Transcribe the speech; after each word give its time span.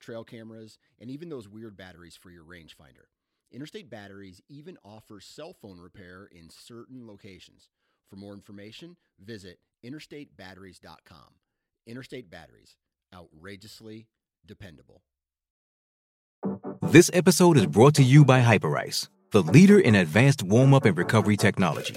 trail 0.00 0.24
cameras, 0.24 0.78
and 0.98 1.10
even 1.10 1.28
those 1.28 1.48
weird 1.48 1.76
batteries 1.76 2.16
for 2.16 2.30
your 2.30 2.44
rangefinder. 2.44 3.06
Interstate 3.52 3.90
Batteries 3.90 4.40
even 4.48 4.78
offers 4.84 5.24
cell 5.24 5.52
phone 5.52 5.80
repair 5.80 6.28
in 6.30 6.48
certain 6.50 7.06
locations. 7.06 7.68
For 8.08 8.16
more 8.16 8.32
information, 8.32 8.96
visit 9.20 9.58
interstatebatteries.com. 9.84 11.34
Interstate 11.86 12.30
Batteries, 12.30 12.76
outrageously 13.14 14.06
dependable. 14.46 15.02
This 16.82 17.10
episode 17.12 17.56
is 17.56 17.66
brought 17.66 17.94
to 17.94 18.02
you 18.02 18.24
by 18.24 18.40
Hyperice, 18.40 19.08
the 19.32 19.42
leader 19.42 19.78
in 19.78 19.94
advanced 19.94 20.42
warm 20.42 20.74
up 20.74 20.84
and 20.84 20.96
recovery 20.96 21.36
technology. 21.36 21.96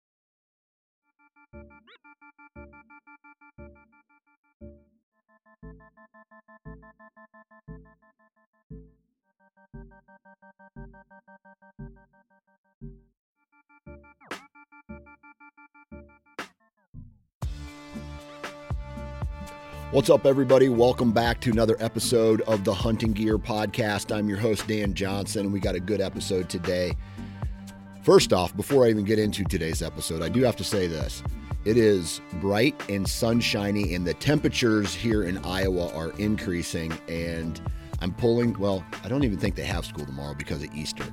What's 19.91 20.09
up, 20.09 20.25
everybody? 20.25 20.69
Welcome 20.69 21.11
back 21.11 21.41
to 21.41 21.51
another 21.51 21.75
episode 21.81 22.39
of 22.43 22.63
the 22.63 22.73
Hunting 22.73 23.11
Gear 23.11 23.37
Podcast. 23.37 24.15
I'm 24.15 24.29
your 24.29 24.37
host, 24.37 24.65
Dan 24.65 24.93
Johnson, 24.93 25.41
and 25.47 25.51
we 25.51 25.59
got 25.59 25.75
a 25.75 25.81
good 25.81 25.99
episode 25.99 26.47
today. 26.47 26.95
First 28.01 28.31
off, 28.31 28.55
before 28.55 28.85
I 28.85 28.89
even 28.89 29.03
get 29.03 29.19
into 29.19 29.43
today's 29.43 29.81
episode, 29.81 30.21
I 30.21 30.29
do 30.29 30.43
have 30.43 30.55
to 30.55 30.63
say 30.63 30.87
this. 30.87 31.21
It 31.65 31.75
is 31.75 32.21
bright 32.35 32.81
and 32.87 33.05
sunshiny, 33.05 33.93
and 33.93 34.07
the 34.07 34.13
temperatures 34.13 34.95
here 34.95 35.23
in 35.23 35.39
Iowa 35.39 35.93
are 35.93 36.11
increasing. 36.11 36.97
And 37.09 37.59
I'm 37.99 38.13
pulling, 38.13 38.57
well, 38.57 38.85
I 39.03 39.09
don't 39.09 39.25
even 39.25 39.39
think 39.39 39.55
they 39.55 39.65
have 39.65 39.85
school 39.85 40.05
tomorrow 40.05 40.35
because 40.35 40.63
of 40.63 40.73
Easter, 40.73 41.05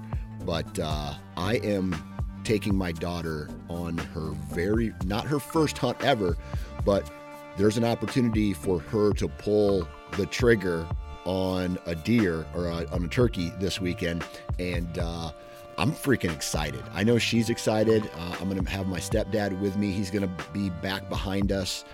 but 0.45 0.79
uh, 0.79 1.15
I 1.37 1.57
am 1.65 2.01
taking 2.45 2.77
my 2.77 2.92
daughter 2.92 3.51
on 3.69 3.98
her 3.98 4.31
very, 4.53 4.95
not 5.05 5.27
her 5.27 5.41
first 5.41 5.79
hunt 5.79 6.01
ever, 6.05 6.37
but 6.85 7.11
there's 7.59 7.77
an 7.77 7.84
opportunity 7.84 8.55
for 8.55 8.78
her 8.78 9.12
to 9.14 9.28
pull 9.28 9.87
the 10.17 10.25
trigger 10.27 10.87
on 11.25 11.77
a 11.87 11.95
deer 11.95 12.47
or 12.55 12.69
a, 12.69 12.87
on 12.87 13.05
a 13.05 13.09
turkey 13.09 13.53
this 13.59 13.81
weekend. 13.81 14.25
And 14.59 14.98
uh, 14.98 15.33
I'm 15.77 15.92
freaking 15.92 16.33
excited. 16.33 16.83
I 16.95 17.05
know 17.05 17.19
she's 17.19 17.51
excited. 17.51 18.08
Uh, 18.17 18.36
I'm 18.41 18.48
going 18.48 18.64
to 18.64 18.70
have 18.70 18.86
my 18.86 19.01
stepdad 19.01 19.61
with 19.61 19.77
me. 19.77 19.91
He's 19.91 20.11
going 20.11 20.23
to 20.23 20.45
be 20.52 20.70
back 20.70 21.08
behind 21.08 21.52
us, 21.52 21.85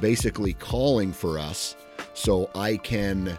basically 0.00 0.52
calling 0.52 1.12
for 1.12 1.38
us 1.38 1.74
so 2.14 2.50
I 2.54 2.76
can. 2.76 3.36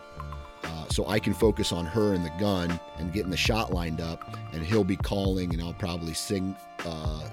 Uh, 0.61 0.85
so 0.89 1.07
I 1.07 1.19
can 1.19 1.33
focus 1.33 1.71
on 1.71 1.85
her 1.85 2.13
and 2.13 2.25
the 2.25 2.33
gun 2.37 2.77
and 2.97 3.13
getting 3.13 3.31
the 3.31 3.37
shot 3.37 3.73
lined 3.73 4.01
up, 4.01 4.35
and 4.51 4.61
he'll 4.61 4.83
be 4.83 4.97
calling, 4.97 5.53
and 5.53 5.63
I'll 5.63 5.73
probably 5.73 6.13
sing, 6.13 6.53
uh, 6.85 7.29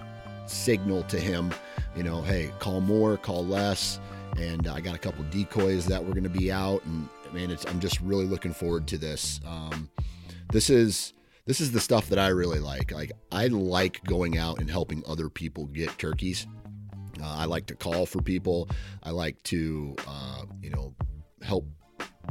signal 0.47 1.03
to 1.04 1.18
him, 1.18 1.53
you 1.97 2.04
know, 2.04 2.22
hey, 2.22 2.53
call 2.60 2.80
more, 2.80 3.16
call 3.16 3.44
less, 3.44 3.98
and 4.38 4.69
I 4.69 4.80
got 4.80 4.94
a 4.94 4.98
couple 4.98 5.24
decoys 5.24 5.86
that 5.86 6.04
were 6.04 6.12
going 6.12 6.24
to 6.24 6.30
be 6.30 6.50
out, 6.52 6.84
and 6.84 7.08
man, 7.32 7.50
it's 7.50 7.64
I'm 7.66 7.80
just 7.80 8.00
really 8.00 8.26
looking 8.26 8.52
forward 8.52 8.86
to 8.88 8.98
this. 8.98 9.41
Um, 9.47 9.91
this 10.52 10.70
is 10.70 11.12
this 11.47 11.60
is 11.60 11.72
the 11.72 11.80
stuff 11.80 12.08
that 12.08 12.19
I 12.19 12.28
really 12.28 12.60
like. 12.60 12.92
Like 12.92 13.12
I 13.32 13.47
like 13.48 14.02
going 14.04 14.38
out 14.38 14.58
and 14.58 14.70
helping 14.70 15.02
other 15.06 15.28
people 15.28 15.66
get 15.66 15.97
turkeys. 15.98 16.47
Uh, 17.20 17.36
I 17.38 17.44
like 17.47 17.66
to 17.66 17.74
call 17.74 18.04
for 18.04 18.20
people. 18.20 18.69
I 19.02 19.10
like 19.10 19.42
to 19.44 19.97
uh, 20.06 20.42
you 20.60 20.70
know 20.70 20.94
help 21.42 21.66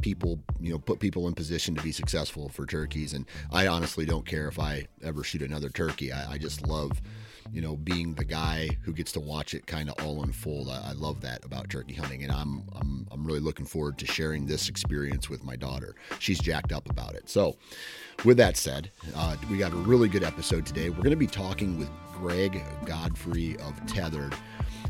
people 0.02 0.38
you 0.60 0.70
know 0.70 0.78
put 0.78 1.00
people 1.00 1.26
in 1.26 1.34
position 1.34 1.74
to 1.74 1.82
be 1.82 1.90
successful 1.90 2.50
for 2.50 2.66
turkeys 2.66 3.14
and 3.14 3.24
i 3.50 3.66
honestly 3.66 4.04
don't 4.04 4.26
care 4.26 4.46
if 4.46 4.58
i 4.58 4.86
ever 5.02 5.24
shoot 5.24 5.40
another 5.40 5.70
turkey 5.70 6.12
i, 6.12 6.32
I 6.32 6.38
just 6.38 6.66
love 6.66 7.00
you 7.52 7.60
know, 7.60 7.76
being 7.76 8.14
the 8.14 8.24
guy 8.24 8.68
who 8.82 8.92
gets 8.92 9.12
to 9.12 9.20
watch 9.20 9.54
it 9.54 9.66
kind 9.66 9.88
of 9.88 10.04
all 10.04 10.22
unfold. 10.22 10.68
I, 10.68 10.90
I, 10.90 10.92
love 10.92 11.20
that 11.22 11.44
about 11.44 11.70
turkey 11.70 11.94
hunting, 11.94 12.22
and 12.22 12.32
I'm 12.32 12.62
I'm 12.74 13.06
I'm 13.10 13.24
really 13.24 13.40
looking 13.40 13.66
forward 13.66 13.98
to 13.98 14.06
sharing 14.06 14.46
this 14.46 14.68
experience 14.68 15.28
with 15.28 15.44
my 15.44 15.56
daughter. 15.56 15.94
She's 16.18 16.38
jacked 16.38 16.72
up 16.72 16.88
about 16.90 17.14
it. 17.14 17.28
So, 17.28 17.56
with 18.24 18.36
that 18.38 18.56
said, 18.56 18.90
uh, 19.14 19.36
we 19.50 19.58
got 19.58 19.72
a 19.72 19.76
really 19.76 20.08
good 20.08 20.24
episode 20.24 20.66
today. 20.66 20.90
We're 20.90 20.96
going 20.96 21.10
to 21.10 21.16
be 21.16 21.26
talking 21.26 21.78
with 21.78 21.90
Greg 22.18 22.62
Godfrey 22.84 23.56
of 23.58 23.74
Tethrd. 23.86 24.34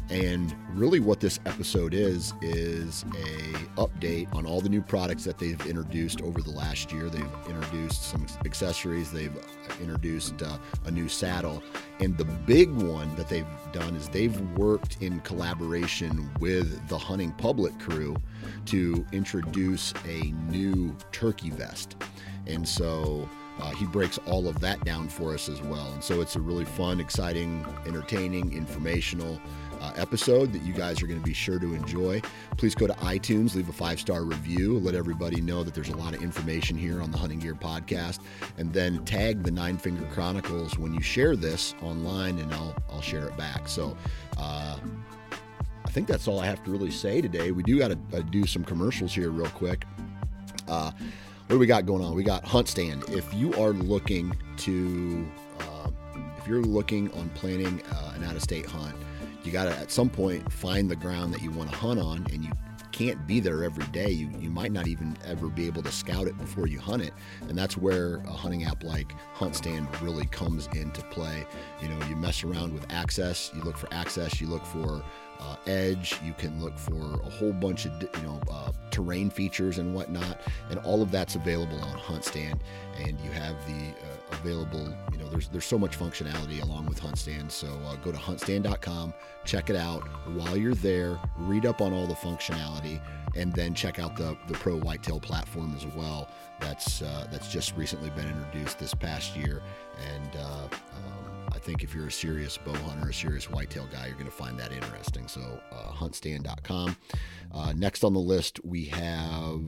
And 0.09 0.55
really, 0.75 1.01
what 1.01 1.19
this 1.19 1.41
episode 1.47 1.93
is 1.93 2.33
is 2.41 3.05
a 3.15 3.81
update 3.81 4.33
on 4.35 4.47
all 4.47 4.61
the 4.61 4.69
new 4.69 4.83
products 4.83 5.25
that 5.25 5.39
they've 5.39 5.61
introduced 5.67 6.21
over 6.23 6.41
the 6.41 6.51
last 6.51 6.93
year. 6.93 7.09
They've 7.09 7.29
introduced 7.49 8.05
some 8.05 8.25
accessories. 8.45 9.11
They've 9.11 9.37
introduced 9.81 10.43
uh, 10.43 10.59
a 10.85 10.91
new 10.93 11.09
saddle, 11.09 11.61
and 11.99 12.17
the 12.17 12.25
big 12.25 12.71
one 12.71 13.15
that 13.17 13.29
they've 13.29 13.47
done 13.73 13.97
is 13.97 14.09
they've 14.09 14.41
worked 14.57 14.99
in 15.01 15.19
collaboration 15.21 16.31
with 16.39 16.87
the 16.89 16.99
hunting 16.99 17.33
public 17.33 17.77
crew 17.81 18.17
to 18.67 19.05
introduce 19.11 19.93
a 20.07 20.33
new 20.51 20.97
turkey 21.11 21.51
vest. 21.51 21.97
And 22.47 22.67
so 22.67 23.29
uh, 23.61 23.71
he 23.71 23.87
breaks 23.87 24.19
all 24.27 24.49
of 24.49 24.61
that 24.61 24.85
down 24.85 25.09
for 25.09 25.35
us 25.35 25.49
as 25.49 25.63
well. 25.63 25.91
And 25.93 26.03
so 26.03 26.21
it's 26.21 26.37
a 26.37 26.41
really 26.41 26.65
fun, 26.65 27.01
exciting, 27.01 27.65
entertaining, 27.87 28.53
informational 28.53 29.41
uh, 29.81 29.93
episode 29.97 30.53
that 30.53 30.63
you 30.63 30.73
guys 30.73 31.03
are 31.03 31.07
going 31.07 31.21
to 31.21 31.25
be 31.25 31.35
sure 31.35 31.59
to 31.59 31.75
enjoy. 31.75 32.21
Please 32.57 32.75
go 32.75 32.87
to 32.87 32.93
iTunes, 32.95 33.55
leave 33.55 33.69
a 33.69 33.73
five 33.73 34.01
star 34.01 34.25
review, 34.25 34.79
let 34.79 34.95
everybody 34.95 35.41
know 35.41 35.63
that 35.63 35.75
there's 35.75 35.91
a 35.91 35.97
lot 35.97 36.15
of 36.15 36.23
information 36.23 36.77
here 36.77 37.03
on 37.03 37.11
the 37.11 37.19
Hunting 37.19 37.39
Gear 37.39 37.55
podcast, 37.55 38.21
and 38.59 38.73
then 38.73 39.05
tag 39.05 39.43
the 39.43 39.51
Nine 39.51 39.79
Finger 39.79 40.07
Chronicles 40.13 40.79
when 40.79 40.95
you 40.95 41.01
share 41.01 41.37
this 41.37 41.75
online, 41.83 42.39
and 42.39 42.53
I'll 42.55 42.75
I'll 42.91 43.03
share 43.03 43.27
it 43.27 43.37
back. 43.37 43.69
So. 43.69 43.97
Uh, 44.39 44.79
I 45.85 45.89
think 45.91 46.09
that's 46.09 46.29
all 46.29 46.41
I 46.41 46.47
have 46.47 46.63
to 46.65 46.71
really 46.71 46.91
say 46.91 47.23
today. 47.23 47.53
We 47.53 47.63
do 47.63 47.79
got 47.79 47.89
to 47.89 48.19
uh, 48.19 48.21
do 48.21 48.45
some 48.45 48.65
commercials 48.65 49.15
here, 49.15 49.31
real 49.31 49.49
quick. 49.51 49.87
Uh, 50.69 50.91
what 51.47 51.55
do 51.55 51.59
we 51.61 51.67
got 51.67 51.87
going 51.87 52.03
on? 52.03 52.17
We 52.17 52.25
got 52.25 52.45
HuntStand. 52.45 53.09
If 53.17 53.33
you 53.33 53.55
are 53.55 53.71
looking 53.71 54.37
to, 54.57 55.25
uh, 55.61 55.91
if 56.39 56.49
you're 56.49 56.61
looking 56.61 57.09
on 57.13 57.29
planning 57.31 57.81
uh, 57.93 58.15
an 58.17 58.25
out 58.25 58.35
of 58.35 58.43
state 58.43 58.67
hunt, 58.67 58.97
you 59.45 59.53
got 59.53 59.67
to 59.67 59.71
at 59.77 59.93
some 59.93 60.11
point 60.11 60.53
find 60.53 60.91
the 60.91 60.97
ground 60.97 61.33
that 61.33 61.43
you 61.43 61.53
want 61.53 61.71
to 61.71 61.77
hunt 61.77 62.01
on 62.01 62.27
and 62.33 62.45
you 62.45 62.51
can't 62.91 63.29
be 63.29 63.39
there 63.39 63.63
every 63.63 63.85
day 63.89 64.11
you, 64.11 64.29
you 64.41 64.51
might 64.51 64.73
not 64.73 64.89
even 64.89 65.17
ever 65.25 65.49
be 65.49 65.67
able 65.67 65.83
to 65.83 65.93
scout 65.93 66.27
it 66.27 66.37
before 66.39 66.67
you 66.67 66.81
hunt 66.81 67.03
it 67.03 67.13
and 67.49 67.57
that's 67.57 67.77
where 67.77 68.17
a 68.27 68.33
hunting 68.33 68.65
app 68.65 68.83
like 68.83 69.13
HuntStand 69.35 70.01
really 70.01 70.25
comes 70.29 70.67
into 70.69 71.03
play 71.11 71.47
you 71.83 71.89
know 71.89 72.07
you 72.07 72.17
mess 72.17 72.43
around 72.43 72.73
with 72.73 72.91
access 72.91 73.53
you 73.55 73.61
look 73.63 73.77
for 73.77 73.93
access 73.93 74.41
you 74.41 74.47
look 74.47 74.65
for 74.65 75.05
uh, 75.41 75.57
edge. 75.67 76.19
You 76.25 76.33
can 76.35 76.63
look 76.63 76.79
for 76.79 77.21
a 77.21 77.31
whole 77.31 77.53
bunch 77.53 77.87
of 77.87 77.93
you 78.03 78.23
know 78.23 78.41
uh, 78.51 78.73
terrain 78.91 79.31
features 79.31 79.79
and 79.79 79.95
whatnot, 79.95 80.41
and 80.71 80.79
all 80.81 81.03
of 81.03 81.11
that's 81.11 81.35
available 81.35 81.81
on 81.81 81.99
HuntStand. 81.99 82.61
And 82.99 83.21
you 83.21 83.31
have 83.31 83.55
the 83.67 83.91
uh, 83.91 84.37
available. 84.39 84.93
You 85.13 85.19
know, 85.19 85.29
there's 85.29 85.49
there's 85.49 85.65
so 85.65 85.79
much 85.79 85.99
functionality 85.99 86.63
along 86.63 86.87
with 86.87 87.01
HuntStand. 87.01 87.51
So 87.51 87.69
uh, 87.87 87.97
go 87.97 88.13
to 88.13 88.19
huntstand.com, 88.19 89.15
check 89.45 89.71
it 89.71 89.77
out. 89.77 90.03
While 90.35 90.57
you're 90.57 90.75
there, 90.75 91.19
read 91.39 91.67
up 91.67 91.81
on 91.81 91.93
all 91.93 92.07
the 92.07 92.15
functionality, 92.15 93.01
and 93.35 93.53
then 93.53 93.75
check 93.75 93.99
out 93.99 94.17
the 94.17 94.37
the 94.49 94.55
Pro 94.55 94.79
Whitetail 94.79 95.21
platform 95.21 95.75
as 95.77 95.87
well. 95.95 96.29
That's 96.61 97.03
uh, 97.03 97.27
that's 97.31 97.49
just 97.49 97.77
recently 97.77 98.11
been 98.11 98.29
introduced 98.29 98.79
this 98.79 98.95
past 98.95 99.37
year, 99.37 99.63
and 100.15 100.37
uh, 100.37 100.69
I 101.57 101.59
think 101.59 101.83
if 101.83 101.95
you're 101.95 102.09
a 102.09 102.13
serious 102.13 102.59
bow 102.59 102.75
hunter, 102.75 103.09
a 103.09 103.15
serious 103.15 103.51
whitetail 103.51 103.89
guy, 103.91 104.09
you're 104.09 104.15
going 104.15 104.27
to 104.27 104.31
find 104.31 104.61
that 104.61 104.73
interesting. 104.73 105.27
So, 105.27 105.41
uh, 105.73 105.91
huntstand.com. 105.91 106.97
Uh, 107.51 107.73
next 107.75 108.05
on 108.05 108.13
the 108.13 108.21
list, 108.21 108.61
we 108.63 108.85
have 108.85 109.67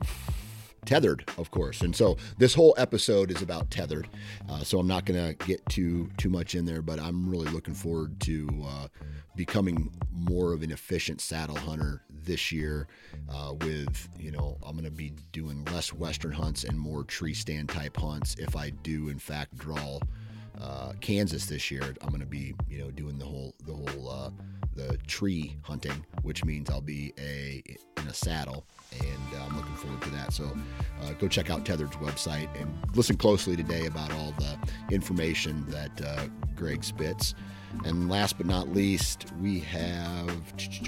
Tethrd 0.85 1.27
of 1.37 1.51
course 1.51 1.81
and 1.81 1.93
so 1.93 2.15
this 2.37 2.53
whole 2.53 2.73
episode 2.77 3.31
is 3.31 3.41
about 3.41 3.69
Tethrd 3.69 4.05
uh, 4.49 4.63
so 4.63 4.79
i'm 4.79 4.87
not 4.87 5.03
going 5.03 5.35
to 5.35 5.45
get 5.45 5.63
too 5.67 6.09
too 6.17 6.29
much 6.29 6.55
in 6.55 6.63
there 6.63 6.81
but 6.81 7.01
i'm 7.01 7.29
really 7.29 7.51
looking 7.51 7.73
forward 7.73 8.17
to 8.21 8.47
uh, 8.65 8.87
becoming 9.35 9.91
more 10.09 10.53
of 10.53 10.63
an 10.63 10.71
efficient 10.71 11.19
saddle 11.19 11.57
hunter 11.57 12.01
this 12.09 12.51
year 12.51 12.87
uh, 13.29 13.53
with 13.59 14.07
you 14.17 14.31
know 14.31 14.57
i'm 14.63 14.71
going 14.71 14.85
to 14.85 14.89
be 14.89 15.11
doing 15.33 15.65
less 15.65 15.93
western 15.93 16.31
hunts 16.31 16.63
and 16.63 16.79
more 16.79 17.03
tree 17.03 17.33
stand 17.33 17.67
type 17.67 17.97
hunts 17.97 18.35
if 18.39 18.55
i 18.55 18.69
do 18.69 19.09
in 19.09 19.19
fact 19.19 19.57
draw 19.57 19.99
uh, 20.61 20.93
Kansas 21.01 21.45
this 21.45 21.71
year, 21.71 21.95
I'm 22.01 22.09
going 22.09 22.21
to 22.21 22.27
be, 22.27 22.53
you 22.69 22.79
know, 22.79 22.91
doing 22.91 23.17
the 23.17 23.25
whole 23.25 23.55
the 23.65 23.73
whole 23.73 24.09
uh, 24.09 24.29
the 24.75 24.97
tree 25.07 25.57
hunting, 25.61 26.05
which 26.21 26.45
means 26.45 26.69
I'll 26.69 26.81
be 26.81 27.13
a 27.17 27.63
in 27.97 28.07
a 28.07 28.13
saddle, 28.13 28.65
and 28.99 29.35
uh, 29.35 29.45
I'm 29.45 29.55
looking 29.57 29.75
forward 29.75 30.01
to 30.03 30.09
that. 30.11 30.33
So 30.33 30.45
uh, 31.03 31.11
go 31.13 31.27
check 31.27 31.49
out 31.49 31.65
Tethrd's 31.65 31.95
website 31.97 32.49
and 32.59 32.77
listen 32.95 33.17
closely 33.17 33.55
today 33.55 33.85
about 33.85 34.11
all 34.13 34.33
the 34.37 34.57
information 34.93 35.65
that 35.69 36.01
uh, 36.01 36.27
Greg 36.55 36.83
spits. 36.83 37.35
And 37.85 38.09
last 38.09 38.37
but 38.37 38.47
not 38.47 38.69
least, 38.69 39.27
we 39.41 39.59
have 39.59 40.29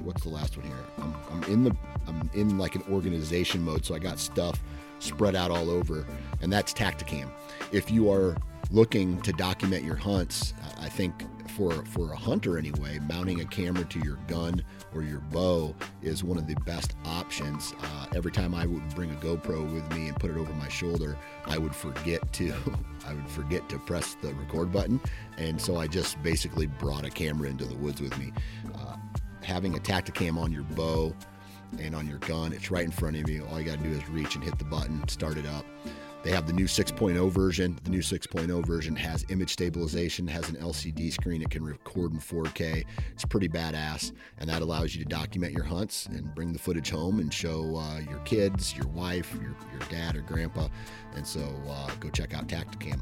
what's 0.04 0.24
the 0.24 0.30
last 0.30 0.58
one 0.58 0.66
here? 0.66 0.76
I'm, 0.98 1.16
I'm 1.32 1.44
in 1.44 1.64
the 1.64 1.76
I'm 2.08 2.30
in 2.34 2.58
like 2.58 2.76
an 2.76 2.84
organization 2.92 3.62
mode, 3.64 3.86
so 3.86 3.94
I 3.94 4.00
got 4.00 4.20
stuff 4.20 4.62
spread 5.00 5.36
out 5.36 5.52
all 5.52 5.70
over, 5.70 6.06
and 6.42 6.52
that's 6.52 6.74
Tactacam. 6.74 7.30
If 7.72 7.92
you 7.92 8.12
are 8.12 8.36
looking 8.72 9.20
to 9.22 9.34
document 9.34 9.84
your 9.84 9.96
hunts, 9.96 10.54
I 10.80 10.90
think 10.90 11.26
for 11.52 11.72
for 11.86 12.14
a 12.14 12.16
hunter 12.16 12.58
anyway, 12.58 13.00
mounting 13.00 13.42
a 13.42 13.46
camera 13.46 13.84
to 13.86 14.00
your 14.00 14.18
gun 14.28 14.64
or 14.94 15.04
your 15.04 15.20
bow 15.20 15.76
is 16.02 16.24
one 16.24 16.38
of 16.38 16.48
the 16.48 16.56
best 16.66 16.96
options. 17.06 17.74
Uh, 17.82 18.06
every 18.16 18.32
time 18.32 18.56
I 18.56 18.66
would 18.66 18.88
bring 18.96 19.12
a 19.12 19.16
GoPro 19.16 19.72
with 19.74 19.90
me 19.94 20.08
and 20.08 20.20
put 20.20 20.32
it 20.32 20.38
over 20.38 20.54
my 20.54 20.70
shoulder, 20.70 21.18
I 21.46 21.58
would 21.58 21.76
forget 21.76 22.32
to 22.34 22.54
I 23.08 23.14
would 23.14 23.30
forget 23.30 23.68
to 23.70 23.80
press 23.80 24.16
the 24.22 24.34
record 24.34 24.72
button, 24.72 25.00
and 25.38 25.60
so 25.60 25.78
I 25.78 25.88
just 25.88 26.22
basically 26.24 26.68
brought 26.68 27.06
a 27.06 27.10
camera 27.10 27.50
into 27.50 27.66
the 27.66 27.76
woods 27.76 28.02
with 28.02 28.18
me. 28.18 28.32
Uh, 28.74 28.96
having 29.44 29.76
a 29.76 29.80
Tactacam 29.80 30.38
on 30.38 30.52
your 30.52 30.64
bow 30.64 31.14
and 31.80 31.96
on 31.96 32.08
your 32.08 32.20
gun, 32.20 32.54
it's 32.54 32.70
right 32.70 32.84
in 32.84 32.92
front 32.92 33.16
of 33.18 33.30
you. 33.30 33.46
All 33.50 33.60
you 33.60 33.66
got 33.66 33.78
to 33.78 33.84
do 33.84 33.92
is 33.92 34.08
reach 34.10 34.36
and 34.36 34.44
hit 34.44 34.58
the 34.58 34.66
button, 34.66 35.08
start 35.08 35.38
it 35.38 35.46
up. 35.46 35.66
They 36.24 36.32
have 36.32 36.46
the 36.46 36.54
new 36.54 36.66
6.0 36.66 37.32
version. 37.32 37.80
The 37.84 37.90
new 37.90 38.02
6.0 38.02 38.66
version 38.66 38.96
has 38.96 39.26
image 39.30 39.54
stabilization, 39.54 40.28
has 40.28 40.50
an 40.50 40.56
LCD 40.56 41.12
screen. 41.12 41.42
It 41.42 41.50
can 41.50 41.64
record 41.64 42.14
in 42.14 42.20
4K. 42.20 42.86
It's 43.12 43.26
pretty 43.26 43.50
badass, 43.50 44.12
and 44.38 44.50
that 44.50 44.62
allows 44.62 44.96
you 44.96 45.04
to 45.04 45.10
document 45.10 45.54
your 45.54 45.64
hunts 45.64 46.06
and 46.06 46.34
bring 46.36 46.54
the 46.54 46.60
footage 46.60 46.92
home 46.92 47.20
and 47.20 47.34
show 47.34 47.76
uh, 47.76 48.00
your 48.10 48.20
kids, 48.20 48.76
your 48.76 48.88
wife, 48.88 49.34
your, 49.42 49.56
your 49.72 49.82
dad 49.90 50.16
or 50.16 50.22
grandpa. 50.22 50.68
And 51.16 51.26
so 51.26 51.42
uh, 51.68 51.90
go 52.00 52.10
check 52.10 52.34
out 52.34 52.48
Tactacam. 52.48 53.02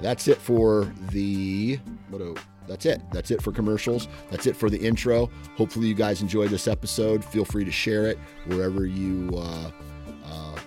That's 0.00 0.26
it 0.26 0.38
for 0.38 0.92
the 1.12 1.78
what? 2.10 2.38
That's 2.66 2.84
it. 2.84 3.00
That's 3.12 3.30
it 3.30 3.40
for 3.42 3.50
commercials. 3.50 4.08
That's 4.30 4.46
it 4.46 4.54
for 4.54 4.68
the 4.68 4.78
intro. 4.78 5.30
Hopefully, 5.56 5.88
you 5.88 5.94
guys 5.94 6.20
enjoyed 6.20 6.50
this 6.50 6.68
episode. 6.68 7.24
Feel 7.24 7.44
free 7.44 7.64
to 7.64 7.72
share 7.72 8.06
it 8.06 8.18
wherever 8.46 8.84
you. 8.84 9.30
Uh, 9.36 9.70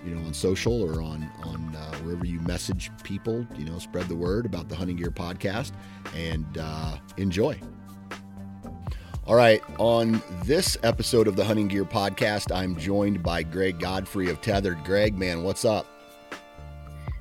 you 0.04 0.14
know, 0.14 0.24
on 0.26 0.34
social 0.34 0.82
or 0.82 1.02
on 1.02 1.30
on 1.44 1.76
uh, 1.76 1.96
wherever 1.98 2.26
you 2.26 2.40
message 2.40 2.90
people. 3.02 3.46
You 3.56 3.64
know, 3.64 3.78
spread 3.78 4.08
the 4.08 4.16
word 4.16 4.46
about 4.46 4.68
the 4.68 4.76
Hunting 4.76 4.96
Gear 4.96 5.10
Podcast 5.10 5.72
and 6.14 6.46
uh, 6.58 6.96
enjoy. 7.16 7.58
All 9.24 9.36
right, 9.36 9.62
on 9.78 10.20
this 10.44 10.76
episode 10.82 11.28
of 11.28 11.36
the 11.36 11.44
Hunting 11.44 11.68
Gear 11.68 11.84
Podcast, 11.84 12.54
I'm 12.54 12.76
joined 12.76 13.22
by 13.22 13.44
Greg 13.44 13.78
Godfrey 13.78 14.28
of 14.28 14.40
Tethrd. 14.40 14.84
Greg, 14.84 15.16
man, 15.16 15.44
what's 15.44 15.64
up? 15.64 15.86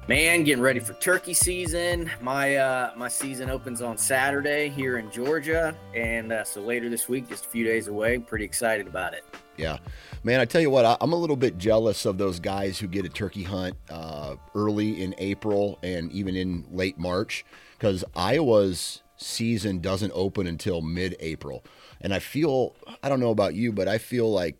Man, 0.08 0.44
getting 0.44 0.64
ready 0.64 0.80
for 0.80 0.94
turkey 0.94 1.36
season. 1.36 2.10
My 2.22 2.56
uh, 2.56 2.92
my 2.98 3.08
season 3.08 3.52
opens 3.52 3.84
on 3.84 3.98
Saturday 3.98 4.68
here 4.68 4.98
in 4.98 5.12
Georgia, 5.12 5.76
and 5.96 6.34
uh, 6.34 6.44
so 6.44 6.60
later 6.60 6.90
this 6.90 7.08
week, 7.08 7.30
just 7.30 7.46
a 7.46 7.48
few 7.50 7.64
days 7.64 7.88
away. 7.88 8.18
Pretty 8.18 8.46
excited 8.46 8.88
about 8.88 9.14
it. 9.14 9.24
Yeah, 9.58 9.78
man. 10.24 10.40
I 10.40 10.46
tell 10.46 10.62
you 10.62 10.70
what, 10.70 10.98
I'm 11.02 11.14
a 11.14 11.16
little 11.18 11.36
bit 11.36 11.58
jealous 11.58 12.06
of 12.06 12.18
those 12.18 12.40
guys 12.40 12.80
who 12.80 12.88
get 12.88 13.06
a 13.06 13.10
turkey 13.10 13.44
hunt 13.44 13.76
uh, 13.90 14.36
early 14.56 15.02
in 15.02 15.16
April 15.18 15.80
and 15.84 16.12
even 16.12 16.36
in 16.36 16.66
late 16.72 16.98
March, 16.98 17.46
because 17.78 18.04
Iowa's 18.16 19.02
season 19.18 19.80
doesn't 19.80 20.12
open 20.16 20.48
until 20.48 20.82
mid-April, 20.82 21.64
and 22.02 22.14
I 22.14 22.20
feel 22.20 22.76
I 23.04 23.10
don't 23.10 23.20
know 23.20 23.30
about 23.30 23.54
you, 23.54 23.72
but 23.72 23.88
I 23.88 23.98
feel 23.98 24.32
like 24.32 24.58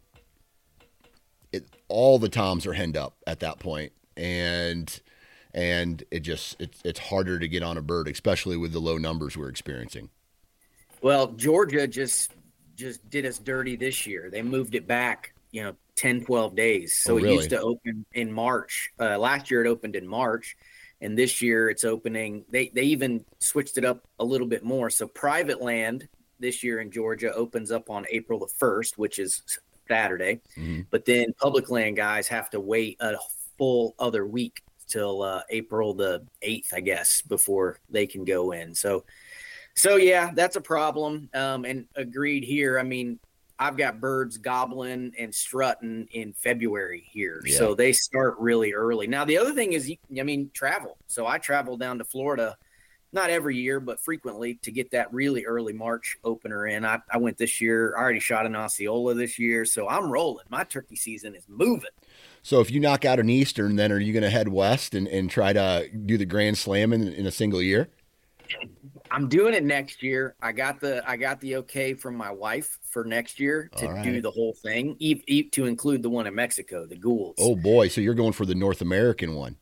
it, 1.52 1.66
all 1.88 2.20
the 2.20 2.30
toms 2.30 2.66
are 2.68 2.74
henned 2.74 2.98
up 2.98 3.16
at 3.26 3.40
that 3.40 3.60
point, 3.60 3.92
and 4.16 5.02
and 5.54 6.04
it 6.12 6.20
just 6.20 6.62
it's 6.62 6.80
it's 6.86 7.00
harder 7.00 7.40
to 7.40 7.48
get 7.48 7.64
on 7.64 7.78
a 7.78 7.82
bird, 7.82 8.08
especially 8.08 8.56
with 8.58 8.72
the 8.72 8.80
low 8.80 8.98
numbers 8.98 9.36
we're 9.36 9.50
experiencing. 9.50 10.10
Well, 11.02 11.28
Georgia 11.28 11.88
just 11.88 12.32
just 12.76 13.08
did 13.10 13.26
us 13.26 13.40
dirty 13.40 13.76
this 13.76 14.06
year. 14.06 14.30
They 14.32 14.44
moved 14.44 14.76
it 14.76 14.88
back, 14.88 15.34
you 15.52 15.64
know, 15.64 15.76
10, 15.96 16.26
12 16.26 16.56
days. 16.56 16.98
So 16.98 17.14
oh, 17.14 17.16
really? 17.18 17.30
it 17.30 17.36
used 17.36 17.50
to 17.52 17.62
open 17.62 18.06
in 18.14 18.32
March. 18.32 18.90
Uh, 19.00 19.18
last 19.18 19.52
year 19.52 19.64
it 19.64 19.70
opened 19.70 19.96
in 19.96 20.08
March, 20.08 20.56
and 21.00 21.18
this 21.18 21.42
year 21.42 21.70
it's 21.70 21.84
opening. 21.84 22.46
They 22.50 22.70
they 22.70 22.84
even 22.84 23.26
switched 23.40 23.78
it 23.78 23.86
up 23.86 24.08
a 24.20 24.26
little 24.26 24.48
bit 24.48 24.64
more. 24.64 24.90
So 24.90 25.08
private 25.08 25.62
land 25.62 26.08
this 26.40 26.64
year 26.64 26.80
in 26.80 26.92
Georgia 26.92 27.34
opens 27.34 27.72
up 27.72 27.90
on 27.90 28.06
April 28.10 28.40
the 28.40 28.48
first, 28.48 28.98
which 28.98 29.20
is 29.20 29.44
Saturday. 29.88 30.42
Mm-hmm. 30.58 30.82
But 30.90 31.06
then 31.06 31.34
public 31.40 31.70
land 31.70 31.98
guys 31.98 32.28
have 32.30 32.50
to 32.52 32.60
wait 32.60 32.98
a 33.00 33.16
full 33.58 33.94
other 34.00 34.26
week 34.26 34.62
till 34.88 35.22
uh, 35.22 35.44
April 35.50 35.94
the 35.94 36.26
8th, 36.44 36.74
I 36.74 36.82
guess, 36.82 37.22
before 37.22 37.80
they 37.90 38.08
can 38.08 38.26
go 38.26 38.52
in. 38.52 38.76
So, 38.76 39.06
so 39.76 39.96
yeah, 39.96 40.32
that's 40.34 40.56
a 40.56 40.62
problem. 40.62 41.30
Um, 41.34 41.66
and 41.66 41.86
agreed 41.96 42.44
here. 42.44 42.78
I 42.78 42.84
mean, 42.84 43.20
I've 43.62 43.78
got 43.78 44.02
birds 44.02 44.40
gobbling 44.40 45.14
and 45.20 45.34
strutting 45.34 46.08
in 46.14 46.34
February 46.34 47.08
here. 47.12 47.44
Yeah. 47.46 47.60
So 47.60 47.76
they 47.76 47.92
start 47.92 48.40
really 48.40 48.74
early. 48.74 49.06
Now, 49.06 49.24
the 49.24 49.38
other 49.38 49.54
thing 49.54 49.74
is, 49.74 49.92
I 50.20 50.24
mean, 50.24 50.50
travel. 50.52 50.98
So 51.06 51.28
I 51.28 51.38
travel 51.38 51.78
down 51.78 52.00
to 52.00 52.04
Florida, 52.04 52.58
not 53.14 53.30
every 53.30 53.56
year, 53.56 53.80
but 53.80 54.00
frequently 54.00 54.56
to 54.64 54.72
get 54.72 54.90
that 54.92 55.14
really 55.14 55.46
early 55.46 55.74
March 55.74 56.18
opener 56.24 56.66
in. 56.66 56.84
I, 56.84 57.02
I 57.12 57.18
went 57.20 57.38
this 57.38 57.62
year, 57.62 57.94
I 57.96 58.02
already 58.02 58.20
shot 58.20 58.48
an 58.48 58.56
Osceola 58.56 59.14
this 59.14 59.38
year. 59.38 59.64
So 59.66 59.88
I'm 59.88 60.12
rolling. 60.12 60.46
My 60.50 60.64
turkey 60.64 60.96
season 60.96 61.36
is 61.36 61.46
moving. 61.48 61.92
So 62.42 62.62
if 62.62 62.72
you 62.72 62.80
knock 62.80 63.06
out 63.06 63.20
an 63.20 63.30
Eastern, 63.30 63.76
then 63.76 63.92
are 63.92 64.00
you 64.00 64.12
going 64.12 64.24
to 64.24 64.32
head 64.32 64.48
west 64.48 64.96
and, 64.96 65.08
and 65.08 65.30
try 65.30 65.54
to 65.54 65.88
do 65.88 66.18
the 66.18 66.26
Grand 66.26 66.58
Slam 66.58 66.94
in, 66.94 67.08
in 67.14 67.28
a 67.28 67.32
single 67.32 67.62
year? 67.62 67.90
I'm 69.10 69.28
doing 69.28 69.54
it 69.54 69.64
next 69.64 70.02
year. 70.02 70.36
I 70.42 70.52
got 70.52 70.80
the 70.80 71.08
I 71.10 71.18
got 71.18 71.40
the 71.42 71.58
okay 71.58 71.94
from 71.94 72.16
my 72.16 72.32
wife 72.32 72.80
for 72.90 73.04
next 73.04 73.40
year 73.40 73.70
to 73.78 73.88
right. 73.88 74.04
do 74.04 74.22
the 74.22 74.32
whole 74.32 74.54
thing, 74.54 74.96
e- 75.00 75.24
e- 75.28 75.50
to 75.50 75.66
include 75.66 76.04
the 76.04 76.10
one 76.10 76.28
in 76.28 76.36
Mexico, 76.36 76.86
the 76.86 76.96
Goulds. 76.96 77.40
Oh 77.42 77.56
boy, 77.56 77.88
so 77.88 78.02
you're 78.02 78.14
going 78.14 78.34
for 78.34 78.46
the 78.46 78.56
North 78.56 78.82
American 78.82 79.36
one? 79.36 79.58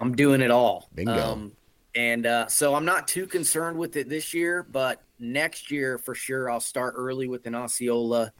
I'm 0.00 0.14
doing 0.14 0.40
it 0.40 0.50
all. 0.50 0.88
Bingo. 0.94 1.12
Um, 1.12 1.52
and 1.94 2.26
uh, 2.26 2.46
so 2.46 2.74
I'm 2.74 2.84
not 2.84 3.06
too 3.06 3.26
concerned 3.26 3.78
with 3.78 3.96
it 3.96 4.08
this 4.08 4.32
year, 4.32 4.62
but 4.62 5.02
next 5.18 5.70
year 5.70 5.98
for 5.98 6.14
sure 6.14 6.50
I'll 6.50 6.60
start 6.60 6.94
early 6.96 7.28
with 7.28 7.46
an 7.46 7.54
Osceola 7.54 8.32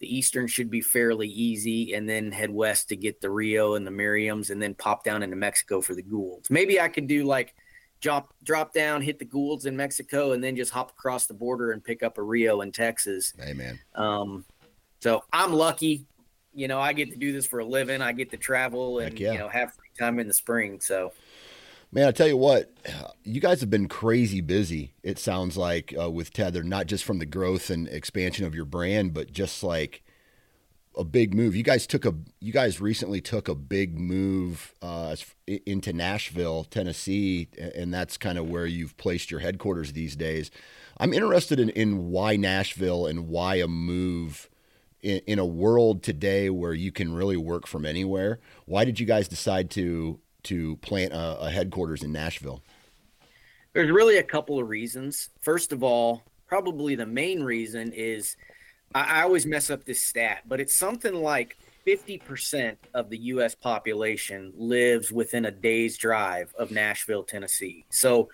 the 0.00 0.16
Eastern 0.16 0.46
should 0.46 0.70
be 0.70 0.80
fairly 0.80 1.28
easy, 1.28 1.92
and 1.92 2.08
then 2.08 2.32
head 2.32 2.50
west 2.50 2.88
to 2.88 2.96
get 2.96 3.20
the 3.20 3.30
Rio 3.30 3.74
and 3.74 3.86
the 3.86 3.90
Merriams, 3.90 4.50
and 4.50 4.60
then 4.60 4.74
pop 4.74 5.04
down 5.04 5.22
into 5.22 5.36
Mexico 5.36 5.82
for 5.82 5.94
the 5.94 6.02
Goulds. 6.02 6.50
Maybe 6.50 6.80
I 6.80 6.88
could 6.88 7.06
do 7.06 7.24
like 7.24 7.54
drop 8.00 8.34
drop 8.42 8.72
down, 8.72 9.02
hit 9.02 9.18
the 9.18 9.24
Goulds 9.24 9.66
in 9.66 9.76
Mexico, 9.76 10.32
and 10.32 10.42
then 10.42 10.56
just 10.56 10.72
hop 10.72 10.90
across 10.90 11.26
the 11.26 11.34
border 11.34 11.72
and 11.72 11.82
pick 11.82 12.02
up 12.02 12.18
a 12.18 12.22
Rio 12.22 12.60
in 12.62 12.72
Texas. 12.72 13.32
Amen. 13.42 13.78
Um, 13.94 14.44
so 15.00 15.24
I'm 15.32 15.52
lucky. 15.52 16.06
You 16.52 16.68
know, 16.68 16.80
I 16.80 16.92
get 16.92 17.10
to 17.12 17.16
do 17.16 17.32
this 17.32 17.46
for 17.46 17.60
a 17.60 17.64
living. 17.64 18.02
I 18.02 18.12
get 18.12 18.30
to 18.32 18.36
travel 18.36 18.98
and 18.98 19.18
yeah. 19.18 19.32
you 19.32 19.38
know 19.38 19.48
have 19.48 19.72
free 19.74 19.88
time 19.98 20.18
in 20.18 20.26
the 20.26 20.34
spring. 20.34 20.80
So 20.80 21.12
Man, 21.92 22.06
I 22.06 22.12
tell 22.12 22.28
you 22.28 22.36
what, 22.36 22.70
you 23.24 23.40
guys 23.40 23.60
have 23.60 23.70
been 23.70 23.88
crazy 23.88 24.40
busy. 24.40 24.92
It 25.02 25.18
sounds 25.18 25.56
like 25.56 25.92
uh, 25.98 26.08
with 26.08 26.32
Tether, 26.32 26.62
not 26.62 26.86
just 26.86 27.02
from 27.02 27.18
the 27.18 27.26
growth 27.26 27.68
and 27.68 27.88
expansion 27.88 28.46
of 28.46 28.54
your 28.54 28.64
brand, 28.64 29.12
but 29.12 29.32
just 29.32 29.64
like 29.64 30.04
a 31.00 31.04
big 31.04 31.34
move. 31.34 31.56
You 31.56 31.62
guys 31.62 31.86
took 31.86 32.04
a, 32.04 32.14
you 32.40 32.52
guys 32.52 32.80
recently 32.80 33.22
took 33.22 33.48
a 33.48 33.54
big 33.54 33.98
move 33.98 34.74
uh, 34.82 35.16
into 35.46 35.94
Nashville, 35.94 36.64
Tennessee, 36.64 37.48
and 37.74 37.92
that's 37.92 38.18
kind 38.18 38.36
of 38.36 38.48
where 38.48 38.66
you've 38.66 38.96
placed 38.98 39.30
your 39.30 39.40
headquarters 39.40 39.94
these 39.94 40.14
days. 40.14 40.50
I'm 40.98 41.14
interested 41.14 41.58
in, 41.58 41.70
in 41.70 42.10
why 42.10 42.36
Nashville 42.36 43.06
and 43.06 43.28
why 43.28 43.56
a 43.56 43.66
move 43.66 44.50
in, 45.00 45.22
in 45.26 45.38
a 45.38 45.46
world 45.46 46.02
today 46.02 46.50
where 46.50 46.74
you 46.74 46.92
can 46.92 47.14
really 47.14 47.38
work 47.38 47.66
from 47.66 47.86
anywhere. 47.86 48.38
Why 48.66 48.84
did 48.84 49.00
you 49.00 49.06
guys 49.06 49.26
decide 49.26 49.70
to 49.70 50.20
to 50.42 50.76
plant 50.76 51.12
a, 51.12 51.40
a 51.40 51.50
headquarters 51.50 52.02
in 52.02 52.12
Nashville? 52.12 52.62
There's 53.72 53.90
really 53.90 54.18
a 54.18 54.22
couple 54.22 54.58
of 54.58 54.68
reasons. 54.68 55.30
First 55.40 55.72
of 55.72 55.82
all, 55.82 56.24
probably 56.46 56.94
the 56.94 57.06
main 57.06 57.42
reason 57.42 57.92
is 57.94 58.36
I, 58.94 59.20
I 59.20 59.22
always 59.22 59.46
mess 59.46 59.70
up 59.70 59.84
this 59.84 60.02
stat, 60.02 60.42
but 60.46 60.60
it's 60.60 60.74
something 60.74 61.14
like 61.14 61.56
50% 61.86 62.76
of 62.94 63.10
the 63.10 63.18
U.S. 63.18 63.54
population 63.54 64.52
lives 64.56 65.10
within 65.10 65.46
a 65.46 65.50
day's 65.50 65.96
drive 65.96 66.54
of 66.58 66.70
Nashville, 66.70 67.22
Tennessee. 67.22 67.84
So, 67.90 68.28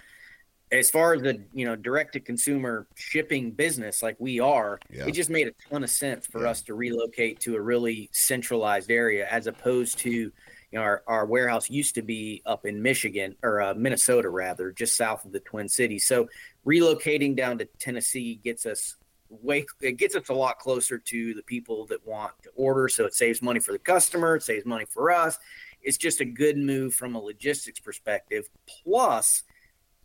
as 0.72 0.90
far 0.90 1.14
as 1.14 1.22
the 1.22 1.44
you 1.54 1.64
know 1.64 1.76
direct 1.76 2.14
to 2.14 2.20
consumer 2.20 2.88
shipping 2.96 3.52
business 3.52 4.02
like 4.02 4.16
we 4.18 4.40
are, 4.40 4.80
yeah. 4.90 5.06
it 5.06 5.12
just 5.12 5.30
made 5.30 5.46
a 5.46 5.52
ton 5.70 5.84
of 5.84 5.90
sense 5.90 6.26
for 6.26 6.42
yeah. 6.42 6.50
us 6.50 6.62
to 6.62 6.74
relocate 6.74 7.38
to 7.38 7.54
a 7.54 7.60
really 7.60 8.10
centralized 8.12 8.90
area 8.90 9.28
as 9.30 9.46
opposed 9.46 9.98
to 9.98 10.10
you 10.10 10.32
know 10.72 10.80
our, 10.80 11.04
our 11.06 11.24
warehouse 11.24 11.70
used 11.70 11.94
to 11.94 12.02
be 12.02 12.42
up 12.46 12.66
in 12.66 12.82
Michigan 12.82 13.36
or 13.44 13.62
uh, 13.62 13.74
Minnesota 13.74 14.28
rather, 14.28 14.72
just 14.72 14.96
south 14.96 15.24
of 15.24 15.30
the 15.30 15.38
Twin 15.38 15.68
Cities. 15.68 16.04
So 16.04 16.28
relocating 16.66 17.36
down 17.36 17.58
to 17.58 17.66
Tennessee 17.78 18.40
gets 18.42 18.66
us 18.66 18.96
way 19.28 19.66
it 19.80 19.92
gets 19.92 20.14
us 20.14 20.28
a 20.28 20.34
lot 20.34 20.58
closer 20.58 20.98
to 20.98 21.34
the 21.34 21.42
people 21.42 21.86
that 21.86 22.06
want 22.06 22.32
to 22.42 22.50
order. 22.54 22.88
So 22.88 23.04
it 23.04 23.14
saves 23.14 23.42
money 23.42 23.60
for 23.60 23.72
the 23.72 23.78
customer 23.78 24.36
it 24.36 24.42
saves 24.42 24.66
money 24.66 24.84
for 24.84 25.10
us. 25.10 25.38
It's 25.82 25.98
just 25.98 26.20
a 26.20 26.24
good 26.24 26.56
move 26.56 26.94
from 26.94 27.14
a 27.14 27.20
logistics 27.20 27.80
perspective. 27.80 28.48
Plus 28.66 29.42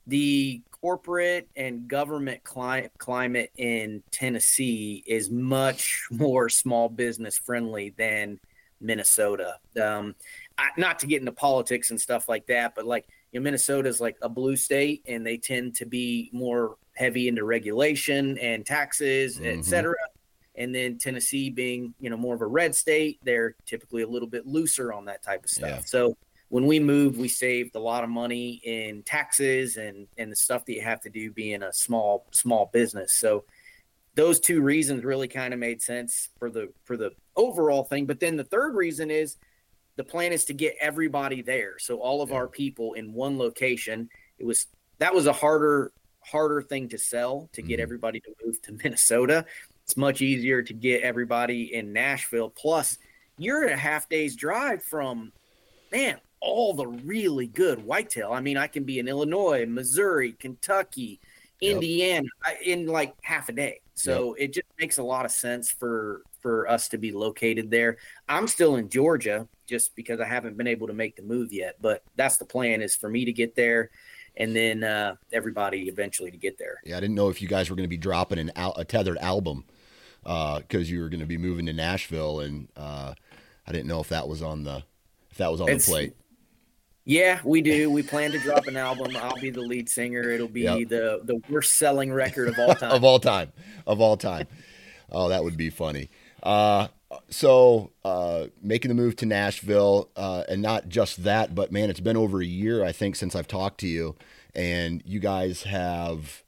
the 0.07 0.61
corporate 0.81 1.47
and 1.55 1.87
government 1.87 2.43
cli- 2.43 2.89
climate 2.97 3.51
in 3.57 4.03
Tennessee 4.11 5.03
is 5.05 5.29
much 5.29 6.07
more 6.11 6.49
small 6.49 6.89
business 6.89 7.37
friendly 7.37 7.93
than 7.97 8.39
Minnesota. 8.79 9.57
Um, 9.81 10.15
I, 10.57 10.69
not 10.77 10.99
to 10.99 11.07
get 11.07 11.19
into 11.19 11.31
politics 11.31 11.91
and 11.91 12.01
stuff 12.01 12.27
like 12.27 12.47
that, 12.47 12.75
but 12.75 12.85
like 12.85 13.07
you 13.31 13.39
know, 13.39 13.43
Minnesota 13.43 13.87
is 13.87 14.01
like 14.01 14.17
a 14.21 14.29
blue 14.29 14.55
state, 14.55 15.03
and 15.07 15.25
they 15.25 15.37
tend 15.37 15.75
to 15.75 15.85
be 15.85 16.29
more 16.33 16.77
heavy 16.95 17.27
into 17.27 17.43
regulation 17.43 18.37
and 18.37 18.65
taxes, 18.65 19.37
mm-hmm. 19.37 19.59
et 19.59 19.65
cetera. 19.65 19.95
And 20.55 20.75
then 20.75 20.97
Tennessee 20.97 21.49
being, 21.49 21.93
you 21.99 22.09
know, 22.09 22.17
more 22.17 22.35
of 22.35 22.41
a 22.41 22.45
red 22.45 22.75
state, 22.75 23.19
they're 23.23 23.55
typically 23.65 24.01
a 24.01 24.07
little 24.07 24.27
bit 24.27 24.45
looser 24.45 24.91
on 24.91 25.05
that 25.05 25.23
type 25.23 25.43
of 25.45 25.49
stuff. 25.49 25.69
Yeah. 25.69 25.81
So 25.85 26.17
when 26.49 26.67
we 26.67 26.79
moved, 26.79 27.17
we 27.17 27.29
saved 27.29 27.75
a 27.75 27.79
lot 27.79 28.03
of 28.03 28.09
money 28.09 28.59
in 28.63 29.03
taxes 29.03 29.77
and 29.77 30.07
and 30.17 30.29
the 30.29 30.35
stuff 30.35 30.65
that 30.65 30.73
you 30.73 30.81
have 30.81 30.99
to 31.01 31.09
do 31.09 31.31
being 31.31 31.63
a 31.63 31.71
small 31.71 32.27
small 32.31 32.69
business. 32.73 33.13
So 33.13 33.45
those 34.15 34.41
two 34.41 34.61
reasons 34.61 35.05
really 35.05 35.29
kind 35.29 35.53
of 35.53 35.59
made 35.61 35.81
sense 35.81 36.29
for 36.37 36.49
the 36.49 36.73
for 36.83 36.97
the 36.97 37.11
overall 37.37 37.85
thing. 37.85 38.05
But 38.05 38.19
then 38.19 38.35
the 38.35 38.43
third 38.43 38.75
reason 38.75 39.09
is 39.09 39.37
the 39.95 40.03
plan 40.03 40.33
is 40.33 40.43
to 40.45 40.53
get 40.53 40.75
everybody 40.81 41.41
there. 41.41 41.79
So 41.79 41.99
all 41.99 42.21
of 42.21 42.29
yeah. 42.29 42.35
our 42.35 42.47
people 42.47 42.93
in 42.93 43.13
one 43.13 43.37
location. 43.37 44.09
It 44.37 44.45
was 44.45 44.67
that 44.99 45.15
was 45.15 45.27
a 45.27 45.33
harder 45.33 45.93
harder 46.23 46.61
thing 46.61 46.89
to 46.89 46.97
sell 46.97 47.49
to 47.53 47.61
get 47.61 47.75
mm-hmm. 47.75 47.83
everybody 47.83 48.19
to 48.21 48.29
move 48.45 48.61
to 48.63 48.71
Minnesota. 48.83 49.45
It's 49.83 49.97
much 49.97 50.21
easier 50.21 50.61
to 50.61 50.73
get 50.73 51.01
everybody 51.01 51.73
in 51.73 51.93
Nashville. 51.93 52.49
Plus, 52.49 52.97
you're 53.37 53.65
a 53.65 53.75
half 53.75 54.07
day's 54.07 54.35
drive 54.35 54.83
from, 54.83 55.31
man, 55.91 56.17
all 56.39 56.73
the 56.73 56.87
really 56.87 57.47
good 57.47 57.83
whitetail. 57.85 58.31
I 58.31 58.41
mean, 58.41 58.57
I 58.57 58.67
can 58.67 58.83
be 58.83 58.99
in 58.99 59.07
Illinois, 59.07 59.65
Missouri, 59.65 60.33
Kentucky, 60.33 61.19
yep. 61.59 61.75
Indiana 61.75 62.27
in 62.63 62.87
like 62.87 63.13
half 63.23 63.49
a 63.49 63.53
day. 63.53 63.81
So 63.95 64.35
yep. 64.35 64.49
it 64.49 64.53
just 64.53 64.67
makes 64.79 64.97
a 64.97 65.03
lot 65.03 65.25
of 65.25 65.31
sense 65.31 65.69
for 65.69 66.21
for 66.41 66.67
us 66.67 66.89
to 66.89 66.97
be 66.97 67.11
located 67.11 67.69
there. 67.69 67.97
I'm 68.27 68.47
still 68.47 68.77
in 68.77 68.89
Georgia 68.89 69.47
just 69.67 69.95
because 69.95 70.19
I 70.19 70.25
haven't 70.25 70.57
been 70.57 70.67
able 70.67 70.87
to 70.87 70.93
make 70.93 71.15
the 71.15 71.21
move 71.21 71.53
yet, 71.53 71.75
but 71.79 72.03
that's 72.15 72.37
the 72.37 72.45
plan 72.45 72.81
is 72.81 72.95
for 72.95 73.09
me 73.09 73.25
to 73.25 73.31
get 73.31 73.55
there 73.55 73.91
and 74.37 74.55
then 74.55 74.83
uh, 74.83 75.15
everybody 75.31 75.87
eventually 75.87 76.31
to 76.31 76.37
get 76.37 76.57
there. 76.57 76.79
Yeah, 76.83 76.97
I 76.97 76.99
didn't 76.99 77.15
know 77.15 77.29
if 77.29 77.41
you 77.41 77.47
guys 77.47 77.69
were 77.69 77.75
going 77.75 77.85
to 77.85 77.89
be 77.89 77.97
dropping 77.97 78.39
an 78.39 78.51
al- 78.55 78.75
a 78.75 78.85
Tethrd 78.85 79.17
album 79.17 79.65
because 80.23 80.63
uh, 80.73 80.93
you 80.93 81.01
were 81.01 81.09
going 81.09 81.19
to 81.19 81.25
be 81.25 81.37
moving 81.37 81.65
to 81.65 81.73
Nashville, 81.73 82.41
and 82.41 82.67
uh, 82.75 83.13
I 83.67 83.71
didn't 83.71 83.87
know 83.87 83.99
if 83.99 84.09
that 84.09 84.27
was 84.27 84.41
on 84.41 84.63
the 84.63 84.83
if 85.31 85.37
that 85.37 85.51
was 85.51 85.61
on 85.61 85.69
it's, 85.69 85.85
the 85.85 85.91
plate. 85.91 86.15
Yeah, 87.03 87.39
we 87.43 87.61
do. 87.61 87.89
We 87.89 88.03
plan 88.03 88.31
to 88.31 88.39
drop 88.39 88.67
an 88.67 88.77
album. 88.77 89.15
I'll 89.17 89.39
be 89.39 89.49
the 89.49 89.61
lead 89.61 89.89
singer. 89.89 90.29
It'll 90.29 90.47
be 90.47 90.61
yep. 90.61 90.87
the 90.89 91.21
the 91.23 91.41
worst 91.49 91.75
selling 91.75 92.13
record 92.13 92.49
of 92.49 92.59
all 92.59 92.75
time. 92.75 92.91
of 92.91 93.03
all 93.03 93.19
time. 93.19 93.51
Of 93.87 93.99
all 93.99 94.17
time. 94.17 94.47
Oh, 95.11 95.29
that 95.29 95.43
would 95.43 95.57
be 95.57 95.69
funny. 95.69 96.09
Uh, 96.43 96.87
so 97.29 97.91
uh, 98.03 98.47
making 98.61 98.89
the 98.89 98.95
move 98.95 99.15
to 99.17 99.25
Nashville, 99.25 100.09
uh, 100.15 100.43
and 100.49 100.61
not 100.61 100.89
just 100.89 101.23
that, 101.23 101.53
but 101.53 101.71
man, 101.71 101.89
it's 101.89 101.99
been 101.99 102.17
over 102.17 102.41
a 102.41 102.45
year 102.45 102.83
I 102.83 102.91
think 102.91 103.15
since 103.15 103.35
I've 103.35 103.47
talked 103.47 103.79
to 103.81 103.87
you, 103.87 104.15
and 104.55 105.01
you 105.05 105.19
guys 105.19 105.63
have 105.63 106.43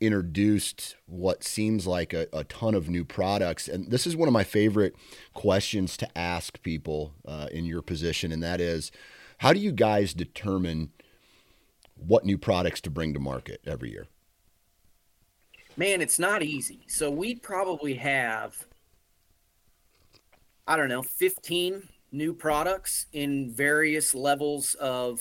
introduced 0.00 0.96
what 1.06 1.44
seems 1.44 1.86
like 1.86 2.12
a, 2.12 2.26
a 2.32 2.44
ton 2.44 2.74
of 2.74 2.88
new 2.88 3.04
products. 3.04 3.68
And 3.68 3.90
this 3.90 4.06
is 4.06 4.16
one 4.16 4.28
of 4.28 4.32
my 4.32 4.42
favorite 4.42 4.96
questions 5.32 5.96
to 5.98 6.18
ask 6.18 6.60
people 6.62 7.14
uh, 7.24 7.46
in 7.52 7.64
your 7.64 7.82
position, 7.82 8.32
and 8.32 8.42
that 8.42 8.60
is, 8.60 8.90
how 9.38 9.52
do 9.52 9.60
you 9.60 9.72
guys 9.72 10.12
determine 10.12 10.90
what 11.96 12.24
new 12.24 12.36
products 12.36 12.80
to 12.82 12.90
bring 12.90 13.14
to 13.14 13.20
market 13.20 13.60
every 13.66 13.90
year? 13.90 14.06
Man, 15.76 16.00
it's 16.02 16.18
not 16.18 16.42
easy. 16.42 16.80
So 16.86 17.10
we 17.10 17.36
probably 17.36 17.94
have 17.94 18.66
I 20.66 20.76
don't 20.76 20.88
know, 20.88 21.02
15 21.02 21.88
new 22.12 22.34
products 22.34 23.06
in 23.12 23.52
various 23.52 24.14
levels 24.14 24.74
of 24.74 25.20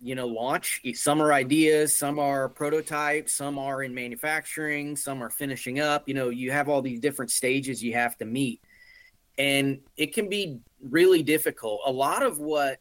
you 0.00 0.14
know 0.14 0.26
launch. 0.26 0.80
Some 0.94 1.20
are 1.20 1.32
ideas 1.32 1.94
some 1.94 2.18
are 2.20 2.48
prototypes 2.48 3.34
some 3.34 3.58
are 3.58 3.82
in 3.82 3.92
manufacturing 3.92 4.94
some 4.94 5.22
are 5.22 5.30
finishing 5.30 5.80
up. 5.80 6.08
You 6.08 6.14
know 6.14 6.28
you 6.28 6.52
have 6.52 6.68
all 6.68 6.82
these 6.82 7.00
different 7.00 7.30
stages 7.30 7.82
you 7.82 7.94
have 7.94 8.16
to 8.18 8.24
meet. 8.24 8.62
And 9.36 9.80
it 9.96 10.14
can 10.14 10.28
be 10.28 10.60
really 10.82 11.22
difficult. 11.22 11.80
A 11.86 11.92
lot 11.92 12.22
of 12.22 12.38
what 12.38 12.78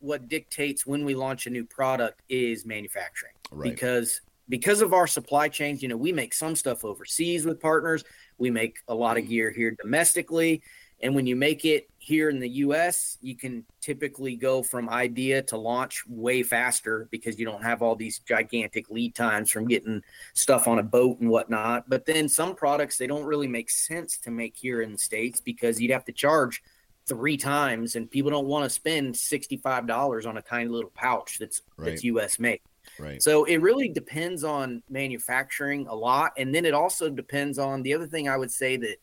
what 0.00 0.28
dictates 0.28 0.86
when 0.86 1.04
we 1.04 1.14
launch 1.14 1.46
a 1.46 1.50
new 1.50 1.64
product 1.64 2.22
is 2.28 2.64
manufacturing. 2.64 3.32
Right. 3.52 3.70
because 3.70 4.22
because 4.48 4.80
of 4.80 4.92
our 4.92 5.06
supply 5.06 5.48
chains 5.48 5.82
you 5.82 5.88
know 5.88 5.96
we 5.96 6.12
make 6.12 6.32
some 6.32 6.56
stuff 6.56 6.84
overseas 6.84 7.44
with 7.44 7.60
partners 7.60 8.04
we 8.38 8.50
make 8.50 8.78
a 8.88 8.94
lot 8.94 9.18
of 9.18 9.24
mm. 9.24 9.28
gear 9.28 9.50
here 9.50 9.76
domestically. 9.80 10.62
And 11.00 11.14
when 11.14 11.26
you 11.26 11.36
make 11.36 11.64
it 11.64 11.90
here 11.98 12.30
in 12.30 12.38
the 12.38 12.48
US, 12.48 13.18
you 13.20 13.36
can 13.36 13.64
typically 13.82 14.34
go 14.34 14.62
from 14.62 14.88
idea 14.88 15.42
to 15.42 15.58
launch 15.58 16.02
way 16.06 16.42
faster 16.42 17.06
because 17.10 17.38
you 17.38 17.44
don't 17.44 17.62
have 17.62 17.82
all 17.82 17.94
these 17.94 18.20
gigantic 18.20 18.88
lead 18.88 19.14
times 19.14 19.50
from 19.50 19.68
getting 19.68 20.02
stuff 20.32 20.66
on 20.66 20.78
a 20.78 20.82
boat 20.82 21.20
and 21.20 21.28
whatnot. 21.28 21.88
But 21.88 22.06
then 22.06 22.28
some 22.28 22.54
products, 22.54 22.96
they 22.96 23.06
don't 23.06 23.24
really 23.24 23.48
make 23.48 23.68
sense 23.68 24.16
to 24.18 24.30
make 24.30 24.56
here 24.56 24.80
in 24.80 24.92
the 24.92 24.98
States 24.98 25.40
because 25.40 25.80
you'd 25.80 25.90
have 25.90 26.06
to 26.06 26.12
charge 26.12 26.62
three 27.06 27.36
times 27.36 27.94
and 27.94 28.10
people 28.10 28.30
don't 28.30 28.46
want 28.46 28.64
to 28.64 28.70
spend 28.70 29.14
$65 29.14 30.26
on 30.26 30.38
a 30.38 30.42
tiny 30.42 30.68
little 30.68 30.90
pouch 30.94 31.38
that's 31.38 31.62
right. 31.76 31.90
that's 31.90 32.04
US 32.04 32.38
made. 32.38 32.60
Right. 32.98 33.22
So 33.22 33.44
it 33.44 33.58
really 33.58 33.88
depends 33.88 34.44
on 34.44 34.82
manufacturing 34.88 35.86
a 35.88 35.94
lot. 35.94 36.32
And 36.36 36.54
then 36.54 36.64
it 36.64 36.74
also 36.74 37.10
depends 37.10 37.58
on 37.58 37.82
the 37.82 37.94
other 37.94 38.06
thing 38.06 38.28
I 38.28 38.36
would 38.36 38.50
say 38.50 38.76
that 38.76 38.96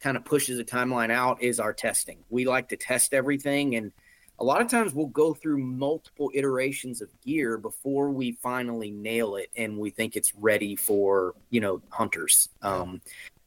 kind 0.00 0.16
of 0.16 0.24
pushes 0.24 0.58
the 0.58 0.64
timeline 0.64 1.10
out 1.10 1.42
is 1.42 1.60
our 1.60 1.72
testing. 1.72 2.18
We 2.28 2.44
like 2.44 2.68
to 2.70 2.76
test 2.76 3.14
everything. 3.14 3.76
And 3.76 3.92
a 4.38 4.44
lot 4.44 4.60
of 4.60 4.68
times 4.68 4.92
we'll 4.92 5.06
go 5.06 5.34
through 5.34 5.58
multiple 5.58 6.30
iterations 6.34 7.00
of 7.00 7.08
gear 7.24 7.56
before 7.56 8.10
we 8.10 8.32
finally 8.32 8.90
nail 8.90 9.36
it 9.36 9.50
and 9.56 9.78
we 9.78 9.90
think 9.90 10.16
it's 10.16 10.34
ready 10.34 10.74
for, 10.74 11.34
you 11.50 11.60
know, 11.60 11.80
hunters. 11.90 12.48
Um, 12.60 13.00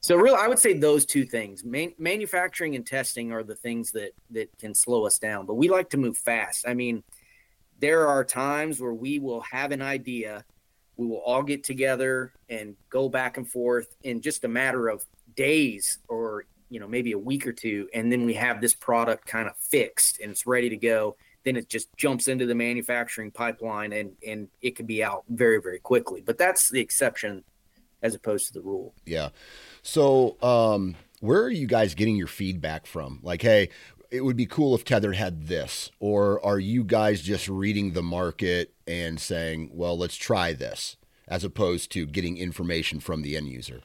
so 0.05 0.15
really, 0.15 0.37
I 0.39 0.47
would 0.47 0.59
say 0.59 0.73
those 0.73 1.03
two 1.03 1.25
things: 1.25 1.63
Man- 1.63 1.95
manufacturing 1.97 2.75
and 2.75 2.85
testing 2.85 3.31
are 3.31 3.41
the 3.41 3.55
things 3.55 3.89
that 3.93 4.11
that 4.29 4.55
can 4.59 4.75
slow 4.75 5.07
us 5.07 5.17
down. 5.17 5.47
But 5.47 5.55
we 5.55 5.67
like 5.67 5.89
to 5.89 5.97
move 5.97 6.15
fast. 6.15 6.67
I 6.67 6.75
mean, 6.75 7.03
there 7.79 8.07
are 8.07 8.23
times 8.23 8.79
where 8.79 8.93
we 8.93 9.19
will 9.19 9.41
have 9.41 9.71
an 9.71 9.81
idea 9.81 10.43
we 10.97 11.07
will 11.07 11.21
all 11.25 11.43
get 11.43 11.63
together 11.63 12.33
and 12.49 12.75
go 12.89 13.09
back 13.09 13.37
and 13.37 13.49
forth 13.49 13.95
in 14.03 14.21
just 14.21 14.43
a 14.43 14.47
matter 14.47 14.87
of 14.87 15.05
days 15.35 15.99
or 16.07 16.45
you 16.69 16.79
know 16.79 16.87
maybe 16.87 17.11
a 17.11 17.17
week 17.17 17.45
or 17.45 17.51
two 17.51 17.87
and 17.93 18.11
then 18.11 18.25
we 18.25 18.33
have 18.33 18.61
this 18.61 18.73
product 18.73 19.25
kind 19.25 19.47
of 19.47 19.55
fixed 19.57 20.19
and 20.19 20.31
it's 20.31 20.47
ready 20.47 20.69
to 20.69 20.77
go. 20.77 21.15
Then 21.43 21.57
it 21.57 21.69
just 21.69 21.95
jumps 21.95 22.27
into 22.27 22.47
the 22.47 22.55
manufacturing 22.55 23.31
pipeline 23.31 23.93
and 23.93 24.13
and 24.25 24.47
it 24.61 24.75
can 24.75 24.85
be 24.85 25.03
out 25.03 25.23
very 25.29 25.61
very 25.61 25.79
quickly. 25.79 26.21
But 26.21 26.37
that's 26.37 26.69
the 26.69 26.79
exception 26.79 27.43
as 28.01 28.15
opposed 28.15 28.47
to 28.47 28.53
the 28.53 28.61
rule. 28.61 28.93
Yeah. 29.05 29.29
So 29.81 30.41
um 30.41 30.95
where 31.19 31.41
are 31.41 31.51
you 31.51 31.67
guys 31.67 31.93
getting 31.93 32.15
your 32.15 32.27
feedback 32.27 32.87
from? 32.87 33.19
Like 33.21 33.41
hey 33.41 33.69
it 34.15 34.23
would 34.23 34.37
be 34.37 34.45
cool 34.45 34.73
if 34.75 34.85
Tether 34.85 35.13
had 35.13 35.47
this? 35.47 35.91
Or 35.99 36.43
are 36.45 36.59
you 36.59 36.83
guys 36.83 37.21
just 37.21 37.47
reading 37.47 37.93
the 37.93 38.03
market 38.03 38.73
and 38.87 39.19
saying, 39.19 39.71
well, 39.73 39.97
let's 39.97 40.15
try 40.15 40.53
this, 40.53 40.97
as 41.27 41.43
opposed 41.43 41.91
to 41.91 42.05
getting 42.05 42.37
information 42.37 42.99
from 42.99 43.21
the 43.21 43.35
end 43.35 43.47
user? 43.47 43.81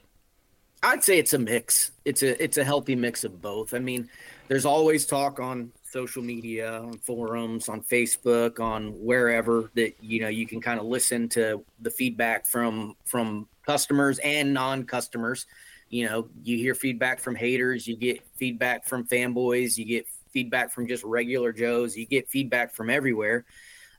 I'd 0.83 1.05
say 1.05 1.19
it's 1.19 1.35
a 1.35 1.39
mix. 1.39 1.91
It's 2.05 2.23
a 2.23 2.43
it's 2.43 2.57
a 2.57 2.65
healthy 2.65 2.97
mix 2.97 3.25
of 3.25 3.43
both. 3.43 3.75
I 3.75 3.79
mean, 3.81 4.09
there's 4.49 4.65
always 4.65 5.05
talk 5.05 5.39
on 5.39 5.73
social 5.85 6.23
media, 6.23 6.81
on 6.81 6.99
forums, 6.99 7.69
on 7.69 7.83
Facebook, 7.83 8.61
on 8.61 8.93
wherever 9.05 9.71
that 9.75 9.95
you 10.01 10.21
know 10.21 10.29
you 10.29 10.47
can 10.47 10.61
kind 10.61 10.81
of 10.81 10.87
listen 10.87 11.29
to 11.31 11.63
the 11.81 11.91
feedback 11.91 12.47
from 12.47 12.97
from 13.05 13.47
customers 13.67 14.19
and 14.21 14.55
non-customers. 14.55 15.47
You 15.91 16.07
know, 16.07 16.29
you 16.45 16.57
hear 16.57 16.75
feedback 16.75 17.21
from 17.21 17.35
haters, 17.35 17.87
you 17.87 17.97
get 17.97 18.23
feedback 18.37 18.87
from 18.87 19.07
fanboys, 19.07 19.77
you 19.77 19.85
get 19.85 20.07
feedback 20.33 20.73
from 20.73 20.87
just 20.87 21.05
regular 21.05 21.53
Joes, 21.53 21.97
you 21.97 22.07
get 22.07 22.29
feedback 22.29 22.75
from 22.75 22.91
everywhere. 22.91 23.45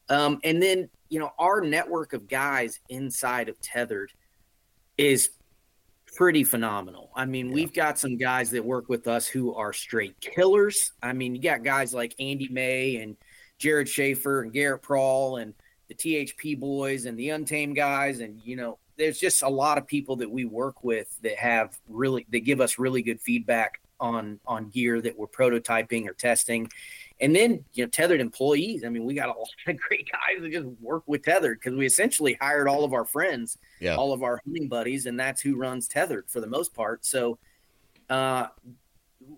Um, 0.09 0.39
and 0.43 0.61
then, 0.61 0.89
you 1.09 1.19
know, 1.19 1.31
our 1.39 1.61
network 1.61 2.13
of 2.13 2.27
guys 2.27 2.79
inside 2.89 3.49
of 3.49 3.59
Tethrd 3.61 4.07
is 4.97 5.29
pretty 6.15 6.43
phenomenal. 6.43 7.11
I 7.15 7.25
mean, 7.25 7.47
yeah. 7.47 7.53
we've 7.53 7.73
got 7.73 7.97
some 7.97 8.17
guys 8.17 8.51
that 8.51 8.63
work 8.63 8.89
with 8.89 9.07
us 9.07 9.27
who 9.27 9.53
are 9.55 9.73
straight 9.73 10.19
killers. 10.19 10.91
I 11.01 11.13
mean, 11.13 11.35
you 11.35 11.41
got 11.41 11.63
guys 11.63 11.93
like 11.93 12.15
Andy 12.19 12.49
May 12.49 12.97
and 12.97 13.15
Jared 13.57 13.87
Schaefer 13.87 14.41
and 14.41 14.51
Garrett 14.51 14.81
Prawl 14.81 15.37
and 15.37 15.53
the 15.87 15.95
THP 15.95 16.59
boys 16.59 17.05
and 17.05 17.17
the 17.17 17.29
Untamed 17.29 17.75
guys. 17.75 18.19
And, 18.19 18.39
you 18.43 18.55
know, 18.55 18.77
there's 18.97 19.19
just 19.19 19.43
a 19.43 19.49
lot 19.49 19.77
of 19.77 19.87
people 19.87 20.17
that 20.17 20.29
we 20.29 20.45
work 20.45 20.83
with 20.83 21.15
that 21.21 21.37
have 21.37 21.77
really, 21.87 22.25
that 22.31 22.41
give 22.41 22.61
us 22.61 22.77
really 22.77 23.01
good 23.01 23.21
feedback 23.21 23.79
on, 24.01 24.39
on 24.45 24.69
gear 24.69 24.99
that 25.01 25.17
we're 25.17 25.27
prototyping 25.27 26.07
or 26.07 26.13
testing. 26.13 26.69
And 27.21 27.35
then, 27.35 27.63
you 27.73 27.85
know, 27.85 27.89
Tethrd 27.89 28.19
employees. 28.19 28.83
I 28.83 28.89
mean, 28.89 29.05
we 29.05 29.13
got 29.13 29.29
a 29.29 29.33
lot 29.39 29.47
of 29.67 29.77
great 29.77 30.09
guys 30.11 30.41
that 30.41 30.51
just 30.51 30.67
work 30.81 31.03
with 31.05 31.21
Tethrd 31.21 31.55
because 31.55 31.75
we 31.75 31.85
essentially 31.85 32.37
hired 32.41 32.67
all 32.67 32.83
of 32.83 32.93
our 32.93 33.05
friends, 33.05 33.57
yeah. 33.79 33.95
all 33.95 34.11
of 34.11 34.23
our 34.23 34.41
hunting 34.43 34.67
buddies, 34.67 35.05
and 35.05 35.19
that's 35.19 35.41
who 35.41 35.55
runs 35.55 35.87
Tethrd 35.87 36.29
for 36.29 36.41
the 36.41 36.47
most 36.47 36.73
part. 36.73 37.05
So, 37.05 37.37
uh, 38.09 38.47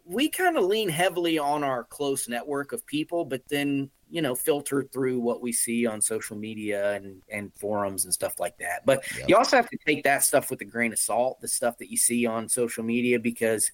we 0.06 0.30
kind 0.30 0.58
of 0.58 0.64
lean 0.64 0.90
heavily 0.90 1.38
on 1.38 1.64
our 1.64 1.84
close 1.84 2.28
network 2.28 2.72
of 2.72 2.86
people, 2.86 3.26
but 3.26 3.48
then 3.50 3.90
you 4.10 4.22
know 4.22 4.36
filter 4.36 4.84
through 4.94 5.20
what 5.20 5.42
we 5.42 5.52
see 5.52 5.86
on 5.86 6.00
social 6.00 6.38
media 6.38 6.94
and 6.94 7.22
and 7.30 7.54
forums 7.56 8.06
and 8.06 8.14
stuff 8.14 8.40
like 8.40 8.58
that. 8.58 8.86
But 8.86 9.04
yep. 9.18 9.30
you 9.30 9.36
also 9.36 9.58
have 9.58 9.70
to 9.70 9.78
take 9.86 10.04
that 10.04 10.24
stuff 10.24 10.50
with 10.50 10.62
a 10.62 10.66
grain 10.66 10.94
of 10.94 11.00
salt, 11.00 11.42
the 11.42 11.48
stuff 11.48 11.78
that 11.80 11.90
you 11.90 11.98
see 11.98 12.26
on 12.26 12.48
social 12.48 12.84
media, 12.84 13.20
because 13.20 13.72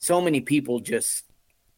so 0.00 0.20
many 0.20 0.40
people 0.40 0.80
just 0.80 1.24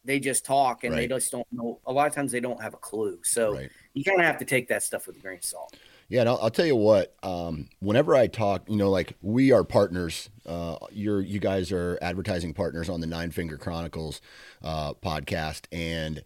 they 0.05 0.19
just 0.19 0.43
talk 0.45 0.83
and 0.83 0.93
right. 0.93 1.01
they 1.01 1.15
just 1.15 1.31
don't 1.31 1.47
know. 1.51 1.79
A 1.85 1.93
lot 1.93 2.07
of 2.07 2.13
times 2.13 2.31
they 2.31 2.39
don't 2.39 2.61
have 2.61 2.73
a 2.73 2.77
clue. 2.77 3.19
So 3.23 3.53
right. 3.53 3.69
you 3.93 4.03
kind 4.03 4.19
of 4.19 4.25
have 4.25 4.37
to 4.39 4.45
take 4.45 4.67
that 4.67 4.83
stuff 4.83 5.07
with 5.07 5.15
a 5.17 5.19
grain 5.19 5.37
of 5.37 5.45
salt. 5.45 5.75
Yeah, 6.09 6.21
and 6.21 6.29
I'll, 6.29 6.39
I'll 6.41 6.49
tell 6.49 6.65
you 6.65 6.75
what. 6.75 7.15
Um, 7.23 7.69
whenever 7.79 8.15
I 8.15 8.27
talk, 8.27 8.69
you 8.69 8.75
know, 8.75 8.89
like 8.89 9.13
we 9.21 9.51
are 9.51 9.63
partners. 9.63 10.29
Uh, 10.45 10.75
you're 10.91 11.21
you 11.21 11.39
guys 11.39 11.71
are 11.71 11.97
advertising 12.01 12.53
partners 12.53 12.89
on 12.89 12.99
the 12.99 13.07
Nine 13.07 13.31
Finger 13.31 13.57
Chronicles 13.57 14.19
uh, 14.61 14.93
podcast, 14.93 15.65
and 15.71 16.21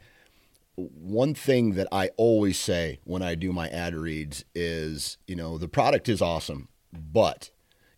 one 0.75 1.33
thing 1.33 1.73
that 1.73 1.87
I 1.91 2.09
always 2.17 2.59
say 2.59 2.99
when 3.03 3.21
I 3.21 3.35
do 3.35 3.51
my 3.51 3.67
ad 3.69 3.95
reads 3.95 4.45
is, 4.53 5.17
you 5.27 5.35
know, 5.35 5.57
the 5.57 5.67
product 5.67 6.07
is 6.07 6.21
awesome, 6.21 6.69
but 6.93 7.49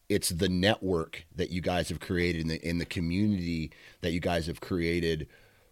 it's 0.09 0.29
the 0.29 0.49
network 0.49 1.25
that 1.35 1.51
you 1.51 1.61
guys 1.61 1.89
have 1.89 1.99
created 1.99 2.41
in 2.41 2.47
the 2.47 2.67
in 2.67 2.77
the 2.79 2.85
community 2.85 3.71
that 4.01 4.11
you 4.11 4.19
guys 4.19 4.47
have 4.47 4.59
created 4.59 5.27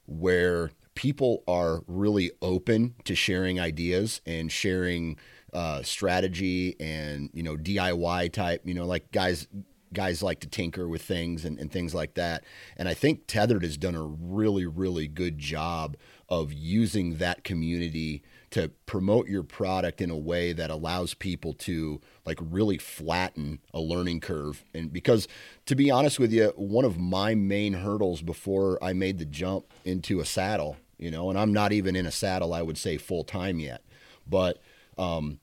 where 0.06 0.72
people 0.96 1.44
are 1.48 1.84
really 1.88 2.32
open 2.41 2.96
to 3.03 3.13
sharing 3.15 3.60
ideas 3.60 4.22
and 4.25 4.51
sharing 4.51 5.17
uh, 5.53 5.82
strategy 5.82 6.75
and 6.79 7.29
you 7.34 7.44
know 7.44 7.58
DIY 7.58 8.32
type 8.32 8.62
you 8.63 8.74
know 8.74 8.86
like 8.86 9.12
guys 9.12 9.48
guys 9.94 10.22
like 10.22 10.39
to 10.41 10.48
tinker 10.48 10.88
with 10.88 11.01
things 11.01 11.46
and, 11.46 11.58
and 11.60 11.72
things 11.72 11.96
like 11.96 12.13
that. 12.15 12.44
And 12.75 12.89
I 12.89 12.94
think 12.94 13.25
Tethrd 13.25 13.63
has 13.63 13.77
done 13.77 13.96
a 13.96 14.03
really 14.03 14.65
really 14.65 15.08
good 15.08 15.38
job 15.38 15.98
of 16.29 16.53
using 16.53 17.17
that 17.17 17.44
community 17.44 18.24
to 18.58 18.70
promote 18.88 19.28
your 19.28 19.44
product 19.44 20.02
in 20.02 20.10
a 20.10 20.18
way 20.18 20.52
that 20.52 20.72
allows 20.72 21.14
people 21.14 21.54
to 21.54 22.02
like 22.26 22.40
really 22.42 22.80
flatten 22.80 23.60
a 23.72 23.80
learning 23.80 24.20
curve. 24.20 24.66
And 24.74 24.92
because 24.92 25.28
to 25.68 25.76
be 25.76 25.92
honest 25.92 26.20
with 26.20 26.34
you 26.34 26.48
one 26.56 26.84
of 26.84 26.98
my 26.98 27.36
main 27.36 27.74
hurdles 27.74 28.24
before 28.24 28.84
I 28.84 28.94
made 28.94 29.20
the 29.20 29.26
jump 29.26 29.66
into 29.86 30.20
a 30.20 30.26
saddle 30.26 30.78
you 30.98 31.12
know 31.12 31.30
and 31.30 31.38
I'm 31.38 31.54
not 31.54 31.72
even 31.72 31.96
in 31.96 32.08
a 32.08 32.12
saddle 32.12 32.54
I 32.54 32.64
would 32.64 32.78
say 32.78 32.98
full 32.98 33.24
time 33.24 33.60
yet 33.60 33.84
but 34.25 34.60
um, 34.98 35.40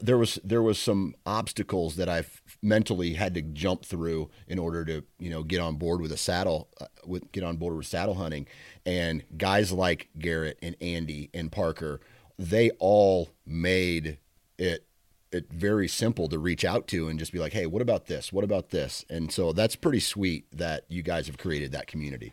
there 0.00 0.18
was 0.18 0.38
there 0.44 0.62
was 0.62 0.78
some 0.78 1.14
obstacles 1.24 1.96
that 1.96 2.08
I've 2.08 2.42
mentally 2.62 3.14
had 3.14 3.34
to 3.34 3.42
jump 3.42 3.84
through 3.84 4.30
in 4.46 4.58
order 4.58 4.84
to 4.84 5.04
you 5.18 5.30
know 5.30 5.42
get 5.42 5.60
on 5.60 5.76
board 5.76 6.00
with 6.00 6.12
a 6.12 6.16
saddle 6.16 6.68
uh, 6.80 6.86
with 7.06 7.30
get 7.32 7.44
on 7.44 7.56
board 7.56 7.76
with 7.76 7.86
saddle 7.86 8.14
hunting. 8.14 8.46
And 8.84 9.24
guys 9.36 9.72
like 9.72 10.08
Garrett 10.18 10.58
and 10.62 10.76
Andy 10.80 11.30
and 11.32 11.50
Parker 11.50 12.00
they 12.38 12.70
all 12.78 13.30
made 13.46 14.18
it 14.58 14.86
it 15.32 15.50
very 15.50 15.88
simple 15.88 16.28
to 16.28 16.38
reach 16.38 16.64
out 16.64 16.86
to 16.86 17.08
and 17.08 17.18
just 17.18 17.32
be 17.32 17.38
like, 17.38 17.52
hey, 17.52 17.66
what 17.66 17.82
about 17.82 18.06
this? 18.06 18.32
What 18.32 18.44
about 18.44 18.70
this? 18.70 19.04
And 19.10 19.30
so 19.30 19.52
that's 19.52 19.76
pretty 19.76 20.00
sweet 20.00 20.46
that 20.52 20.84
you 20.88 21.02
guys 21.02 21.26
have 21.26 21.36
created 21.36 21.72
that 21.72 21.88
community. 21.88 22.32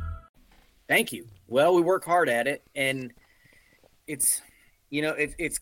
Thank 0.91 1.13
you. 1.13 1.25
Well, 1.47 1.73
we 1.73 1.81
work 1.81 2.03
hard 2.03 2.27
at 2.27 2.47
it, 2.47 2.63
and 2.75 3.13
it's 4.07 4.41
you 4.89 5.01
know 5.01 5.11
it, 5.11 5.33
it's 5.39 5.61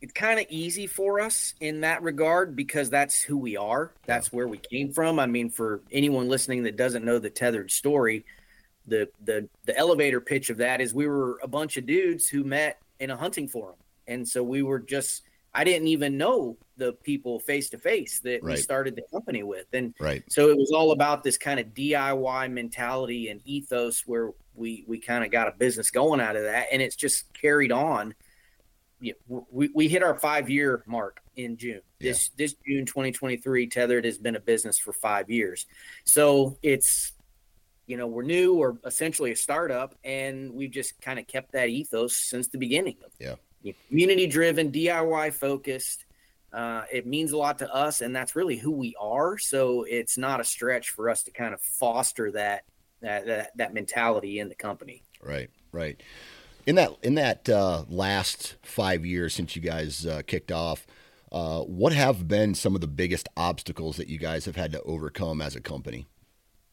it's 0.00 0.14
kind 0.14 0.40
of 0.40 0.46
easy 0.48 0.86
for 0.86 1.20
us 1.20 1.52
in 1.60 1.82
that 1.82 2.02
regard 2.02 2.56
because 2.56 2.88
that's 2.88 3.20
who 3.20 3.36
we 3.36 3.58
are. 3.58 3.92
That's 4.06 4.32
where 4.32 4.48
we 4.48 4.56
came 4.56 4.90
from. 4.90 5.18
I 5.18 5.26
mean, 5.26 5.50
for 5.50 5.82
anyone 5.92 6.30
listening 6.30 6.62
that 6.62 6.78
doesn't 6.78 7.04
know 7.04 7.18
the 7.18 7.28
Tethrd 7.28 7.70
story, 7.70 8.24
the 8.86 9.10
the 9.22 9.50
the 9.66 9.76
elevator 9.76 10.18
pitch 10.18 10.48
of 10.48 10.56
that 10.56 10.80
is 10.80 10.94
we 10.94 11.06
were 11.06 11.38
a 11.42 11.48
bunch 11.48 11.76
of 11.76 11.84
dudes 11.84 12.26
who 12.26 12.42
met 12.42 12.80
in 13.00 13.10
a 13.10 13.16
hunting 13.18 13.48
forum, 13.48 13.76
and 14.08 14.26
so 14.26 14.42
we 14.42 14.62
were 14.62 14.78
just 14.78 15.24
I 15.52 15.64
didn't 15.64 15.88
even 15.88 16.16
know 16.16 16.56
the 16.76 16.92
people 16.92 17.40
face 17.40 17.68
to 17.70 17.78
face 17.78 18.20
that 18.20 18.42
right. 18.42 18.54
we 18.54 18.56
started 18.56 18.96
the 18.96 19.02
company 19.12 19.42
with. 19.42 19.66
And 19.72 19.94
right. 19.98 20.22
so 20.28 20.48
it 20.48 20.56
was 20.56 20.70
all 20.70 20.92
about 20.92 21.22
this 21.24 21.36
kind 21.36 21.58
of 21.58 21.66
DIY 21.74 22.50
mentality 22.52 23.28
and 23.28 23.40
ethos 23.44 24.04
where 24.06 24.30
we 24.60 24.84
we 24.86 24.98
kind 24.98 25.24
of 25.24 25.30
got 25.30 25.48
a 25.48 25.52
business 25.52 25.90
going 25.90 26.20
out 26.20 26.36
of 26.36 26.44
that 26.44 26.66
and 26.70 26.80
it's 26.80 26.96
just 26.96 27.32
carried 27.34 27.72
on. 27.72 28.14
we, 29.28 29.70
we 29.74 29.88
hit 29.88 30.02
our 30.02 30.18
five 30.18 30.48
year 30.48 30.84
mark 30.86 31.20
in 31.36 31.56
June. 31.56 31.80
Yeah. 31.98 32.12
This 32.12 32.28
this 32.36 32.54
June 32.66 32.86
2023, 32.86 33.68
Tethrd 33.68 34.04
has 34.04 34.18
been 34.18 34.36
a 34.36 34.40
business 34.40 34.78
for 34.78 34.92
five 34.92 35.28
years. 35.30 35.66
So 36.04 36.56
it's 36.62 37.12
you 37.86 37.96
know, 37.96 38.06
we're 38.06 38.22
new, 38.22 38.54
we're 38.54 38.76
essentially 38.84 39.32
a 39.32 39.36
startup, 39.36 39.96
and 40.04 40.52
we've 40.52 40.70
just 40.70 41.00
kind 41.00 41.18
of 41.18 41.26
kept 41.26 41.50
that 41.52 41.70
ethos 41.70 42.14
since 42.14 42.46
the 42.46 42.58
beginning. 42.58 42.94
Yeah 43.18 43.34
community 43.88 44.26
driven, 44.26 44.70
DIY 44.70 45.32
focused. 45.32 46.04
Uh, 46.52 46.82
it 46.92 47.06
means 47.06 47.32
a 47.32 47.36
lot 47.36 47.58
to 47.58 47.72
us, 47.72 48.00
and 48.00 48.14
that's 48.14 48.34
really 48.34 48.56
who 48.56 48.72
we 48.72 48.94
are. 49.00 49.38
So 49.38 49.84
it's 49.88 50.18
not 50.18 50.40
a 50.40 50.44
stretch 50.44 50.90
for 50.90 51.08
us 51.08 51.22
to 51.24 51.30
kind 51.30 51.54
of 51.54 51.60
foster 51.60 52.32
that 52.32 52.64
that 53.02 53.26
that, 53.26 53.56
that 53.56 53.74
mentality 53.74 54.38
in 54.38 54.48
the 54.48 54.54
company. 54.54 55.02
Right, 55.22 55.50
right. 55.72 56.00
In 56.66 56.74
that 56.76 56.92
in 57.02 57.14
that 57.14 57.48
uh, 57.48 57.84
last 57.88 58.56
five 58.62 59.04
years 59.04 59.34
since 59.34 59.56
you 59.56 59.62
guys 59.62 60.06
uh, 60.06 60.22
kicked 60.26 60.52
off, 60.52 60.86
uh, 61.32 61.60
what 61.60 61.92
have 61.92 62.28
been 62.28 62.54
some 62.54 62.74
of 62.74 62.80
the 62.80 62.86
biggest 62.86 63.28
obstacles 63.36 63.96
that 63.96 64.08
you 64.08 64.18
guys 64.18 64.44
have 64.44 64.56
had 64.56 64.72
to 64.72 64.82
overcome 64.82 65.40
as 65.40 65.56
a 65.56 65.60
company? 65.60 66.06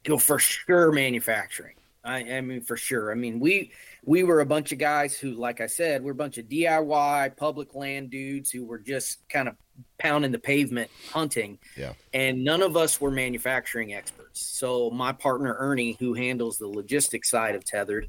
You 0.05 0.11
know, 0.13 0.19
for 0.19 0.39
sure, 0.39 0.91
manufacturing. 0.91 1.75
I, 2.03 2.37
I, 2.37 2.41
mean, 2.41 2.61
for 2.61 2.77
sure. 2.77 3.11
I 3.11 3.15
mean, 3.15 3.39
we 3.39 3.71
we 4.05 4.23
were 4.23 4.39
a 4.39 4.45
bunch 4.45 4.71
of 4.71 4.77
guys 4.77 5.17
who, 5.17 5.31
like 5.31 5.59
I 5.59 5.67
said, 5.67 6.03
we're 6.03 6.13
a 6.13 6.15
bunch 6.15 6.37
of 6.37 6.45
DIY 6.45 7.35
public 7.35 7.75
land 7.75 8.09
dudes 8.09 8.49
who 8.49 8.65
were 8.65 8.79
just 8.79 9.27
kind 9.27 9.49
of 9.49 9.55
pounding 9.99 10.31
the 10.31 10.39
pavement 10.39 10.89
hunting. 11.11 11.57
Yeah. 11.75 11.93
And 12.13 12.43
none 12.43 12.61
of 12.61 12.77
us 12.77 13.01
were 13.01 13.11
manufacturing 13.11 13.93
experts. 13.93 14.41
So 14.41 14.89
my 14.89 15.11
partner 15.11 15.55
Ernie, 15.59 15.97
who 15.99 16.13
handles 16.13 16.57
the 16.57 16.67
logistics 16.67 17.29
side 17.29 17.55
of 17.55 17.63
Tethrd, 17.63 18.07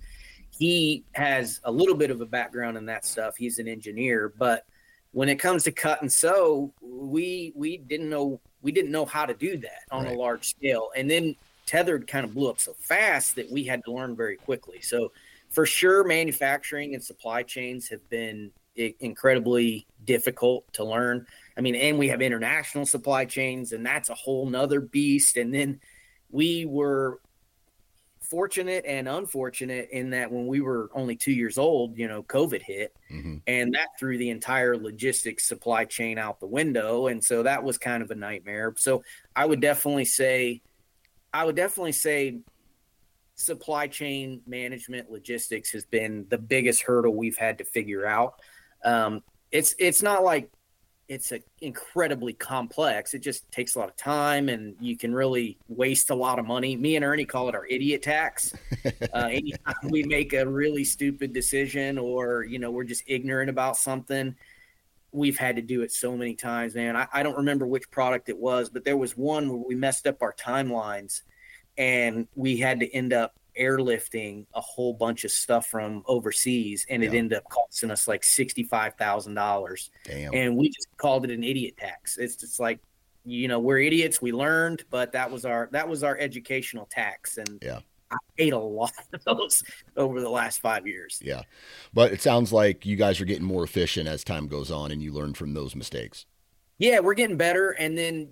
he 0.50 1.04
has 1.12 1.60
a 1.64 1.70
little 1.70 1.94
bit 1.94 2.10
of 2.10 2.20
a 2.20 2.26
background 2.26 2.76
in 2.76 2.86
that 2.86 3.04
stuff. 3.04 3.36
He's 3.36 3.58
an 3.58 3.68
engineer, 3.68 4.32
but 4.38 4.64
when 5.12 5.28
it 5.28 5.36
comes 5.36 5.64
to 5.64 5.72
cut 5.72 6.02
and 6.02 6.12
sew, 6.12 6.72
we 6.82 7.52
we 7.54 7.78
didn't 7.78 8.10
know 8.10 8.40
we 8.60 8.72
didn't 8.72 8.90
know 8.90 9.04
how 9.04 9.24
to 9.24 9.34
do 9.34 9.56
that 9.58 9.82
on 9.90 10.04
right. 10.04 10.14
a 10.14 10.18
large 10.18 10.50
scale. 10.50 10.90
And 10.96 11.10
then 11.10 11.36
Tethrd 11.66 12.06
kind 12.06 12.24
of 12.24 12.34
blew 12.34 12.50
up 12.50 12.60
so 12.60 12.74
fast 12.78 13.36
that 13.36 13.50
we 13.50 13.64
had 13.64 13.84
to 13.84 13.92
learn 13.92 14.16
very 14.16 14.36
quickly. 14.36 14.80
So 14.80 15.12
for 15.50 15.64
sure, 15.64 16.04
manufacturing 16.04 16.94
and 16.94 17.02
supply 17.02 17.42
chains 17.42 17.88
have 17.88 18.06
been 18.10 18.50
incredibly 19.00 19.86
difficult 20.04 20.70
to 20.72 20.84
learn. 20.84 21.26
I 21.58 21.60
mean, 21.60 21.74
and 21.74 21.98
we 21.98 22.08
have 22.08 22.22
international 22.22 22.86
supply 22.86 23.24
chains, 23.24 23.72
and 23.72 23.84
that's 23.84 24.08
a 24.08 24.14
whole 24.14 24.48
nother 24.48 24.80
beast. 24.80 25.36
And 25.36 25.52
then 25.52 25.80
we 26.30 26.64
were 26.64 27.20
fortunate 28.20 28.84
and 28.86 29.08
unfortunate 29.08 29.88
in 29.90 30.10
that 30.10 30.30
when 30.30 30.46
we 30.46 30.60
were 30.60 30.90
only 30.94 31.16
two 31.16 31.32
years 31.32 31.58
old, 31.58 31.96
you 31.98 32.06
know, 32.06 32.22
COVID 32.22 32.62
hit 32.62 32.94
mm-hmm. 33.10 33.36
and 33.46 33.74
that 33.74 33.88
threw 33.98 34.18
the 34.18 34.28
entire 34.30 34.76
logistics 34.76 35.48
supply 35.48 35.84
chain 35.84 36.18
out 36.18 36.38
the 36.38 36.46
window. 36.46 37.06
And 37.06 37.24
so 37.24 37.42
that 37.42 37.64
was 37.64 37.78
kind 37.78 38.02
of 38.02 38.10
a 38.10 38.14
nightmare. 38.14 38.74
So 38.76 39.02
I 39.34 39.46
would 39.46 39.60
definitely 39.60 40.04
say, 40.04 40.60
I 41.32 41.44
would 41.44 41.56
definitely 41.56 41.92
say 41.92 42.40
supply 43.34 43.86
chain 43.86 44.42
management 44.46 45.10
logistics 45.10 45.70
has 45.72 45.86
been 45.86 46.26
the 46.28 46.38
biggest 46.38 46.82
hurdle 46.82 47.14
we've 47.14 47.38
had 47.38 47.58
to 47.58 47.64
figure 47.64 48.06
out. 48.06 48.34
Um, 48.84 49.22
it's, 49.50 49.74
it's 49.78 50.02
not 50.02 50.22
like 50.22 50.50
it's 51.08 51.32
a, 51.32 51.40
incredibly 51.62 52.34
complex. 52.34 53.14
It 53.14 53.20
just 53.20 53.50
takes 53.50 53.74
a 53.74 53.78
lot 53.78 53.88
of 53.88 53.96
time, 53.96 54.48
and 54.50 54.76
you 54.78 54.96
can 54.96 55.14
really 55.14 55.58
waste 55.68 56.10
a 56.10 56.14
lot 56.14 56.38
of 56.38 56.46
money. 56.46 56.76
Me 56.76 56.96
and 56.96 57.04
Ernie 57.04 57.24
call 57.24 57.48
it 57.48 57.54
our 57.54 57.66
idiot 57.66 58.02
tax. 58.02 58.54
Uh, 59.14 59.28
anytime 59.30 59.90
we 59.90 60.02
make 60.02 60.32
a 60.32 60.46
really 60.46 60.84
stupid 60.84 61.32
decision, 61.32 61.98
or 61.98 62.44
you 62.44 62.58
know, 62.58 62.70
we're 62.70 62.84
just 62.84 63.02
ignorant 63.06 63.48
about 63.48 63.76
something, 63.76 64.34
we've 65.12 65.38
had 65.38 65.56
to 65.56 65.62
do 65.62 65.82
it 65.82 65.90
so 65.90 66.16
many 66.16 66.34
times, 66.34 66.74
man. 66.74 66.96
I, 66.96 67.06
I 67.12 67.22
don't 67.22 67.36
remember 67.36 67.66
which 67.66 67.90
product 67.90 68.28
it 68.28 68.36
was, 68.36 68.68
but 68.68 68.84
there 68.84 68.96
was 68.96 69.16
one 69.16 69.48
where 69.48 69.62
we 69.66 69.74
messed 69.74 70.06
up 70.06 70.22
our 70.22 70.32
timelines, 70.32 71.22
and 71.76 72.28
we 72.34 72.58
had 72.58 72.80
to 72.80 72.94
end 72.94 73.12
up 73.12 73.37
airlifting 73.58 74.46
a 74.54 74.60
whole 74.60 74.94
bunch 74.94 75.24
of 75.24 75.30
stuff 75.30 75.66
from 75.66 76.02
overseas, 76.06 76.86
and 76.88 77.02
yeah. 77.02 77.10
it 77.10 77.14
ended 77.14 77.38
up 77.38 77.44
costing 77.50 77.90
us 77.90 78.08
like 78.08 78.24
sixty 78.24 78.62
five 78.62 78.94
thousand 78.94 79.34
dollars. 79.34 79.90
Damn! 80.04 80.34
And 80.34 80.56
we 80.56 80.68
just 80.68 80.88
called 80.96 81.24
it 81.24 81.30
an 81.30 81.44
idiot 81.44 81.76
tax. 81.76 82.18
It's 82.18 82.36
just 82.36 82.60
like, 82.60 82.80
you 83.24 83.48
know, 83.48 83.58
we're 83.58 83.78
idiots. 83.78 84.22
We 84.22 84.32
learned, 84.32 84.84
but 84.90 85.12
that 85.12 85.30
was 85.30 85.44
our 85.44 85.68
that 85.72 85.88
was 85.88 86.02
our 86.02 86.16
educational 86.18 86.88
tax, 86.90 87.38
and 87.38 87.58
yeah. 87.62 87.80
I 88.10 88.16
paid 88.36 88.52
a 88.52 88.58
lot 88.58 88.92
of 89.12 89.24
those 89.24 89.62
over 89.96 90.20
the 90.20 90.30
last 90.30 90.60
five 90.60 90.86
years. 90.86 91.20
Yeah. 91.22 91.42
But 91.92 92.12
it 92.12 92.22
sounds 92.22 92.52
like 92.52 92.86
you 92.86 92.96
guys 92.96 93.20
are 93.20 93.26
getting 93.26 93.44
more 93.44 93.64
efficient 93.64 94.08
as 94.08 94.24
time 94.24 94.48
goes 94.48 94.70
on 94.70 94.90
and 94.90 95.02
you 95.02 95.12
learn 95.12 95.34
from 95.34 95.54
those 95.54 95.76
mistakes. 95.76 96.26
Yeah, 96.78 97.00
we're 97.00 97.14
getting 97.14 97.36
better. 97.36 97.70
And 97.70 97.98
then 97.98 98.28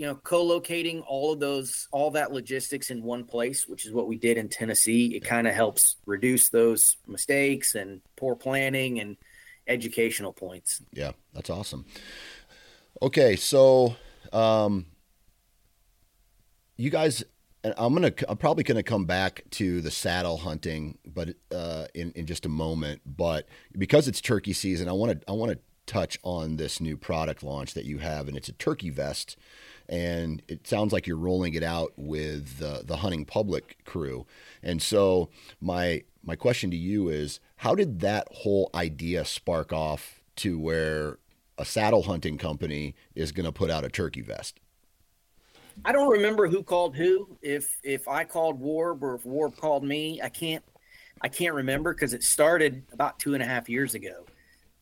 you 0.00 0.06
know 0.06 0.14
co-locating 0.14 1.02
all 1.02 1.34
of 1.34 1.40
those 1.40 1.86
all 1.92 2.10
that 2.10 2.32
logistics 2.32 2.90
in 2.90 3.02
one 3.02 3.22
place 3.22 3.68
which 3.68 3.84
is 3.84 3.92
what 3.92 4.08
we 4.08 4.16
did 4.16 4.38
in 4.38 4.48
tennessee 4.48 5.14
it 5.14 5.20
kind 5.20 5.46
of 5.46 5.52
helps 5.54 5.96
reduce 6.06 6.48
those 6.48 6.96
mistakes 7.06 7.74
and 7.74 8.00
poor 8.16 8.34
planning 8.34 8.98
and 8.98 9.18
educational 9.66 10.32
points. 10.32 10.82
Yeah 10.92 11.12
that's 11.34 11.50
awesome. 11.50 11.84
Okay 13.02 13.36
so 13.36 13.94
um 14.32 14.86
you 16.78 16.88
guys 16.88 17.22
and 17.62 17.74
i'm 17.76 17.92
gonna 17.92 18.12
i'm 18.26 18.38
probably 18.38 18.64
gonna 18.64 18.82
come 18.82 19.04
back 19.04 19.44
to 19.50 19.82
the 19.82 19.90
saddle 19.90 20.38
hunting 20.38 20.96
but 21.06 21.34
uh 21.54 21.84
in 21.94 22.10
in 22.12 22.24
just 22.24 22.46
a 22.46 22.48
moment 22.48 23.02
but 23.04 23.46
because 23.76 24.08
it's 24.08 24.20
turkey 24.20 24.54
season 24.54 24.88
i 24.88 24.92
want 24.92 25.12
to 25.12 25.30
i 25.30 25.32
want 25.32 25.52
to 25.52 25.58
touch 25.86 26.18
on 26.22 26.56
this 26.56 26.80
new 26.80 26.96
product 26.96 27.42
launch 27.42 27.74
that 27.74 27.84
you 27.84 27.98
have 27.98 28.28
and 28.28 28.36
it's 28.36 28.48
a 28.48 28.52
turkey 28.52 28.90
vest 28.90 29.36
and 29.90 30.40
it 30.46 30.68
sounds 30.68 30.92
like 30.92 31.08
you're 31.08 31.16
rolling 31.16 31.54
it 31.54 31.64
out 31.64 31.92
with 31.96 32.62
uh, 32.62 32.78
the 32.84 32.96
hunting 32.96 33.24
public 33.24 33.84
crew. 33.84 34.24
And 34.62 34.80
so 34.80 35.28
my 35.60 36.04
my 36.22 36.36
question 36.36 36.70
to 36.70 36.76
you 36.76 37.08
is, 37.08 37.40
how 37.56 37.74
did 37.74 38.00
that 38.00 38.28
whole 38.30 38.70
idea 38.74 39.24
spark 39.24 39.72
off 39.72 40.22
to 40.36 40.58
where 40.58 41.18
a 41.58 41.64
saddle 41.64 42.04
hunting 42.04 42.38
company 42.38 42.94
is 43.14 43.32
going 43.32 43.46
to 43.46 43.52
put 43.52 43.70
out 43.70 43.84
a 43.84 43.88
turkey 43.88 44.22
vest? 44.22 44.60
I 45.84 45.92
don't 45.92 46.10
remember 46.10 46.46
who 46.46 46.62
called 46.62 46.94
who. 46.94 47.36
If 47.42 47.80
if 47.82 48.06
I 48.06 48.24
called 48.24 48.60
Warb 48.60 49.02
or 49.02 49.16
if 49.16 49.24
Warb 49.24 49.56
called 49.56 49.82
me, 49.82 50.20
I 50.22 50.28
can't 50.28 50.64
I 51.20 51.28
can't 51.28 51.54
remember 51.54 51.92
because 51.92 52.14
it 52.14 52.22
started 52.22 52.84
about 52.92 53.18
two 53.18 53.34
and 53.34 53.42
a 53.42 53.46
half 53.46 53.68
years 53.68 53.94
ago. 53.94 54.24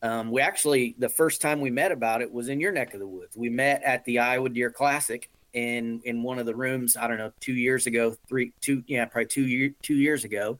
Um, 0.01 0.31
we 0.31 0.41
actually, 0.41 0.95
the 0.97 1.09
first 1.09 1.41
time 1.41 1.59
we 1.59 1.71
met 1.71 1.91
about 1.91 2.21
it 2.21 2.31
was 2.31 2.47
in 2.49 2.59
your 2.59 2.71
neck 2.71 2.93
of 2.93 2.99
the 2.99 3.07
woods. 3.07 3.35
We 3.35 3.49
met 3.49 3.83
at 3.83 4.05
the 4.05 4.19
Iowa 4.19 4.49
Deer 4.49 4.71
Classic 4.71 5.29
in 5.53 6.01
in 6.05 6.23
one 6.23 6.39
of 6.39 6.45
the 6.45 6.55
rooms. 6.55 6.95
I 6.95 7.07
don't 7.07 7.17
know, 7.17 7.31
two 7.39 7.53
years 7.53 7.87
ago, 7.87 8.15
three, 8.27 8.53
two, 8.61 8.83
yeah, 8.87 9.05
probably 9.05 9.27
two 9.27 9.47
year, 9.47 9.73
two 9.81 9.95
years 9.95 10.23
ago, 10.23 10.59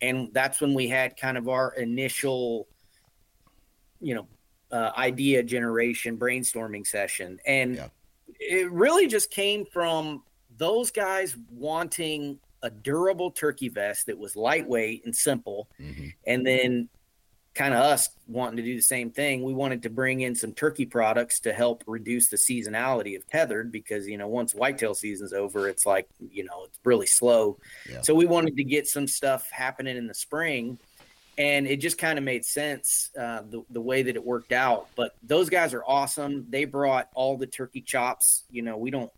and 0.00 0.28
that's 0.32 0.60
when 0.60 0.74
we 0.74 0.88
had 0.88 1.16
kind 1.16 1.36
of 1.36 1.48
our 1.48 1.72
initial, 1.74 2.68
you 4.00 4.14
know, 4.14 4.28
uh, 4.70 4.92
idea 4.96 5.42
generation 5.42 6.16
brainstorming 6.16 6.86
session, 6.86 7.38
and 7.46 7.76
yeah. 7.76 7.88
it 8.38 8.70
really 8.70 9.06
just 9.06 9.30
came 9.30 9.64
from 9.64 10.22
those 10.58 10.90
guys 10.90 11.36
wanting 11.50 12.38
a 12.62 12.70
durable 12.70 13.30
turkey 13.30 13.68
vest 13.68 14.06
that 14.06 14.18
was 14.18 14.36
lightweight 14.36 15.04
and 15.04 15.16
simple, 15.16 15.68
mm-hmm. 15.80 16.08
and 16.26 16.46
then 16.46 16.88
kind 17.56 17.72
of 17.72 17.80
us 17.80 18.10
wanting 18.28 18.58
to 18.58 18.62
do 18.62 18.76
the 18.76 18.82
same 18.82 19.10
thing. 19.10 19.42
We 19.42 19.54
wanted 19.54 19.82
to 19.84 19.90
bring 19.90 20.20
in 20.20 20.34
some 20.34 20.52
turkey 20.52 20.84
products 20.84 21.40
to 21.40 21.54
help 21.54 21.82
reduce 21.86 22.28
the 22.28 22.36
seasonality 22.36 23.16
of 23.16 23.26
Tethrd 23.26 23.72
because, 23.72 24.06
you 24.06 24.18
know, 24.18 24.28
once 24.28 24.54
whitetail 24.54 24.94
season's 24.94 25.32
over, 25.32 25.66
it's 25.66 25.86
like, 25.86 26.06
you 26.30 26.44
know, 26.44 26.64
it's 26.64 26.78
really 26.84 27.06
slow. 27.06 27.58
Yeah. 27.90 28.02
So 28.02 28.14
we 28.14 28.26
wanted 28.26 28.56
to 28.58 28.64
get 28.64 28.86
some 28.86 29.08
stuff 29.08 29.50
happening 29.50 29.96
in 29.96 30.06
the 30.06 30.14
spring 30.14 30.78
and 31.38 31.66
it 31.66 31.78
just 31.78 31.98
kind 31.98 32.18
of 32.18 32.24
made 32.24 32.44
sense 32.44 33.10
uh, 33.18 33.42
the, 33.48 33.62
the 33.70 33.80
way 33.80 34.02
that 34.02 34.16
it 34.16 34.24
worked 34.24 34.52
out. 34.52 34.88
But 34.94 35.16
those 35.22 35.48
guys 35.48 35.72
are 35.72 35.82
awesome. 35.86 36.46
They 36.50 36.66
brought 36.66 37.08
all 37.14 37.38
the 37.38 37.46
turkey 37.46 37.80
chops. 37.80 38.44
You 38.50 38.62
know, 38.62 38.76
we 38.76 38.90
don't 38.90 39.10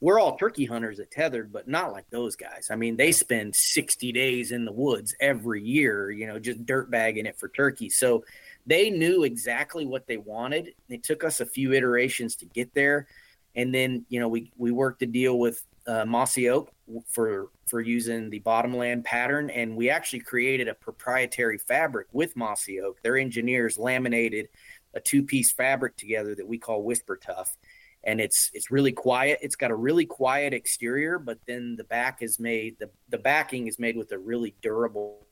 we're 0.00 0.18
all 0.20 0.36
turkey 0.36 0.64
hunters 0.64 1.00
at 1.00 1.10
Tethrd, 1.10 1.50
but 1.52 1.68
not 1.68 1.92
like 1.92 2.08
those 2.10 2.36
guys. 2.36 2.68
I 2.70 2.76
mean, 2.76 2.96
they 2.96 3.12
spend 3.12 3.54
60 3.54 4.12
days 4.12 4.52
in 4.52 4.64
the 4.64 4.72
woods 4.72 5.14
every 5.20 5.62
year, 5.62 6.10
you 6.10 6.26
know, 6.26 6.38
just 6.38 6.66
dirt 6.66 6.90
bagging 6.90 7.26
it 7.26 7.38
for 7.38 7.48
turkey. 7.48 7.88
So 7.88 8.24
they 8.66 8.90
knew 8.90 9.24
exactly 9.24 9.86
what 9.86 10.06
they 10.06 10.16
wanted. 10.16 10.74
It 10.88 11.02
took 11.02 11.24
us 11.24 11.40
a 11.40 11.46
few 11.46 11.72
iterations 11.72 12.36
to 12.36 12.46
get 12.46 12.74
there. 12.74 13.06
And 13.54 13.74
then, 13.74 14.04
you 14.08 14.20
know, 14.20 14.28
we, 14.28 14.52
we 14.56 14.72
worked 14.72 15.02
a 15.02 15.06
deal 15.06 15.38
with 15.38 15.64
uh, 15.86 16.04
Mossy 16.04 16.48
Oak 16.48 16.72
for 17.08 17.48
for 17.66 17.80
using 17.80 18.30
the 18.30 18.40
bottomland 18.40 19.04
pattern, 19.04 19.50
and 19.50 19.76
we 19.76 19.88
actually 19.90 20.20
created 20.20 20.68
a 20.68 20.74
proprietary 20.74 21.58
fabric 21.58 22.06
with 22.12 22.36
Mossy 22.36 22.80
Oak. 22.80 23.00
Their 23.02 23.16
engineers 23.16 23.78
laminated 23.78 24.48
a 24.94 25.00
two 25.00 25.22
piece 25.22 25.50
fabric 25.50 25.96
together 25.96 26.34
that 26.34 26.46
we 26.46 26.58
call 26.58 26.82
Whisper 26.82 27.16
Tough, 27.16 27.56
and 28.06 28.20
it's 28.20 28.50
it's 28.54 28.70
really 28.70 28.92
quiet. 28.92 29.38
It's 29.42 29.56
got 29.56 29.70
a 29.70 29.74
really 29.74 30.06
quiet 30.06 30.52
exterior, 30.52 31.18
but 31.18 31.38
then 31.46 31.76
the 31.76 31.84
back 31.84 32.22
is 32.22 32.38
made 32.38 32.78
the 32.78 32.90
the 33.08 33.18
backing 33.18 33.66
is 33.66 33.78
made 33.78 33.96
with 33.96 34.12
a 34.12 34.18
really 34.18 34.54
durable. 34.62 35.26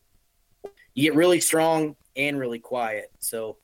You 0.95 1.03
get 1.05 1.15
really 1.15 1.41
strong 1.41 1.97
and 2.17 2.39
really 2.39 2.59
quiet. 2.59 3.11
So 3.19 3.59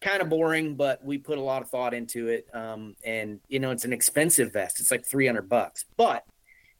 kind 0.00 0.20
of 0.20 0.28
boring, 0.28 0.76
but 0.76 1.02
we 1.04 1.18
put 1.18 1.38
a 1.38 1.40
lot 1.40 1.62
of 1.62 1.68
thought 1.68 1.94
into 1.94 2.28
it. 2.28 2.46
Um, 2.54 2.94
and 3.04 3.40
you 3.48 3.58
know, 3.58 3.70
it's 3.70 3.84
an 3.84 3.92
expensive 3.92 4.52
vest. 4.52 4.80
It's 4.80 4.90
like 4.90 5.04
300 5.04 5.48
bucks, 5.48 5.84
but 5.96 6.24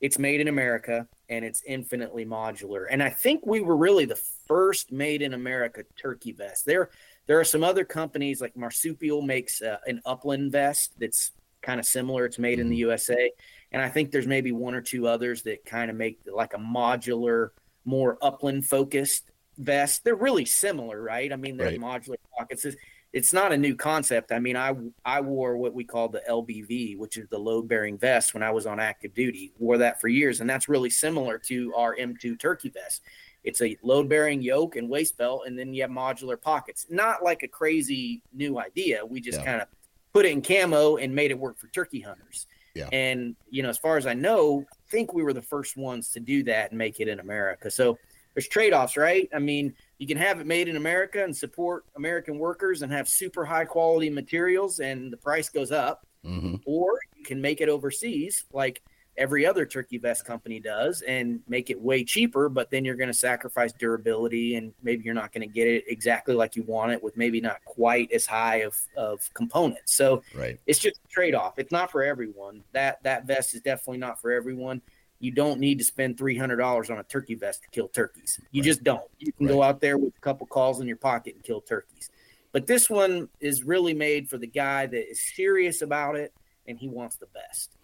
it's 0.00 0.18
made 0.18 0.40
in 0.40 0.48
America 0.48 1.08
and 1.30 1.44
it's 1.44 1.62
infinitely 1.66 2.26
modular. 2.26 2.84
And 2.90 3.02
I 3.02 3.08
think 3.08 3.46
we 3.46 3.60
were 3.60 3.76
really 3.76 4.04
the 4.04 4.20
first 4.46 4.92
made 4.92 5.22
in 5.22 5.32
America 5.32 5.84
turkey 5.96 6.32
vest. 6.32 6.66
There, 6.66 6.90
there 7.26 7.40
are 7.40 7.44
some 7.44 7.64
other 7.64 7.84
companies 7.84 8.40
like 8.40 8.54
Marsupial 8.56 9.22
makes 9.22 9.62
uh, 9.62 9.78
an 9.86 10.02
upland 10.04 10.52
vest 10.52 10.92
that's 10.98 11.32
kind 11.64 11.80
of 11.80 11.86
similar. 11.86 12.24
It's 12.24 12.38
made 12.38 12.60
in 12.60 12.68
the 12.68 12.76
mm-hmm. 12.76 12.90
USA, 12.90 13.30
and 13.72 13.82
I 13.82 13.88
think 13.88 14.10
there's 14.10 14.26
maybe 14.26 14.52
one 14.52 14.74
or 14.74 14.80
two 14.80 15.08
others 15.08 15.42
that 15.42 15.64
kind 15.64 15.90
of 15.90 15.96
make 15.96 16.20
like 16.32 16.54
a 16.54 16.58
modular, 16.58 17.50
more 17.84 18.18
upland 18.22 18.66
focused 18.66 19.30
vest. 19.58 20.04
They're 20.04 20.14
really 20.14 20.44
similar, 20.44 21.02
right? 21.02 21.32
I 21.32 21.36
mean, 21.36 21.56
they're 21.56 21.68
right. 21.68 21.80
modular 21.80 22.16
pockets. 22.38 22.64
It's, 22.64 22.76
it's 23.12 23.32
not 23.32 23.52
a 23.52 23.56
new 23.56 23.76
concept. 23.76 24.32
I 24.32 24.40
mean, 24.40 24.56
I 24.56 24.74
I 25.04 25.20
wore 25.20 25.56
what 25.56 25.72
we 25.72 25.84
call 25.84 26.08
the 26.08 26.22
LBV, 26.28 26.98
which 26.98 27.16
is 27.16 27.28
the 27.28 27.38
load 27.38 27.68
bearing 27.68 27.96
vest 27.96 28.34
when 28.34 28.42
I 28.42 28.50
was 28.50 28.66
on 28.66 28.80
active 28.80 29.14
duty. 29.14 29.52
Wore 29.58 29.78
that 29.78 30.00
for 30.00 30.08
years, 30.08 30.40
and 30.40 30.50
that's 30.50 30.68
really 30.68 30.90
similar 30.90 31.38
to 31.46 31.72
our 31.74 31.96
M2 31.96 32.38
turkey 32.38 32.70
vest. 32.70 33.02
It's 33.44 33.60
a 33.60 33.76
load 33.82 34.08
bearing 34.08 34.42
yoke 34.42 34.74
and 34.74 34.88
waist 34.88 35.16
belt, 35.16 35.44
and 35.46 35.56
then 35.56 35.72
you 35.74 35.82
have 35.82 35.90
modular 35.92 36.40
pockets. 36.40 36.86
Not 36.90 37.22
like 37.22 37.44
a 37.44 37.48
crazy 37.48 38.20
new 38.32 38.58
idea. 38.58 39.06
We 39.06 39.20
just 39.20 39.38
yeah. 39.38 39.44
kind 39.44 39.62
of 39.62 39.68
put 40.14 40.24
it 40.24 40.32
in 40.32 40.40
camo 40.40 40.96
and 40.96 41.14
made 41.14 41.30
it 41.30 41.38
work 41.38 41.58
for 41.58 41.66
turkey 41.68 42.00
hunters. 42.00 42.46
Yeah. 42.74 42.88
And 42.92 43.36
you 43.50 43.62
know, 43.62 43.68
as 43.68 43.78
far 43.78 43.98
as 43.98 44.06
I 44.06 44.14
know, 44.14 44.64
I 44.72 44.76
think 44.90 45.12
we 45.12 45.22
were 45.22 45.32
the 45.32 45.42
first 45.42 45.76
ones 45.76 46.08
to 46.10 46.20
do 46.20 46.44
that 46.44 46.70
and 46.70 46.78
make 46.78 47.00
it 47.00 47.08
in 47.08 47.20
America. 47.20 47.70
So 47.70 47.98
there's 48.32 48.48
trade-offs, 48.48 48.96
right? 48.96 49.28
I 49.34 49.38
mean, 49.38 49.74
you 49.98 50.06
can 50.06 50.16
have 50.16 50.40
it 50.40 50.46
made 50.46 50.68
in 50.68 50.76
America 50.76 51.22
and 51.22 51.36
support 51.36 51.84
American 51.96 52.38
workers 52.38 52.82
and 52.82 52.90
have 52.90 53.08
super 53.08 53.44
high 53.44 53.64
quality 53.64 54.10
materials 54.10 54.80
and 54.80 55.12
the 55.12 55.16
price 55.16 55.48
goes 55.48 55.70
up. 55.70 56.06
Mm-hmm. 56.24 56.56
Or 56.64 56.98
you 57.16 57.24
can 57.24 57.40
make 57.40 57.60
it 57.60 57.68
overseas. 57.68 58.44
Like 58.52 58.82
every 59.16 59.46
other 59.46 59.64
turkey 59.64 59.98
vest 59.98 60.24
company 60.24 60.58
does 60.58 61.02
and 61.02 61.40
make 61.48 61.70
it 61.70 61.80
way 61.80 62.04
cheaper, 62.04 62.48
but 62.48 62.70
then 62.70 62.84
you're 62.84 62.96
going 62.96 63.08
to 63.08 63.14
sacrifice 63.14 63.72
durability 63.72 64.56
and 64.56 64.72
maybe 64.82 65.04
you're 65.04 65.14
not 65.14 65.32
going 65.32 65.46
to 65.46 65.52
get 65.52 65.66
it 65.66 65.84
exactly 65.86 66.34
like 66.34 66.56
you 66.56 66.62
want 66.64 66.92
it 66.92 67.02
with 67.02 67.16
maybe 67.16 67.40
not 67.40 67.64
quite 67.64 68.10
as 68.12 68.26
high 68.26 68.56
of, 68.56 68.76
of 68.96 69.32
components. 69.34 69.94
So 69.94 70.22
right. 70.34 70.58
it's 70.66 70.78
just 70.78 71.00
a 71.04 71.08
trade 71.08 71.34
off. 71.34 71.58
It's 71.58 71.72
not 71.72 71.90
for 71.90 72.02
everyone. 72.02 72.62
That 72.72 73.02
that 73.04 73.26
vest 73.26 73.54
is 73.54 73.60
definitely 73.60 73.98
not 73.98 74.20
for 74.20 74.32
everyone. 74.32 74.82
You 75.20 75.30
don't 75.30 75.60
need 75.60 75.78
to 75.78 75.84
spend 75.84 76.18
three 76.18 76.36
hundred 76.36 76.56
dollars 76.56 76.90
on 76.90 76.98
a 76.98 77.04
turkey 77.04 77.34
vest 77.34 77.62
to 77.62 77.68
kill 77.68 77.88
turkeys. 77.88 78.40
You 78.50 78.62
right. 78.62 78.66
just 78.66 78.82
don't. 78.82 79.08
You 79.20 79.32
can 79.32 79.46
right. 79.46 79.52
go 79.52 79.62
out 79.62 79.80
there 79.80 79.96
with 79.96 80.14
a 80.16 80.20
couple 80.20 80.46
calls 80.46 80.80
in 80.80 80.88
your 80.88 80.96
pocket 80.96 81.34
and 81.34 81.42
kill 81.42 81.60
turkeys. 81.60 82.10
But 82.52 82.66
this 82.66 82.90
one 82.90 83.28
is 83.40 83.64
really 83.64 83.94
made 83.94 84.28
for 84.28 84.38
the 84.38 84.46
guy 84.46 84.86
that 84.86 85.10
is 85.10 85.20
serious 85.34 85.82
about 85.82 86.16
it 86.16 86.32
and 86.66 86.78
he 86.78 86.88
wants 86.88 87.16
the 87.16 87.26
best. 87.26 87.76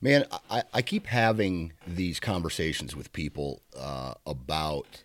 Man, 0.00 0.24
I, 0.50 0.62
I 0.72 0.82
keep 0.82 1.06
having 1.06 1.72
these 1.86 2.20
conversations 2.20 2.94
with 2.94 3.12
people 3.12 3.62
uh, 3.78 4.14
about 4.26 5.04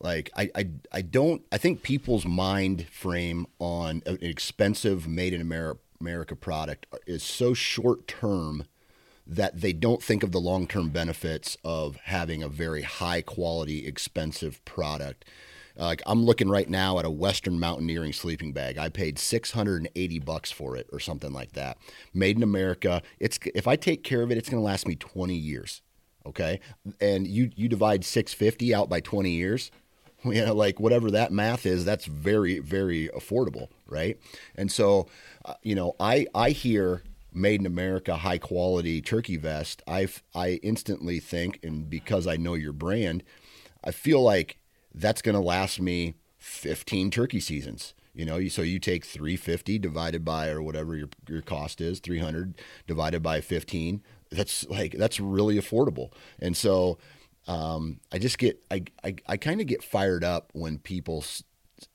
like 0.00 0.30
I, 0.36 0.50
I 0.54 0.68
I 0.92 1.02
don't 1.02 1.42
I 1.50 1.58
think 1.58 1.82
people's 1.82 2.26
mind 2.26 2.86
frame 2.88 3.46
on 3.58 4.02
an 4.06 4.18
expensive 4.20 5.08
made 5.08 5.32
in 5.32 5.40
America 5.40 5.80
America 6.00 6.36
product 6.36 6.86
is 7.06 7.22
so 7.22 7.54
short 7.54 8.06
term 8.06 8.66
that 9.26 9.62
they 9.62 9.72
don't 9.72 10.02
think 10.02 10.22
of 10.22 10.32
the 10.32 10.40
long 10.40 10.66
term 10.66 10.90
benefits 10.90 11.56
of 11.64 11.96
having 12.04 12.42
a 12.42 12.48
very 12.48 12.82
high 12.82 13.22
quality 13.22 13.86
expensive 13.86 14.62
product 14.66 15.24
like 15.76 16.02
I'm 16.06 16.24
looking 16.24 16.48
right 16.48 16.68
now 16.68 16.98
at 16.98 17.04
a 17.04 17.10
Western 17.10 17.58
Mountaineering 17.58 18.12
sleeping 18.12 18.52
bag. 18.52 18.78
I 18.78 18.88
paid 18.88 19.18
680 19.18 20.18
bucks 20.20 20.50
for 20.50 20.76
it 20.76 20.88
or 20.92 21.00
something 21.00 21.32
like 21.32 21.52
that. 21.52 21.78
Made 22.12 22.36
in 22.36 22.42
America. 22.42 23.02
It's 23.18 23.38
if 23.54 23.66
I 23.66 23.76
take 23.76 24.04
care 24.04 24.22
of 24.22 24.30
it, 24.30 24.38
it's 24.38 24.48
going 24.48 24.60
to 24.60 24.64
last 24.64 24.86
me 24.86 24.94
20 24.94 25.34
years. 25.34 25.82
Okay? 26.26 26.60
And 27.00 27.26
you 27.26 27.50
you 27.56 27.68
divide 27.68 28.04
650 28.04 28.74
out 28.74 28.88
by 28.88 29.00
20 29.00 29.30
years, 29.30 29.70
you 30.24 30.44
know, 30.44 30.54
like 30.54 30.78
whatever 30.80 31.10
that 31.10 31.32
math 31.32 31.66
is, 31.66 31.84
that's 31.84 32.06
very 32.06 32.60
very 32.60 33.08
affordable, 33.08 33.68
right? 33.86 34.18
And 34.54 34.70
so, 34.70 35.08
uh, 35.44 35.54
you 35.62 35.74
know, 35.74 35.96
I 35.98 36.26
I 36.34 36.50
hear 36.50 37.02
made 37.34 37.60
in 37.60 37.66
America 37.66 38.16
high 38.16 38.38
quality 38.38 39.02
turkey 39.02 39.36
vest, 39.36 39.82
I 39.86 40.06
I 40.34 40.60
instantly 40.62 41.18
think 41.20 41.58
and 41.62 41.90
because 41.90 42.26
I 42.26 42.36
know 42.36 42.54
your 42.54 42.72
brand, 42.72 43.24
I 43.82 43.90
feel 43.90 44.22
like 44.22 44.58
that's 44.94 45.22
going 45.22 45.34
to 45.34 45.40
last 45.40 45.80
me 45.80 46.14
15 46.38 47.10
turkey 47.10 47.40
seasons. 47.40 47.94
You 48.14 48.24
know, 48.24 48.46
so 48.46 48.62
you 48.62 48.78
take 48.78 49.04
350 49.04 49.78
divided 49.80 50.24
by 50.24 50.48
or 50.48 50.62
whatever 50.62 50.94
your 50.94 51.08
your 51.28 51.42
cost 51.42 51.80
is, 51.80 51.98
300 51.98 52.54
divided 52.86 53.22
by 53.24 53.40
15. 53.40 54.02
That's 54.30 54.68
like 54.68 54.92
that's 54.92 55.18
really 55.18 55.58
affordable. 55.58 56.12
And 56.38 56.56
so 56.56 56.98
um, 57.48 57.98
I 58.12 58.18
just 58.18 58.38
get 58.38 58.64
I 58.70 58.84
I, 59.02 59.16
I 59.26 59.36
kind 59.36 59.60
of 59.60 59.66
get 59.66 59.82
fired 59.82 60.22
up 60.22 60.50
when 60.52 60.78
people 60.78 61.24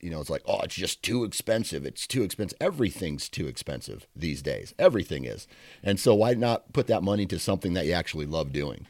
you 0.02 0.10
know 0.10 0.20
it's 0.20 0.30
like 0.30 0.44
oh 0.46 0.60
it's 0.62 0.76
just 0.76 1.02
too 1.02 1.24
expensive 1.24 1.86
it's 1.86 2.06
too 2.06 2.22
expensive 2.22 2.58
everything's 2.62 3.30
too 3.30 3.48
expensive 3.48 4.06
these 4.16 4.42
days 4.42 4.74
everything 4.78 5.26
is 5.26 5.48
and 5.82 6.00
so 6.00 6.14
why 6.14 6.34
not 6.34 6.72
put 6.74 6.86
that 6.88 7.02
money 7.02 7.26
to 7.26 7.40
something 7.40 7.74
that 7.74 7.86
you 7.86 7.94
actually 7.94 8.26
love 8.26 8.52
doing 8.52 8.86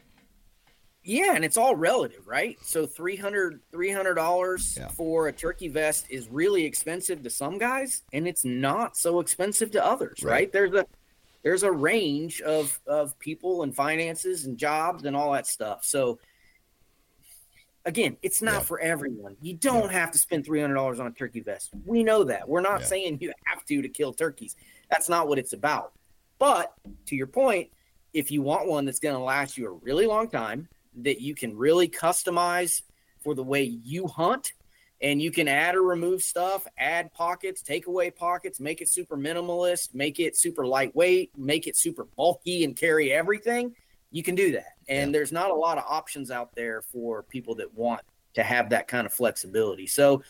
yeah, 1.02 1.34
and 1.34 1.44
it's 1.44 1.56
all 1.56 1.74
relative, 1.74 2.26
right? 2.26 2.58
So 2.62 2.86
300 2.86 3.60
dollars 4.14 4.76
yeah. 4.78 4.88
for 4.88 5.28
a 5.28 5.32
turkey 5.32 5.68
vest 5.68 6.06
is 6.10 6.28
really 6.28 6.64
expensive 6.64 7.22
to 7.22 7.30
some 7.30 7.58
guys, 7.58 8.02
and 8.12 8.28
it's 8.28 8.44
not 8.44 8.96
so 8.96 9.20
expensive 9.20 9.70
to 9.72 9.84
others, 9.84 10.22
right? 10.22 10.32
right? 10.32 10.52
There's 10.52 10.74
a 10.74 10.86
there's 11.42 11.62
a 11.62 11.72
range 11.72 12.42
of 12.42 12.78
of 12.86 13.18
people 13.18 13.62
and 13.62 13.74
finances 13.74 14.44
and 14.44 14.58
jobs 14.58 15.04
and 15.04 15.16
all 15.16 15.32
that 15.32 15.46
stuff. 15.46 15.84
So 15.84 16.18
again, 17.86 18.18
it's 18.20 18.42
not 18.42 18.54
yeah. 18.54 18.60
for 18.60 18.80
everyone. 18.80 19.36
You 19.40 19.54
don't 19.54 19.90
yeah. 19.90 20.00
have 20.00 20.10
to 20.10 20.18
spend 20.18 20.44
three 20.44 20.60
hundred 20.60 20.74
dollars 20.74 21.00
on 21.00 21.06
a 21.06 21.12
turkey 21.12 21.40
vest. 21.40 21.70
We 21.86 22.04
know 22.04 22.24
that. 22.24 22.46
We're 22.46 22.60
not 22.60 22.84
saying 22.84 23.18
you 23.22 23.32
have 23.46 23.64
to 23.64 23.80
to 23.80 23.88
kill 23.88 24.12
turkeys. 24.12 24.54
That's 24.90 25.08
not 25.08 25.28
what 25.28 25.38
it's 25.38 25.54
about. 25.54 25.92
But 26.38 26.74
to 27.06 27.16
your 27.16 27.26
point, 27.26 27.70
if 28.12 28.30
you 28.30 28.42
want 28.42 28.68
one 28.68 28.84
that's 28.84 28.98
going 28.98 29.14
to 29.14 29.22
last 29.22 29.56
you 29.56 29.66
a 29.66 29.72
really 29.72 30.06
long 30.06 30.28
time 30.28 30.68
that 30.98 31.20
you 31.20 31.34
can 31.34 31.56
really 31.56 31.88
customize 31.88 32.82
for 33.22 33.34
the 33.34 33.42
way 33.42 33.62
you 33.62 34.06
hunt 34.06 34.52
and 35.02 35.20
you 35.20 35.30
can 35.30 35.48
add 35.48 35.76
or 35.76 35.82
remove 35.82 36.22
stuff, 36.22 36.66
add 36.78 37.12
pockets, 37.12 37.62
take 37.62 37.86
away 37.86 38.10
pockets, 38.10 38.60
make 38.60 38.80
it 38.80 38.88
super 38.88 39.16
minimalist, 39.16 39.94
make 39.94 40.20
it 40.20 40.36
super 40.36 40.66
lightweight, 40.66 41.30
make 41.38 41.66
it 41.66 41.76
super 41.76 42.04
bulky 42.16 42.64
and 42.64 42.76
carry 42.76 43.12
everything. 43.12 43.74
You 44.10 44.22
can 44.22 44.34
do 44.34 44.52
that. 44.52 44.74
And 44.88 45.10
yeah. 45.10 45.18
there's 45.18 45.32
not 45.32 45.50
a 45.50 45.54
lot 45.54 45.78
of 45.78 45.84
options 45.88 46.30
out 46.30 46.54
there 46.54 46.82
for 46.82 47.22
people 47.22 47.54
that 47.56 47.72
want 47.74 48.02
to 48.34 48.42
have 48.42 48.70
that 48.70 48.88
kind 48.88 49.06
of 49.06 49.12
flexibility. 49.12 49.86
So 49.86 50.22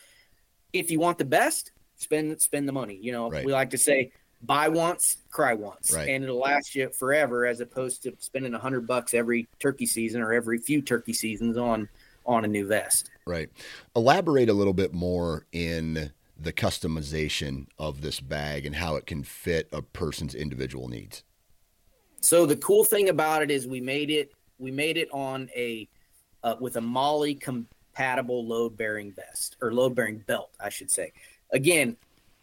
if 0.72 0.90
you 0.90 1.00
want 1.00 1.18
the 1.18 1.24
best, 1.24 1.72
spend 1.96 2.40
spend 2.40 2.68
the 2.68 2.72
money. 2.72 2.98
You 3.00 3.12
know, 3.12 3.30
right. 3.30 3.44
we 3.44 3.52
like 3.52 3.70
to 3.70 3.78
say 3.78 4.12
buy 4.42 4.68
once, 4.68 5.18
cry 5.30 5.54
once, 5.54 5.92
right. 5.94 6.08
and 6.08 6.24
it'll 6.24 6.38
last 6.38 6.74
you 6.74 6.88
forever, 6.90 7.46
as 7.46 7.60
opposed 7.60 8.02
to 8.04 8.14
spending 8.18 8.54
a 8.54 8.58
hundred 8.58 8.86
bucks 8.86 9.14
every 9.14 9.48
turkey 9.58 9.86
season 9.86 10.20
or 10.20 10.32
every 10.32 10.58
few 10.58 10.82
turkey 10.82 11.12
seasons 11.12 11.56
on 11.56 11.88
on 12.26 12.44
a 12.44 12.48
new 12.48 12.66
vest. 12.66 13.10
Right. 13.26 13.48
Elaborate 13.96 14.48
a 14.48 14.52
little 14.52 14.72
bit 14.72 14.92
more 14.92 15.46
in 15.52 16.12
the 16.38 16.52
customization 16.52 17.66
of 17.78 18.00
this 18.00 18.20
bag 18.20 18.66
and 18.66 18.74
how 18.74 18.96
it 18.96 19.06
can 19.06 19.22
fit 19.22 19.68
a 19.72 19.82
person's 19.82 20.34
individual 20.34 20.88
needs. 20.88 21.22
So 22.20 22.46
the 22.46 22.56
cool 22.56 22.84
thing 22.84 23.08
about 23.08 23.42
it 23.42 23.50
is 23.50 23.66
we 23.66 23.80
made 23.80 24.10
it 24.10 24.32
we 24.58 24.70
made 24.70 24.96
it 24.96 25.08
on 25.12 25.48
a 25.56 25.88
uh, 26.42 26.56
with 26.60 26.76
a 26.76 26.80
MOLLE 26.80 27.34
compatible 27.40 28.46
load 28.46 28.76
bearing 28.76 29.12
vest 29.12 29.56
or 29.60 29.72
load 29.72 29.94
bearing 29.94 30.18
belt, 30.26 30.50
I 30.60 30.68
should 30.68 30.90
say. 30.90 31.12
Again, 31.52 31.96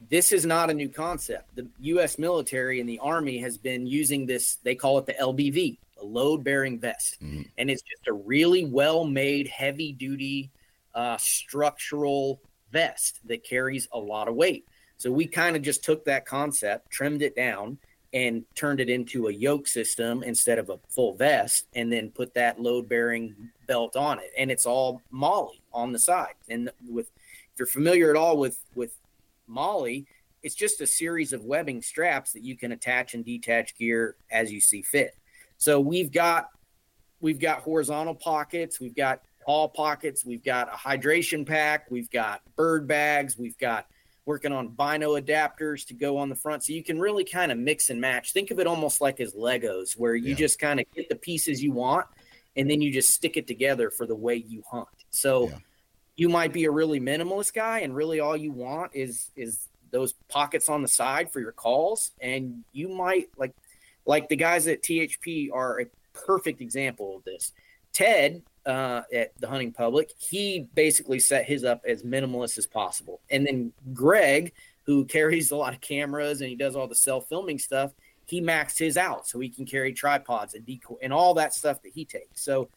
this 0.10 0.32
is 0.32 0.46
not 0.46 0.70
a 0.70 0.74
new 0.74 0.90
concept. 0.90 1.56
The 1.56 1.68
U.S. 1.80 2.18
military 2.20 2.80
and 2.80 2.88
the 2.88 3.00
Army 3.00 3.40
has 3.40 3.58
been 3.58 3.88
using 3.88 4.26
this. 4.26 4.58
They 4.64 4.76
call 4.76 4.98
it 5.00 5.06
the 5.06 5.14
LBV, 5.14 5.78
a 6.02 6.06
load 6.06 6.44
bearing 6.44 6.80
vest. 6.80 7.22
Mm-hmm. 7.22 7.44
And 7.58 7.70
it's 7.70 7.82
just 7.82 8.08
a 8.08 8.14
really 8.14 8.66
well 8.66 9.06
made, 9.06 9.48
heavy 9.48 9.92
duty 9.92 10.52
uh, 10.94 11.18
structural 11.18 12.42
vest 12.72 13.20
that 13.26 13.44
carries 13.44 13.88
a 13.92 14.00
lot 14.00 14.28
of 14.28 14.36
weight. 14.36 14.66
So 14.98 15.12
we 15.12 15.28
kind 15.28 15.56
of 15.56 15.62
just 15.62 15.84
took 15.84 16.06
that 16.06 16.26
concept, 16.26 16.90
trimmed 16.90 17.22
it 17.22 17.36
down, 17.36 17.78
and 18.14 18.44
turned 18.56 18.80
it 18.80 18.90
into 18.90 19.28
a 19.28 19.32
yoke 19.32 19.68
system 19.68 20.24
instead 20.24 20.58
of 20.58 20.70
a 20.70 20.80
full 20.90 21.14
vest, 21.14 21.68
and 21.76 21.92
then 21.92 22.10
put 22.10 22.34
that 22.34 22.60
load 22.60 22.88
bearing 22.88 23.36
belt 23.68 23.96
on 23.96 24.20
it. 24.20 24.32
And 24.38 24.50
it's 24.50 24.66
all 24.66 25.02
MOLLE 25.12 25.54
on 25.74 25.92
the 25.92 26.00
side. 26.00 26.34
And 26.50 26.72
with, 26.90 27.12
if 27.54 27.60
you're 27.60 27.68
familiar 27.68 28.10
at 28.10 28.16
all 28.16 28.38
with, 28.38 28.60
with 28.76 28.92
MOLLE, 29.48 30.04
it's 30.44 30.56
just 30.56 30.82
a 30.82 30.88
series 30.88 31.34
of 31.34 31.44
webbing 31.44 31.82
straps 31.82 32.34
that 32.34 32.44
you 32.44 32.56
can 32.56 32.72
attach 32.72 33.14
and 33.14 33.26
detach 33.26 33.78
gear 33.78 34.16
as 34.32 34.52
you 34.52 34.62
see 34.62 34.82
fit. 34.82 35.16
So 35.58 35.80
we've 35.80 36.12
got 36.12 36.50
we've 37.20 37.40
got 37.40 37.60
horizontal 37.62 38.16
pockets, 38.16 38.80
we've 38.80 38.96
got 38.96 39.22
tall 39.46 39.70
pockets, 39.70 40.24
we've 40.24 40.44
got 40.44 40.70
a 40.74 40.78
hydration 40.78 41.46
pack, 41.46 41.90
we've 41.90 42.10
got 42.10 42.42
bird 42.56 42.88
bags, 42.88 43.38
we've 43.38 43.58
got 43.58 43.88
working 44.26 44.52
on 44.52 44.68
bino 44.68 45.20
adapters 45.20 45.88
to 45.88 45.94
go 45.94 46.18
on 46.18 46.30
the 46.30 46.36
front. 46.36 46.64
So 46.64 46.74
you 46.74 46.84
can 46.84 47.00
really 47.00 47.24
kind 47.24 47.52
of 47.52 47.58
mix 47.58 47.90
and 47.90 48.00
match. 48.00 48.34
Think 48.34 48.52
of 48.52 48.60
it 48.60 48.68
almost 48.68 49.02
like 49.02 49.20
as 49.20 49.34
Legos, 49.34 49.98
where 49.98 50.16
you 50.16 50.30
yeah. 50.30 50.36
just 50.36 50.60
kind 50.60 50.80
of 50.80 50.86
get 50.94 51.10
the 51.10 51.16
pieces 51.16 51.64
you 51.64 51.72
want 51.72 52.06
and 52.56 52.70
then 52.70 52.82
you 52.82 52.92
just 52.92 53.12
stick 53.12 53.38
it 53.38 53.48
together 53.48 53.90
for 53.90 54.06
the 54.06 54.16
way 54.16 54.36
you 54.36 54.64
hunt. 54.70 54.88
So 55.12 55.50
yeah 55.50 55.58
you 56.18 56.28
might 56.28 56.52
be 56.52 56.66
a 56.66 56.72
really 56.72 57.00
minimalist 57.00 57.54
guy 57.54 57.80
and 57.80 57.96
really 57.96 58.20
all 58.20 58.36
you 58.36 58.52
want 58.52 58.92
is 58.94 59.32
is 59.36 59.70
those 59.92 60.14
pockets 60.28 60.68
on 60.68 60.82
the 60.82 60.88
side 60.88 61.32
for 61.32 61.40
your 61.40 61.54
calls 61.54 62.12
and 62.20 62.64
you 62.74 62.90
might 62.90 63.30
like 63.38 63.54
like 64.06 64.28
the 64.28 64.36
guys 64.36 64.68
at 64.68 64.82
THP 64.82 65.50
are 65.54 65.82
a 65.82 65.86
perfect 66.14 66.62
example 66.62 67.18
of 67.18 67.24
this. 67.24 67.54
Ted 67.94 68.42
uh, 68.66 69.02
at 69.14 69.32
the 69.40 69.48
hunting 69.48 69.72
public, 69.72 70.12
he 70.18 70.68
basically 70.76 71.20
set 71.20 71.46
his 71.46 71.64
up 71.64 71.84
as 71.88 72.04
minimalist 72.04 72.58
as 72.58 72.66
possible. 72.66 73.20
And 73.30 73.46
then 73.46 73.74
Greg, 73.94 74.54
who 74.86 75.06
carries 75.18 75.52
a 75.52 75.56
lot 75.56 75.74
of 75.74 75.82
cameras 75.82 76.42
and 76.42 76.50
he 76.50 76.56
does 76.56 76.76
all 76.76 76.88
the 76.88 76.96
self 76.96 77.28
filming 77.28 77.60
stuff, 77.60 77.92
he 78.26 78.42
maxed 78.42 78.80
his 78.80 78.98
out 78.98 79.28
so 79.28 79.40
he 79.40 79.50
can 79.50 79.66
carry 79.66 79.94
tripods 79.94 80.54
and 80.54 80.66
decoy 80.66 80.96
and 81.02 81.14
all 81.14 81.34
that 81.36 81.54
stuff 81.54 81.82
that 81.84 81.94
he 81.94 82.06
takes. 82.06 82.42
So 82.44 82.70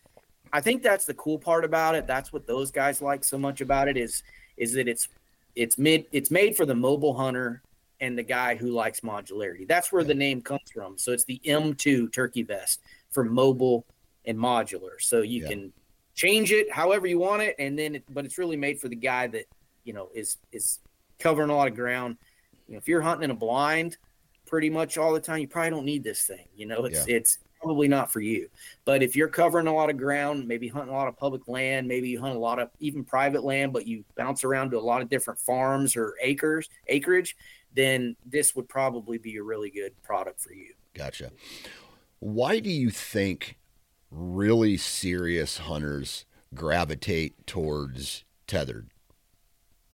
I 0.53 0.61
think 0.61 0.83
that's 0.83 1.05
the 1.05 1.15
cool 1.15 1.39
part 1.39 1.65
about 1.65 1.95
it. 1.95 2.07
That's 2.07 2.33
what 2.33 2.47
those 2.47 2.71
guys 2.71 3.01
like 3.01 3.25
so 3.25 3.39
much 3.39 3.61
about 3.61 3.89
it 3.89 3.97
is 3.97 4.23
is 4.57 4.73
that 4.75 4.89
it's 4.89 5.09
it's 5.55 5.79
mid 5.79 6.07
it's 6.13 6.31
made 6.31 6.57
for 6.57 6.67
the 6.67 6.75
mobile 6.75 7.15
hunter 7.15 7.63
and 8.01 8.17
the 8.17 8.23
guy 8.23 8.55
who 8.55 8.69
likes 8.71 9.01
modularity. 9.01 9.69
That's 9.69 9.93
where 9.93 10.05
the 10.05 10.15
name 10.15 10.41
comes 10.41 10.71
from. 10.73 10.97
So 10.97 11.13
it's 11.13 11.25
the 11.25 11.41
M2 11.45 12.13
turkey 12.13 12.43
vest 12.43 12.81
for 13.11 13.25
mobile 13.25 13.85
and 14.25 14.39
modular. 14.39 15.01
So 15.01 15.21
you 15.21 15.43
yeah. 15.43 15.49
can 15.49 15.73
change 16.15 16.51
it 16.53 16.73
however 16.73 17.07
you 17.07 17.19
want 17.19 17.43
it 17.43 17.57
and 17.59 17.79
then 17.79 17.97
it, 17.97 18.05
but 18.11 18.25
it's 18.25 18.39
really 18.39 18.57
made 18.57 18.81
for 18.81 18.89
the 18.89 18.97
guy 18.97 19.27
that, 19.29 19.45
you 19.85 19.93
know, 19.93 20.09
is 20.15 20.39
is 20.53 20.79
covering 21.19 21.51
a 21.51 21.57
lot 21.57 21.69
of 21.69 21.75
ground. 21.75 22.17
You 22.67 22.75
know, 22.75 22.79
if 22.79 22.89
you're 22.89 23.03
hunting 23.03 23.25
in 23.25 23.31
a 23.31 23.35
blind 23.39 23.99
pretty 24.47 24.71
much 24.71 24.99
all 24.99 25.13
the 25.13 25.21
time, 25.21 25.41
you 25.41 25.49
probably 25.49 25.71
don't 25.71 25.85
need 25.85 26.03
this 26.03 26.25
thing. 26.25 26.47
You 26.57 26.67
know, 26.67 26.85
it's 26.85 27.07
yeah. 27.07 27.17
it's 27.17 27.39
probably 27.61 27.89
not 27.89 28.11
for 28.11 28.21
you. 28.21 28.49
But 28.85 29.03
if 29.03 29.15
you're 29.15 29.29
covering 29.29 29.67
a 29.67 29.75
lot 29.75 29.91
of 29.91 29.97
ground, 29.97 30.49
maybe 30.49 30.69
hunting 30.69 30.95
a 30.95 30.97
lot 30.97 31.09
of 31.09 31.17
public 31.17 31.47
land, 31.49 31.87
maybe 31.87 32.09
you 32.09 32.21
hunt 32.21 32.37
a 32.37 32.39
lot 32.39 32.59
of 32.59 32.71
even 32.79 33.05
private 33.05 33.45
land, 33.45 33.73
but 33.73 33.87
you 33.87 34.05
bounce 34.17 34.45
around 34.45 34.71
to 34.71 34.79
a 34.79 34.81
lot 34.81 35.03
of 35.03 35.09
different 35.09 35.39
farms 35.39 35.97
or 35.97 36.15
acres, 36.23 36.69
acreage, 36.89 37.37
then 37.75 38.17
this 38.27 38.55
would 38.57 38.69
probably 38.69 39.19
be 39.19 39.37
a 39.37 39.43
really 39.43 39.71
good 39.71 39.93
product 40.03 40.41
for 40.41 40.53
you. 40.53 40.73
Gotcha. 40.95 41.31
Why 42.19 42.61
do 42.61 42.71
you 42.71 42.91
think 42.91 43.57
really 44.11 44.77
serious 44.77 45.59
hunters 45.59 46.25
gravitate 46.55 47.47
towards 47.47 48.25
Tethrd? 48.49 48.87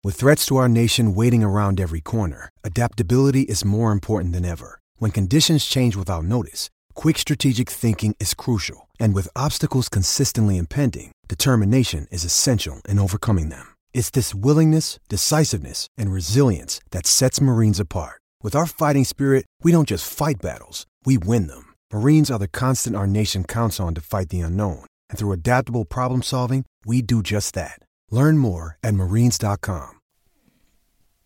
With 0.03 0.17
threats 0.17 0.45
to 0.47 0.57
our 0.57 0.69
nation 0.69 1.15
waiting 1.15 1.43
around 1.43 1.81
every 1.81 2.03
corner, 2.03 2.51
adaptability 2.63 3.43
is 3.43 3.65
more 3.65 3.91
important 3.91 4.35
than 4.35 4.45
ever. 4.45 4.79
When 4.99 5.11
conditions 5.11 5.65
change 5.65 5.97
without 5.97 6.25
notice, 6.25 6.69
quick 6.95 7.19
strategic 7.19 7.71
thinking 7.71 8.15
is 8.21 8.35
crucial. 8.35 8.89
And 9.01 9.15
with 9.15 9.37
obstacles 9.37 9.89
consistently 9.89 10.59
impending, 10.59 11.13
determination 11.29 12.07
is 12.11 12.25
essential 12.25 12.83
in 12.87 12.99
overcoming 12.99 13.49
them. 13.49 13.67
It's 13.95 14.11
this 14.11 14.35
willingness, 14.35 14.99
decisiveness, 15.09 15.87
and 15.97 16.13
resilience 16.13 16.81
that 16.91 17.07
sets 17.07 17.41
Marines 17.41 17.81
apart. 17.81 18.21
With 18.43 18.55
our 18.55 18.67
fighting 18.67 19.05
spirit, 19.05 19.47
we 19.63 19.73
don't 19.73 19.89
just 19.89 20.13
fight 20.13 20.43
battles, 20.43 20.87
we 21.07 21.17
win 21.17 21.47
them. 21.47 21.73
Marines 21.91 22.31
are 22.31 22.39
the 22.39 22.49
constant 22.49 22.95
our 22.95 23.07
nation 23.07 23.45
counts 23.45 23.81
on 23.81 23.95
to 23.95 24.03
fight 24.03 24.29
the 24.29 24.41
unknown. 24.41 24.85
And 25.09 25.19
through 25.19 25.33
adaptable 25.33 25.87
problem 25.87 26.23
solving, 26.23 26.67
we 26.85 27.01
do 27.01 27.23
just 27.23 27.55
that. 27.55 27.79
Learn 28.11 28.37
more 28.37 28.77
at 28.83 28.93
marines.com. 28.95 29.93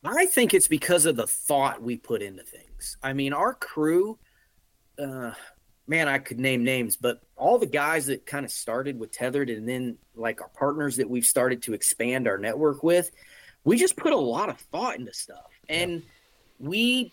I 0.04 0.26
think 0.26 0.54
it's 0.54 0.68
because 0.68 1.06
of 1.06 1.16
the 1.16 1.26
thought 1.26 1.82
we 1.82 1.96
put 1.96 2.22
into 2.22 2.42
things. 2.42 2.96
I 3.02 3.12
mean, 3.12 3.32
our 3.32 3.52
crew, 3.52 4.18
uh, 4.98 5.32
man, 5.88 6.06
I 6.06 6.18
could 6.18 6.38
name 6.38 6.62
names, 6.62 6.96
but 6.96 7.22
all 7.36 7.58
the 7.58 7.66
guys 7.66 8.06
that 8.06 8.26
kind 8.26 8.44
of 8.44 8.52
started 8.52 8.98
with 8.98 9.10
Tethrd 9.10 9.54
and 9.54 9.68
then 9.68 9.96
like 10.14 10.42
our 10.42 10.50
partners 10.50 10.96
that 10.96 11.08
we've 11.08 11.26
started 11.26 11.62
to 11.62 11.72
expand 11.72 12.28
our 12.28 12.38
network 12.38 12.82
with, 12.82 13.10
we 13.64 13.78
just 13.78 13.96
put 13.96 14.12
a 14.12 14.16
lot 14.16 14.50
of 14.50 14.58
thought 14.58 14.98
into 14.98 15.14
stuff. 15.14 15.50
And 15.68 15.92
yeah. 15.92 16.00
we 16.58 17.12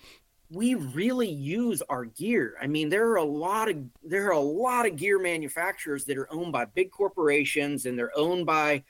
we 0.52 0.76
really 0.76 1.30
use 1.30 1.82
our 1.90 2.06
gear. 2.06 2.56
I 2.62 2.68
mean, 2.68 2.90
there 2.90 3.10
are 3.10 3.18
a 3.18 3.24
lot 3.24 3.70
of 3.70 3.78
there 4.04 4.28
are 4.28 4.32
a 4.32 4.40
lot 4.40 4.86
of 4.86 4.96
gear 4.96 5.20
manufacturers 5.20 6.06
that 6.06 6.18
are 6.18 6.32
owned 6.32 6.52
by 6.52 6.66
big 6.66 6.92
corporations 6.92 7.86
and 7.86 7.98
they're 7.98 8.18
owned 8.18 8.46
by 8.46 8.84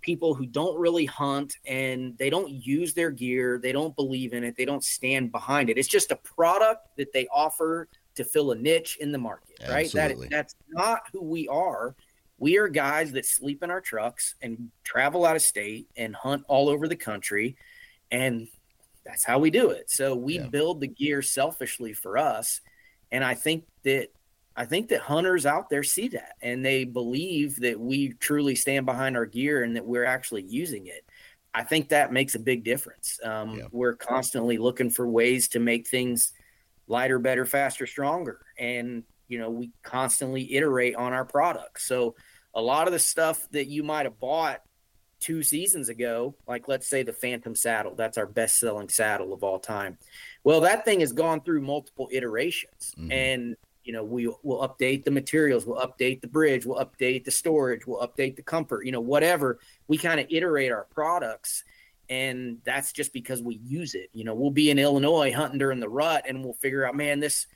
people 0.00 0.34
who 0.34 0.46
don't 0.46 0.78
really 0.78 1.06
hunt 1.06 1.56
and 1.66 2.16
they 2.18 2.30
don't 2.30 2.50
use 2.50 2.94
their 2.94 3.10
gear, 3.10 3.58
they 3.58 3.72
don't 3.72 3.96
believe 3.96 4.32
in 4.32 4.44
it, 4.44 4.56
they 4.56 4.64
don't 4.64 4.84
stand 4.84 5.32
behind 5.32 5.70
it. 5.70 5.78
It's 5.78 5.88
just 5.88 6.12
a 6.12 6.16
product 6.16 6.96
that 6.96 7.12
they 7.12 7.26
offer 7.28 7.88
to 8.18 8.24
fill 8.24 8.52
a 8.52 8.56
niche 8.56 8.98
in 9.00 9.10
the 9.10 9.18
market, 9.18 9.58
right? 9.68 9.90
That 9.92 10.16
that's 10.30 10.54
not 10.68 11.02
who 11.12 11.22
we 11.22 11.48
are. 11.48 11.96
We 12.38 12.58
are 12.58 12.68
guys 12.68 13.12
that 13.12 13.26
sleep 13.26 13.64
in 13.64 13.70
our 13.70 13.80
trucks 13.80 14.36
and 14.40 14.70
travel 14.84 15.26
out 15.26 15.34
of 15.34 15.42
state 15.42 15.88
and 15.96 16.14
hunt 16.14 16.44
all 16.46 16.68
over 16.68 16.86
the 16.86 16.96
country 16.96 17.56
and 18.10 18.48
that's 19.04 19.24
how 19.24 19.38
we 19.38 19.50
do 19.50 19.70
it. 19.70 19.90
So 19.90 20.14
we 20.14 20.38
yeah. 20.38 20.46
build 20.46 20.80
the 20.80 20.86
gear 20.86 21.22
selfishly 21.22 21.94
for 21.94 22.18
us. 22.18 22.60
And 23.10 23.24
I 23.24 23.34
think 23.34 23.64
that 23.84 24.08
I 24.54 24.66
think 24.66 24.88
that 24.88 25.00
hunters 25.00 25.46
out 25.46 25.70
there 25.70 25.82
see 25.82 26.08
that 26.08 26.32
and 26.42 26.64
they 26.64 26.84
believe 26.84 27.60
that 27.60 27.78
we 27.78 28.10
truly 28.14 28.54
stand 28.54 28.86
behind 28.86 29.16
our 29.16 29.24
gear 29.24 29.62
and 29.62 29.76
that 29.76 29.86
we're 29.86 30.04
actually 30.04 30.42
using 30.42 30.88
it. 30.88 31.04
I 31.54 31.62
think 31.62 31.88
that 31.88 32.12
makes 32.12 32.34
a 32.34 32.40
big 32.40 32.64
difference. 32.64 33.18
Um, 33.24 33.58
yeah. 33.58 33.64
We're 33.70 33.94
constantly 33.94 34.58
looking 34.58 34.90
for 34.90 35.08
ways 35.08 35.48
to 35.48 35.60
make 35.60 35.88
things 35.88 36.32
lighter, 36.88 37.18
better, 37.18 37.46
faster, 37.46 37.86
stronger. 37.86 38.40
And, 38.58 39.04
you 39.28 39.38
know, 39.38 39.50
we 39.50 39.70
constantly 39.82 40.54
iterate 40.54 40.96
on 40.96 41.12
our 41.12 41.24
products. 41.24 41.86
So 41.86 42.14
a 42.54 42.60
lot 42.60 42.86
of 42.86 42.92
the 42.92 42.98
stuff 42.98 43.46
that 43.52 43.66
you 43.66 43.82
might 43.82 44.06
have 44.06 44.18
bought 44.18 44.62
two 45.20 45.42
seasons 45.42 45.88
ago, 45.88 46.34
like 46.46 46.68
let's 46.68 46.88
say 46.88 47.02
the 47.02 47.12
Phantom 47.12 47.54
saddle, 47.54 47.94
that's 47.94 48.18
our 48.18 48.26
best 48.26 48.58
selling 48.58 48.88
saddle 48.88 49.32
of 49.32 49.42
all 49.42 49.58
time. 49.58 49.98
Well, 50.44 50.60
that 50.62 50.84
thing 50.84 51.00
has 51.00 51.12
gone 51.12 51.40
through 51.42 51.62
multiple 51.62 52.08
iterations 52.12 52.94
mm-hmm. 52.96 53.12
and 53.12 53.56
you 53.88 53.94
know, 53.94 54.04
we 54.04 54.26
will 54.42 54.68
update 54.68 55.04
the 55.04 55.10
materials, 55.10 55.64
we'll 55.64 55.80
update 55.80 56.20
the 56.20 56.28
bridge, 56.28 56.66
we'll 56.66 56.84
update 56.84 57.24
the 57.24 57.30
storage, 57.30 57.86
we'll 57.86 58.06
update 58.06 58.36
the 58.36 58.42
comfort, 58.42 58.84
you 58.84 58.92
know, 58.92 59.00
whatever. 59.00 59.60
We 59.86 59.96
kind 59.96 60.20
of 60.20 60.26
iterate 60.28 60.70
our 60.70 60.86
products 60.90 61.64
and 62.10 62.58
that's 62.64 62.92
just 62.92 63.12
because 63.12 63.42
we 63.42 63.56
use 63.56 63.94
it. 63.94 64.10
You 64.12 64.24
know, 64.24 64.34
we'll 64.34 64.50
be 64.50 64.70
in 64.70 64.78
Illinois 64.78 65.32
hunting 65.32 65.58
during 65.58 65.80
the 65.80 65.88
rut 65.88 66.24
and 66.28 66.42
we'll 66.42 66.54
figure 66.54 66.86
out, 66.86 66.94
man, 66.94 67.20
this 67.20 67.46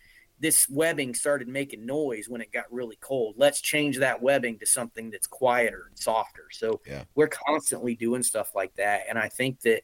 this 0.42 0.68
webbing 0.68 1.14
started 1.14 1.46
making 1.46 1.86
noise 1.86 2.28
when 2.28 2.40
it 2.40 2.52
got 2.52 2.64
really 2.70 2.96
cold. 3.00 3.36
Let's 3.38 3.60
change 3.60 3.98
that 3.98 4.20
webbing 4.20 4.58
to 4.58 4.66
something 4.66 5.08
that's 5.08 5.28
quieter 5.28 5.86
and 5.88 5.96
softer. 5.96 6.46
So 6.50 6.80
yeah. 6.84 7.04
we're 7.14 7.28
constantly 7.28 7.94
doing 7.94 8.24
stuff 8.24 8.54
like 8.54 8.74
that, 8.74 9.02
and 9.08 9.18
I 9.18 9.28
think 9.28 9.60
that 9.60 9.82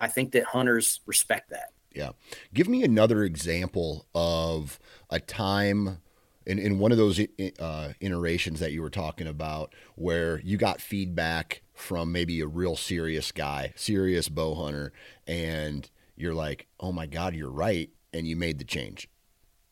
I 0.00 0.08
think 0.08 0.32
that 0.32 0.44
hunters 0.44 1.00
respect 1.06 1.50
that. 1.50 1.70
Yeah, 1.94 2.10
give 2.54 2.68
me 2.68 2.84
another 2.84 3.24
example 3.24 4.06
of 4.14 4.78
a 5.10 5.20
time 5.20 5.98
in, 6.46 6.58
in 6.58 6.78
one 6.78 6.90
of 6.90 6.98
those 6.98 7.20
uh, 7.58 7.92
iterations 8.00 8.60
that 8.60 8.72
you 8.72 8.80
were 8.80 8.90
talking 8.90 9.26
about 9.26 9.74
where 9.96 10.40
you 10.40 10.56
got 10.56 10.80
feedback 10.80 11.62
from 11.78 12.12
maybe 12.12 12.40
a 12.40 12.46
real 12.46 12.76
serious 12.76 13.32
guy, 13.32 13.72
serious 13.76 14.28
bow 14.28 14.54
hunter, 14.54 14.92
and 15.26 15.88
you're 16.16 16.34
like, 16.34 16.66
"Oh 16.80 16.92
my 16.92 17.06
God, 17.06 17.34
you're 17.34 17.50
right," 17.50 17.90
and 18.12 18.26
you 18.26 18.36
made 18.36 18.58
the 18.58 18.64
change. 18.64 19.08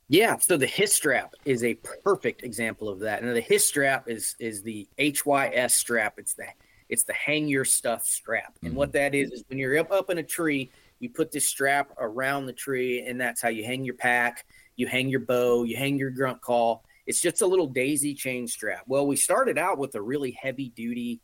Yeah, 0.08 0.36
so 0.38 0.56
the 0.56 0.66
HISS 0.66 0.92
strap 0.92 1.34
is 1.44 1.64
a 1.64 1.74
perfect 2.04 2.44
example 2.44 2.88
of 2.88 3.00
that. 3.00 3.22
And 3.22 3.34
the 3.34 3.40
HISS 3.40 3.64
strap 3.64 4.08
is 4.08 4.36
is 4.38 4.62
the 4.62 4.88
HYS 4.98 5.74
strap. 5.74 6.14
It's 6.18 6.34
the 6.34 6.46
it's 6.88 7.02
the 7.02 7.12
hang 7.12 7.48
your 7.48 7.64
stuff 7.64 8.04
strap. 8.04 8.56
And 8.62 8.70
mm-hmm. 8.70 8.78
what 8.78 8.92
that 8.92 9.14
is 9.14 9.32
is 9.32 9.44
when 9.48 9.58
you're 9.58 9.78
up 9.78 9.90
up 9.90 10.08
in 10.10 10.18
a 10.18 10.22
tree, 10.22 10.70
you 11.00 11.10
put 11.10 11.32
this 11.32 11.48
strap 11.48 11.90
around 11.98 12.46
the 12.46 12.52
tree, 12.52 13.04
and 13.04 13.20
that's 13.20 13.42
how 13.42 13.48
you 13.48 13.64
hang 13.64 13.84
your 13.84 13.94
pack, 13.94 14.46
you 14.76 14.86
hang 14.86 15.08
your 15.08 15.20
bow, 15.20 15.64
you 15.64 15.76
hang 15.76 15.98
your 15.98 16.10
grunt 16.10 16.40
call. 16.40 16.84
It's 17.06 17.20
just 17.20 17.42
a 17.42 17.46
little 17.46 17.66
daisy 17.66 18.14
chain 18.14 18.46
strap. 18.46 18.84
Well, 18.86 19.06
we 19.06 19.16
started 19.16 19.58
out 19.58 19.78
with 19.78 19.94
a 19.96 20.02
really 20.02 20.32
heavy 20.32 20.68
duty 20.70 21.20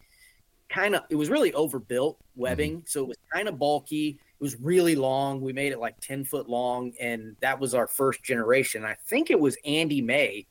kind 0.73 0.95
of 0.95 1.03
it 1.11 1.17
was 1.17 1.29
really 1.29 1.53
overbuilt 1.55 2.19
webbing, 2.35 2.79
mm-hmm. 2.79 2.87
so 2.87 3.03
it 3.03 3.09
was 3.09 3.19
kind 3.33 3.49
of 3.49 3.59
bulky 3.59 4.19
it 4.43 4.45
was 4.45 4.61
really 4.61 4.97
long. 4.97 5.41
We 5.41 5.53
made 5.53 5.71
it 5.71 5.79
like 5.79 6.01
10 6.01 6.25
foot 6.25 6.49
long, 6.49 6.95
and 6.99 7.37
that 7.43 7.61
was 7.61 7.77
our 7.77 7.87
first 7.87 8.25
generation. 8.25 8.85
I 8.85 8.95
think 9.07 9.31
it 9.31 9.39
was 9.39 9.57
Andy 9.65 10.03
May 10.03 10.49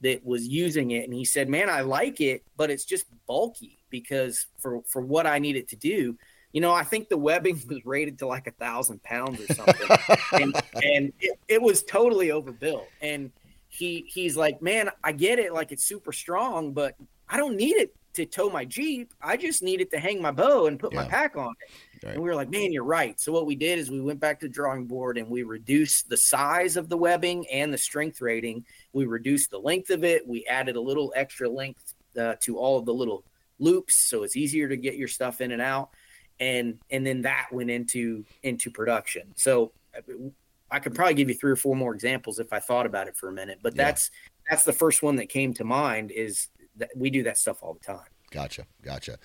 that 0.00 0.24
was 0.24 0.48
using 0.48 0.92
it, 0.92 1.04
and 1.04 1.12
he 1.12 1.26
said, 1.26 1.50
"Man, 1.50 1.68
I 1.68 1.82
like 1.82 2.22
it, 2.22 2.42
but 2.56 2.70
it's 2.70 2.86
just 2.86 3.04
bulky 3.26 3.80
because 3.90 4.46
for 4.58 4.80
for 4.88 5.02
what 5.02 5.26
I 5.26 5.38
need 5.38 5.56
it 5.56 5.68
to 5.68 5.76
do." 5.76 6.16
You 6.52 6.62
know, 6.62 6.72
I 6.72 6.84
think 6.84 7.10
the 7.10 7.18
webbing 7.18 7.60
was 7.68 7.84
rated 7.84 8.18
to 8.20 8.26
like 8.26 8.46
a 8.46 8.52
thousand 8.52 9.02
pounds 9.02 9.38
or 9.38 9.52
something, 9.52 9.90
and, 10.32 10.56
and 10.82 11.12
it, 11.20 11.38
it 11.46 11.60
was 11.60 11.82
totally 11.82 12.30
overbuilt. 12.30 12.88
And 13.02 13.30
he 13.68 14.06
he's 14.08 14.38
like, 14.38 14.62
"Man, 14.62 14.88
I 15.02 15.12
get 15.12 15.38
it, 15.38 15.52
like 15.52 15.70
it's 15.70 15.84
super 15.84 16.12
strong, 16.12 16.72
but 16.72 16.96
I 17.28 17.36
don't 17.36 17.56
need 17.58 17.76
it 17.76 17.94
to 18.14 18.26
tow 18.26 18.48
my 18.48 18.64
Jeep. 18.64 19.12
I 19.22 19.36
just 19.36 19.62
needed 19.62 19.90
to 19.90 19.98
hang 19.98 20.20
my 20.22 20.30
bow 20.30 20.66
and 20.66 20.78
put 20.78 20.92
yeah. 20.92 21.02
my 21.02 21.08
pack 21.08 21.36
on 21.36 21.52
it. 21.60 22.06
Right. 22.06 22.14
And 22.14 22.22
we 22.22 22.28
were 22.28 22.34
like, 22.34 22.50
man, 22.50 22.72
you're 22.72 22.84
right. 22.84 23.18
So 23.20 23.32
what 23.32 23.46
we 23.46 23.54
did 23.54 23.78
is 23.78 23.90
we 23.90 24.00
went 24.00 24.20
back 24.20 24.40
to 24.40 24.46
the 24.46 24.52
drawing 24.52 24.86
board 24.86 25.18
and 25.18 25.28
we 25.28 25.42
reduced 25.42 26.08
the 26.08 26.16
size 26.16 26.76
of 26.76 26.88
the 26.88 26.96
webbing 26.96 27.46
and 27.48 27.72
the 27.72 27.78
strength 27.78 28.20
rating. 28.20 28.64
We 28.92 29.06
reduced 29.06 29.50
the 29.50 29.58
length 29.58 29.90
of 29.90 30.04
it. 30.04 30.26
We 30.26 30.46
added 30.46 30.76
a 30.76 30.80
little 30.80 31.12
extra 31.16 31.48
length 31.48 31.94
uh, 32.18 32.34
to 32.40 32.58
all 32.58 32.78
of 32.78 32.86
the 32.86 32.94
little 32.94 33.24
loops, 33.58 33.96
so 33.96 34.22
it's 34.22 34.36
easier 34.36 34.68
to 34.68 34.76
get 34.76 34.96
your 34.96 35.08
stuff 35.08 35.40
in 35.40 35.52
and 35.52 35.62
out. 35.62 35.90
And 36.40 36.78
and 36.90 37.06
then 37.06 37.22
that 37.22 37.46
went 37.52 37.70
into 37.70 38.24
into 38.42 38.70
production. 38.70 39.32
So 39.36 39.72
I 40.70 40.80
could 40.80 40.94
probably 40.94 41.14
give 41.14 41.28
you 41.28 41.36
three 41.36 41.52
or 41.52 41.56
four 41.56 41.76
more 41.76 41.94
examples 41.94 42.40
if 42.40 42.52
I 42.52 42.58
thought 42.58 42.86
about 42.86 43.06
it 43.06 43.16
for 43.16 43.28
a 43.28 43.32
minute. 43.32 43.60
But 43.62 43.76
yeah. 43.76 43.84
that's 43.84 44.10
that's 44.50 44.64
the 44.64 44.72
first 44.72 45.02
one 45.02 45.16
that 45.16 45.28
came 45.28 45.54
to 45.54 45.64
mind. 45.64 46.10
Is 46.10 46.48
we 46.96 47.10
do 47.10 47.22
that 47.24 47.38
stuff 47.38 47.62
all 47.62 47.74
the 47.74 47.80
time. 47.80 48.06
Gotcha, 48.30 48.66
gotcha. 48.82 49.18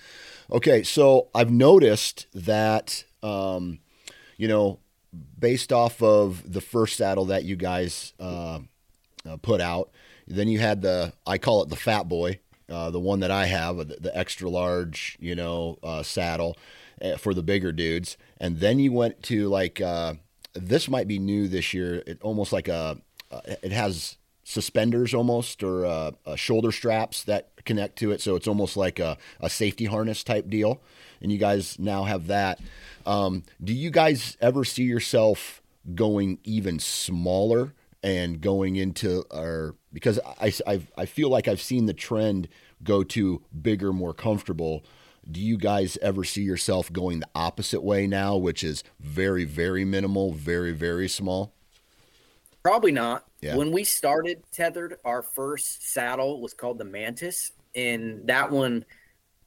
Okay, 0.52 0.84
so 0.84 1.30
I've 1.34 1.50
noticed 1.50 2.28
that, 2.34 3.04
um, 3.24 3.80
you 4.38 4.48
know, 4.48 4.80
based 5.40 5.74
off 5.74 6.02
of 6.04 6.52
the 6.52 6.62
first 6.62 6.96
saddle 6.96 7.26
that 7.26 7.44
you 7.44 7.56
guys 7.56 8.14
uh, 8.20 8.60
uh, 9.28 9.38
put 9.42 9.62
out, 9.62 9.90
then 10.28 10.48
you 10.48 10.60
had 10.60 10.84
the 10.84 11.14
I 11.26 11.40
call 11.40 11.64
it 11.64 11.70
the 11.70 11.76
Fat 11.76 12.08
Boy, 12.08 12.40
uh, 12.70 12.92
the 12.92 13.00
one 13.00 13.20
that 13.22 13.32
I 13.32 13.48
have, 13.48 13.78
the, 13.78 13.98
the 14.00 14.16
extra 14.16 14.48
large, 14.48 15.18
you 15.20 15.34
know, 15.34 15.80
uh, 15.82 16.04
saddle 16.04 16.56
eh, 17.02 17.18
for 17.18 17.34
the 17.34 17.42
bigger 17.42 17.72
dudes, 17.72 18.16
and 18.40 18.60
then 18.60 18.78
you 18.78 18.92
went 18.92 19.24
to 19.24 19.48
like 19.48 19.82
uh, 19.82 20.14
this 20.54 20.88
might 20.88 21.08
be 21.08 21.18
new 21.18 21.48
this 21.48 21.74
year. 21.74 22.04
It 22.06 22.20
almost 22.22 22.54
like 22.54 22.68
a 22.68 22.98
uh, 23.32 23.42
it 23.64 23.72
has 23.72 24.18
suspenders 24.50 25.14
almost 25.14 25.62
or 25.62 25.86
uh, 25.86 26.12
uh, 26.26 26.36
shoulder 26.36 26.72
straps 26.72 27.24
that 27.24 27.52
connect 27.66 28.00
to 28.00 28.12
it. 28.12 28.20
So 28.20 28.36
it's 28.36 28.48
almost 28.48 28.76
like 28.76 28.98
a, 28.98 29.16
a 29.40 29.48
safety 29.48 29.86
harness 29.86 30.24
type 30.24 30.50
deal. 30.50 30.82
And 31.22 31.32
you 31.32 31.38
guys 31.38 31.78
now 31.78 32.06
have 32.06 32.26
that. 32.28 32.60
Um, 33.06 33.44
do 33.64 33.74
you 33.74 33.92
guys 33.92 34.38
ever 34.42 34.66
see 34.66 34.86
yourself 34.86 35.62
going 35.94 36.40
even 36.44 36.80
smaller 36.80 37.76
and 38.02 38.42
going 38.42 38.76
into 38.76 39.24
our 39.32 39.76
because 39.94 40.20
I, 40.26 40.52
I 40.66 40.82
I 40.98 41.06
feel 41.06 41.30
like 41.30 41.48
I've 41.48 41.62
seen 41.62 41.86
the 41.86 41.94
trend 41.94 42.48
go 42.84 43.04
to 43.04 43.44
bigger, 43.62 43.94
more 43.94 44.16
comfortable. 44.16 44.84
Do 45.30 45.40
you 45.40 45.58
guys 45.58 45.96
ever 46.02 46.24
see 46.24 46.42
yourself 46.42 46.92
going 46.92 47.20
the 47.20 47.30
opposite 47.36 47.82
way 47.84 48.08
now, 48.08 48.36
which 48.36 48.64
is 48.64 48.84
very, 49.00 49.44
very 49.44 49.86
minimal, 49.86 50.32
very, 50.32 50.72
very 50.72 51.08
small? 51.08 51.54
Probably 52.64 52.92
not. 52.92 53.29
Yeah. 53.42 53.56
When 53.56 53.72
we 53.72 53.84
started 53.84 54.44
Tethrd, 54.54 54.96
our 55.06 55.22
first 55.22 55.92
saddle 55.92 56.42
was 56.42 56.54
called 56.54 56.78
the 56.78 56.86
Mantis, 56.86 57.52
and 57.76 58.28
that 58.28 58.52
one 58.52 58.86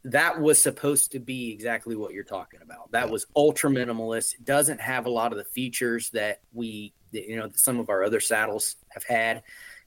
that 0.04 0.40
was 0.40 0.58
supposed 0.58 1.12
to 1.12 1.20
be 1.20 1.52
exactly 1.52 1.94
what 1.94 2.12
you're 2.12 2.24
talking 2.24 2.60
about. 2.62 2.90
That 2.90 3.08
was 3.08 3.26
ultra 3.36 3.70
minimalist. 3.70 4.34
It 4.34 4.44
doesn't 4.44 4.80
have 4.80 5.06
a 5.06 5.10
lot 5.10 5.30
of 5.32 5.38
the 5.38 5.44
features 5.44 6.10
that 6.10 6.40
we, 6.52 6.92
you 7.12 7.36
know, 7.36 7.50
some 7.54 7.78
of 7.78 7.88
our 7.88 8.02
other 8.02 8.18
saddles 8.18 8.76
have 8.88 9.04
had. 9.04 9.42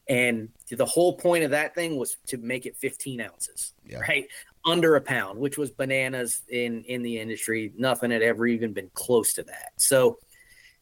And 0.08 0.50
the 0.70 0.86
whole 0.86 1.18
point 1.18 1.44
of 1.44 1.52
that 1.52 1.76
thing 1.76 1.98
was 1.98 2.18
to 2.28 2.38
make 2.38 2.66
it 2.66 2.78
15 2.78 3.20
ounces, 3.20 3.74
yeah. 3.86 4.00
right? 4.00 4.28
Under 4.64 4.96
a 4.96 5.02
pound, 5.02 5.40
which 5.40 5.58
was 5.58 5.72
bananas 5.72 6.44
in 6.48 6.84
in 6.84 7.02
the 7.02 7.20
industry. 7.20 7.74
Nothing 7.76 8.12
had 8.12 8.22
ever 8.22 8.48
even 8.48 8.72
been 8.72 8.90
close 8.94 9.34
to 9.34 9.44
that. 9.44 9.74
So 9.78 10.20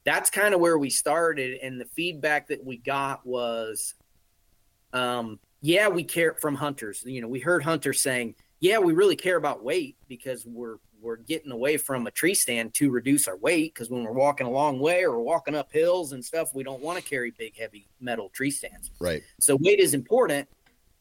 that's 0.06 0.30
kind 0.30 0.54
of 0.54 0.60
where 0.60 0.78
we 0.78 0.90
started. 0.90 1.60
And 1.62 1.80
the 1.80 1.86
feedback 1.86 2.48
that 2.48 2.64
we 2.64 2.78
got 2.78 3.26
was, 3.26 3.96
um, 4.92 5.40
yeah, 5.62 5.88
we 5.88 6.04
care 6.04 6.36
from 6.36 6.56
hunters. 6.56 7.04
You 7.06 7.22
know, 7.22 7.28
we 7.28 7.40
heard 7.40 7.64
hunters 7.64 8.02
saying, 8.02 8.36
yeah, 8.60 8.80
we 8.80 8.94
really 8.94 9.16
care 9.16 9.38
about 9.38 9.64
weight 9.64 9.98
because 10.08 10.46
we're 10.46 10.78
we're 11.04 11.18
getting 11.18 11.52
away 11.52 11.76
from 11.76 12.08
a 12.08 12.12
tree 12.12 12.34
stand 12.34 12.74
to 12.74 12.90
reduce 12.90 13.28
our 13.28 13.36
weight 13.36 13.74
because 13.74 13.90
when 13.90 14.04
we're 14.04 14.14
walking 14.14 14.48
a 14.48 14.50
long 14.50 14.80
way 14.80 15.04
or 15.04 15.20
walking 15.20 15.54
up 15.54 15.70
hills 15.70 16.14
and 16.14 16.24
stuff, 16.24 16.56
we 16.56 16.64
don't 16.64 16.82
want 16.82 16.98
to 16.98 17.04
carry 17.04 17.32
big, 17.32 17.58
heavy 17.58 17.90
metal 18.00 18.30
tree 18.30 18.50
stands. 18.50 18.90
Right. 19.02 19.22
So 19.42 19.58
weight 19.60 19.80
is 19.80 19.94
important, 19.94 20.48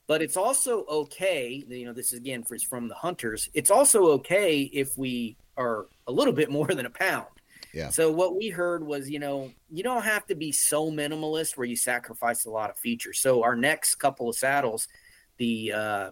but 0.09 0.21
it's 0.21 0.37
also 0.37 0.85
okay. 0.87 1.65
You 1.69 1.87
know, 1.87 1.93
this 1.93 2.13
is 2.13 2.19
again 2.19 2.43
for, 2.43 2.59
from 2.59 2.89
the 2.89 2.97
hunters. 2.97 3.49
It's 3.55 3.71
also 3.71 4.07
okay 4.07 4.63
if 4.63 4.99
we 4.99 5.37
are 5.57 5.87
a 6.09 6.13
little 6.13 6.35
bit 6.35 6.51
more 6.51 6.67
than 6.67 6.87
a 6.87 6.91
pound. 6.91 7.27
Yeah. 7.73 7.89
So 7.89 8.11
what 8.11 8.37
we 8.37 8.49
heard 8.49 8.85
was, 8.85 9.09
you 9.09 9.19
know, 9.19 9.51
you 9.71 9.83
don't 9.83 10.03
have 10.03 10.27
to 10.27 10.35
be 10.35 10.53
so 10.53 10.91
minimalist 10.91 11.57
where 11.57 11.67
you 11.67 11.77
sacrifice 11.77 12.45
a 12.45 12.51
lot 12.51 12.71
of 12.71 12.77
features. 12.77 13.19
So 13.19 13.43
our 13.43 13.57
next 13.57 13.95
couple 13.97 14.29
of 14.29 14.37
saddles, 14.37 14.89
the 15.39 15.73
uh, 15.73 16.11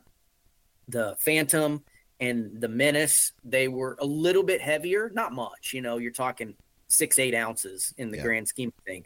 the 0.88 1.16
Phantom 1.18 1.82
and 2.18 2.60
the 2.60 2.68
Menace, 2.68 3.32
they 3.44 3.68
were 3.68 3.96
a 4.00 4.06
little 4.06 4.42
bit 4.42 4.60
heavier, 4.60 5.10
not 5.14 5.32
much. 5.32 5.72
You 5.72 5.82
know, 5.82 5.98
you're 5.98 6.12
talking 6.12 6.54
six, 6.88 7.18
eight 7.18 7.34
ounces 7.34 7.94
in 7.98 8.10
the 8.10 8.16
yeah. 8.16 8.22
grand 8.22 8.48
scheme 8.48 8.72
of 8.76 8.84
thing. 8.84 9.04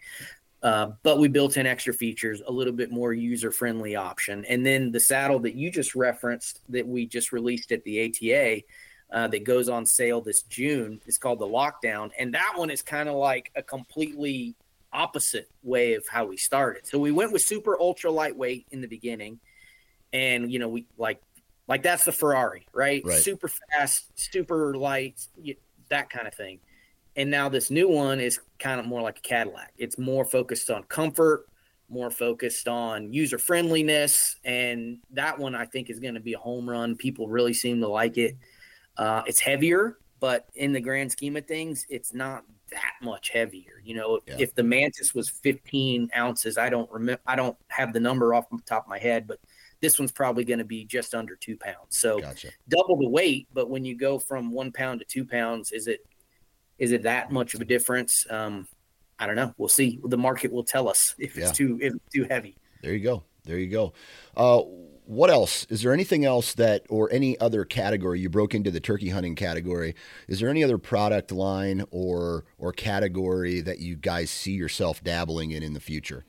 Uh, 0.63 0.93
but 1.03 1.19
we 1.19 1.29
built 1.29 1.59
in 1.59 1.67
extra 1.67 1.93
features, 1.93 2.41
a 2.47 2.51
little 2.51 2.73
bit 2.73 2.91
more 2.91 3.13
user 3.13 3.51
friendly 3.51 3.97
option. 3.97 4.47
And 4.47 4.65
then 4.65 4.91
the 4.91 5.01
saddle 5.01 5.39
that 5.41 5.55
you 5.55 5.71
just 5.71 5.95
referenced 5.95 6.61
that 6.71 6.87
we 6.87 7.07
just 7.07 7.33
released 7.33 7.71
at 7.71 7.85
the 7.85 8.07
ATA 8.07 8.63
uh, 9.15 9.29
that 9.29 9.45
goes 9.45 9.69
on 9.69 9.87
sale 9.87 10.21
this 10.21 10.43
June 10.43 11.01
is 11.07 11.17
called 11.17 11.39
the 11.39 11.47
Lockdown. 11.47 12.11
And 12.19 12.35
that 12.35 12.55
one 12.57 12.69
is 12.69 12.83
kind 12.83 13.09
of 13.09 13.15
like 13.15 13.53
a 13.55 13.63
completely 13.63 14.57
opposite 14.93 15.49
way 15.63 15.95
of 15.95 16.05
how 16.09 16.27
we 16.27 16.37
started. 16.37 16.85
So 16.85 16.99
we 16.99 17.13
went 17.13 17.33
with 17.33 17.43
super 17.43 17.81
ultra 17.81 18.11
lightweight 18.11 18.67
in 18.73 18.81
the 18.81 18.89
beginning. 18.89 19.39
And, 20.13 20.53
you 20.53 20.59
know, 20.59 20.69
we 20.69 20.87
like 20.99 21.23
like 21.69 21.83
that's 21.85 22.05
the 22.05 22.13
Ferrari, 22.13 22.67
right? 22.73 23.03
right. 23.05 23.23
Super 23.23 23.49
fast, 23.49 24.07
super 24.19 24.77
light, 24.77 25.25
that 25.89 26.11
kind 26.11 26.27
of 26.27 26.35
thing. 26.35 26.59
And 27.17 27.31
now 27.31 27.49
this 27.49 27.71
new 27.71 27.89
one 27.89 28.19
is 28.19 28.41
kind 28.59 28.81
of 28.81 28.87
more 28.87 29.01
like 29.01 29.19
a 29.19 29.23
Cadillac. 29.23 29.73
It's 29.79 29.97
more 29.97 30.25
focused 30.25 30.71
on 30.71 30.83
comfort, 30.85 31.47
more 31.89 32.11
focused 32.11 32.67
on 32.67 33.13
user 33.13 33.39
friendliness, 33.39 34.37
and 34.45 34.99
that 35.13 35.39
one 35.39 35.55
I 35.55 35.67
think 35.67 35.89
is 35.89 36.01
going 36.01 36.15
to 36.15 36.21
be 36.21 36.33
a 36.33 36.39
home 36.39 36.69
run. 36.69 36.97
People 36.97 37.29
really 37.29 37.55
seem 37.55 37.81
to 37.81 37.89
like 37.89 38.19
it. 38.19 38.37
Uh, 38.97 39.23
it's 39.27 39.41
heavier, 39.41 39.99
but 40.21 40.49
in 40.55 40.73
the 40.73 40.81
grand 40.81 41.11
scheme 41.11 41.37
of 41.37 41.47
things, 41.47 41.87
it's 41.89 42.15
not 42.15 42.45
that 42.71 42.95
much 43.03 43.31
heavier. 43.31 43.81
You 43.83 43.97
know, 43.97 44.21
yeah. 44.27 44.37
if 44.39 44.55
the 44.55 44.63
Mantis 44.63 45.15
was 45.15 45.29
15 45.29 46.11
ounces, 46.17 46.59
I 46.59 46.69
don't 46.69 46.91
remember, 46.91 47.21
I 47.27 47.37
don't 47.37 47.57
have 47.69 47.93
the 47.93 48.01
number 48.01 48.35
off 48.35 48.49
the 48.51 48.59
top 48.67 48.85
of 48.85 48.89
my 48.89 48.99
head, 48.99 49.27
but 49.27 49.39
this 49.81 49.99
one's 49.99 50.13
probably 50.13 50.45
going 50.45 50.59
to 50.59 50.65
be 50.65 50.85
just 50.85 51.15
under 51.15 51.37
two 51.37 51.57
pounds. 51.57 51.99
So 51.99 52.21
gotcha. 52.21 52.49
double 52.69 52.97
the 52.97 53.09
weight, 53.09 53.49
but 53.53 53.69
when 53.69 53.85
you 53.85 53.97
go 53.97 54.19
from 54.19 54.51
one 54.51 54.73
pound 54.73 55.01
to 55.01 55.07
two 55.07 55.25
pounds, 55.25 55.73
is 55.73 55.87
it 55.87 56.01
is 56.79 56.91
it 56.93 57.03
that 57.03 57.31
much 57.31 57.55
of 57.55 57.61
a 57.61 57.65
difference? 57.65 58.27
Um, 58.31 58.67
I 59.19 59.27
don't 59.27 59.37
know. 59.37 59.55
We'll 59.59 59.69
see. 59.69 60.01
The 60.03 60.19
market 60.19 60.53
will 60.53 60.65
tell 60.65 60.89
us 60.89 61.15
if 61.19 61.37
yeah. 61.37 61.49
it's 61.49 61.57
too 61.57 61.79
if 61.81 61.95
it's 61.95 62.13
too 62.13 62.27
heavy. 62.29 62.57
There 62.83 62.93
you 62.93 63.05
go. 63.05 63.25
There 63.45 63.59
you 63.59 63.71
go. 63.71 63.93
Uh, 64.37 64.63
what 65.07 65.31
else? 65.31 65.67
Is 65.69 65.83
there 65.83 65.93
anything 65.93 66.25
else 66.25 66.55
that, 66.55 66.85
or 66.89 67.13
any 67.13 67.39
other 67.39 67.65
category 67.65 68.21
you 68.21 68.31
broke 68.31 68.55
into 68.55 68.71
the 68.71 68.81
turkey 68.81 69.11
hunting 69.11 69.35
category? 69.35 69.95
Is 70.29 70.41
there 70.41 70.49
any 70.49 70.65
other 70.65 70.79
product 70.79 71.31
line 71.31 71.85
or 71.91 72.45
or 72.59 72.73
category 72.73 73.61
that 73.61 73.79
you 73.79 73.97
guys 73.97 74.31
see 74.31 74.53
yourself 74.53 75.03
dabbling 75.05 75.51
in 75.51 75.63
in 75.63 75.75
the 75.75 75.81
future? 75.81 76.25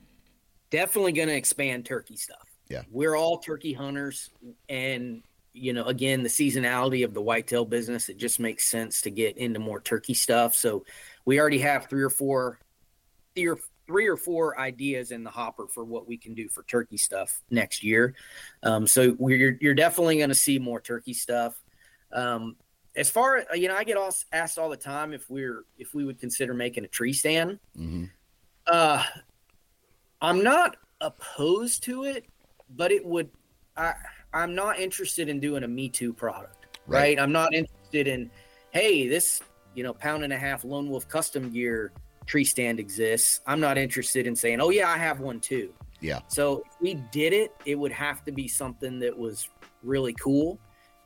Definitely 0.71 1.13
going 1.13 1.30
to 1.30 1.36
expand 1.36 1.86
turkey 1.86 2.17
stuff. 2.17 2.47
Yeah. 2.69 2.82
We're 2.91 3.15
all 3.15 3.38
turkey 3.38 3.73
hunters 3.73 4.30
and 4.67 5.23
you 5.53 5.71
know, 5.71 5.86
again, 5.86 6.21
the 6.21 6.28
seasonality 6.28 7.05
of 7.05 7.13
the 7.13 7.21
whitetail 7.21 7.63
business, 7.63 8.09
it 8.09 8.17
just 8.17 8.41
makes 8.41 8.67
sense 8.67 9.01
to 9.03 9.09
get 9.09 9.38
into 9.38 9.57
more 9.57 9.80
turkey 9.80 10.13
stuff. 10.13 10.53
So 10.53 10.84
we 11.23 11.39
already 11.39 11.59
have 11.59 11.88
three 11.88 12.03
or 12.03 12.09
four 12.09 12.59
three 13.36 13.47
or, 13.47 13.57
three 13.88 14.07
or 14.07 14.17
four 14.17 14.59
ideas 14.59 15.11
in 15.11 15.23
the 15.23 15.29
hopper 15.29 15.67
for 15.67 15.83
what 15.83 16.07
we 16.07 16.17
can 16.17 16.33
do 16.33 16.49
for 16.49 16.63
turkey 16.63 16.97
stuff 16.97 17.41
next 17.49 17.83
year. 17.83 18.15
Um, 18.63 18.88
so 18.88 19.15
we're 19.19 19.57
you're 19.61 19.75
definitely 19.75 20.17
going 20.17 20.29
to 20.29 20.36
see 20.36 20.59
more 20.59 20.79
turkey 20.79 21.13
stuff. 21.13 21.61
Um, 22.11 22.55
as 22.95 23.09
far 23.09 23.38
as 23.38 23.45
you 23.59 23.67
know, 23.67 23.75
I 23.75 23.83
get 23.83 23.97
asked 24.31 24.57
all 24.57 24.69
the 24.69 24.77
time 24.77 25.13
if 25.13 25.29
we're 25.29 25.65
if 25.77 25.93
we 25.93 26.05
would 26.05 26.19
consider 26.19 26.53
making 26.53 26.86
a 26.86 26.88
tree 26.88 27.13
stand. 27.13 27.59
Mm-hmm. 27.77 28.05
Uh, 28.67 29.03
I'm 30.21 30.43
not 30.43 30.77
opposed 31.01 31.83
to 31.83 32.05
it 32.05 32.25
but 32.69 32.91
it 32.91 33.05
would 33.05 33.29
I 33.77 33.93
I'm 34.33 34.55
not 34.55 34.79
interested 34.79 35.29
in 35.29 35.39
doing 35.39 35.63
a 35.63 35.67
Me 35.67 35.89
Too 35.89 36.13
product, 36.13 36.77
right? 36.88 36.99
right? 36.99 37.19
I'm 37.19 37.31
not 37.31 37.53
interested 37.53 38.07
in, 38.07 38.29
hey, 38.71 39.07
this 39.07 39.41
you 39.75 39.83
know 39.83 39.93
pound 39.93 40.23
and 40.23 40.33
a 40.33 40.38
half 40.38 40.63
lone 40.63 40.89
wolf 40.89 41.07
custom 41.07 41.51
gear 41.51 41.91
tree 42.26 42.43
stand 42.43 42.80
exists. 42.80 43.41
I'm 43.45 43.59
not 43.59 43.78
interested 43.78 44.28
in 44.28 44.36
saying, 44.36 44.61
oh 44.61 44.69
yeah, 44.69 44.89
I 44.89 44.97
have 44.97 45.19
one 45.19 45.39
too. 45.39 45.73
Yeah. 46.01 46.19
So 46.28 46.63
if 46.65 46.82
we 46.82 46.95
did 47.11 47.34
it, 47.34 47.53
it 47.65 47.76
would 47.76 47.91
have 47.91 48.23
to 48.26 48.32
be 48.32 48.47
something 48.47 48.99
that 48.99 49.17
was 49.17 49.49
really 49.84 50.13
cool 50.13 50.59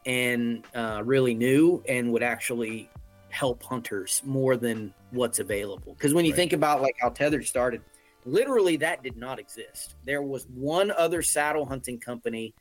and 0.05 0.65
uh, 0.75 1.01
really 1.05 1.33
new 1.33 1.83
and 1.87 2.11
would 2.11 2.23
actually 2.23 2.89
help 3.29 3.61
hunters 3.61 4.21
more 4.25 4.57
than 4.57 4.93
what's 5.11 5.39
available. 5.39 5.93
Because 5.93 6.13
when 6.13 6.25
you 6.25 6.31
right. 6.31 6.37
think 6.37 6.53
about 6.53 6.81
like 6.81 6.95
how 6.99 7.09
Tethrd 7.09 7.45
started, 7.45 7.81
Literally, 8.25 8.75
that 8.77 9.01
did 9.01 9.17
not 9.17 9.39
exist. 9.39 9.95
There 10.05 10.21
was 10.21 10.45
one 10.47 10.91
other 10.91 11.21
saddle 11.21 11.65
hunting 11.65 11.99
company 11.99 12.53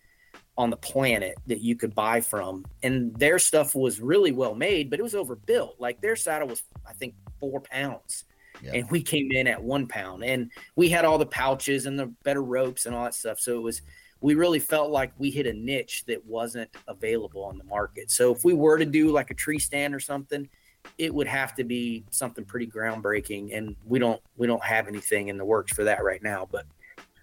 on 0.56 0.70
the 0.70 0.76
planet 0.76 1.36
that 1.46 1.60
you 1.60 1.76
could 1.76 1.94
buy 1.94 2.20
from, 2.20 2.64
and 2.82 3.14
their 3.16 3.38
stuff 3.38 3.74
was 3.74 4.00
really 4.00 4.32
well 4.32 4.54
made, 4.54 4.90
but 4.90 4.98
it 4.98 5.02
was 5.02 5.14
overbuilt. 5.14 5.76
Like 5.78 6.00
their 6.00 6.16
saddle 6.16 6.48
was, 6.48 6.62
I 6.86 6.92
think, 6.92 7.14
four 7.40 7.60
pounds. 7.60 8.24
Yeah. 8.62 8.72
And 8.74 8.90
we 8.90 9.02
came 9.02 9.30
in 9.32 9.46
at 9.46 9.62
one 9.62 9.86
pound, 9.86 10.24
and 10.24 10.50
we 10.76 10.88
had 10.88 11.04
all 11.04 11.18
the 11.18 11.26
pouches 11.26 11.86
and 11.86 11.98
the 11.98 12.06
better 12.24 12.42
ropes 12.42 12.86
and 12.86 12.94
all 12.94 13.04
that 13.04 13.14
stuff. 13.14 13.38
So 13.38 13.56
it 13.56 13.62
was, 13.62 13.82
we 14.20 14.34
really 14.34 14.58
felt 14.58 14.90
like 14.90 15.12
we 15.18 15.30
hit 15.30 15.46
a 15.46 15.52
niche 15.52 16.04
that 16.06 16.24
wasn't 16.26 16.70
available 16.88 17.44
on 17.44 17.56
the 17.58 17.64
market. 17.64 18.10
So 18.10 18.34
if 18.34 18.44
we 18.44 18.54
were 18.54 18.78
to 18.78 18.84
do 18.84 19.10
like 19.10 19.30
a 19.30 19.34
tree 19.34 19.58
stand 19.58 19.94
or 19.94 20.00
something, 20.00 20.48
it 20.96 21.12
would 21.12 21.26
have 21.26 21.54
to 21.56 21.64
be 21.64 22.04
something 22.10 22.44
pretty 22.44 22.66
groundbreaking 22.66 23.56
and 23.56 23.76
we 23.84 23.98
don't 23.98 24.20
we 24.36 24.46
don't 24.46 24.62
have 24.62 24.88
anything 24.88 25.28
in 25.28 25.36
the 25.36 25.44
works 25.44 25.72
for 25.72 25.84
that 25.84 26.02
right 26.02 26.22
now 26.22 26.48
but 26.50 26.64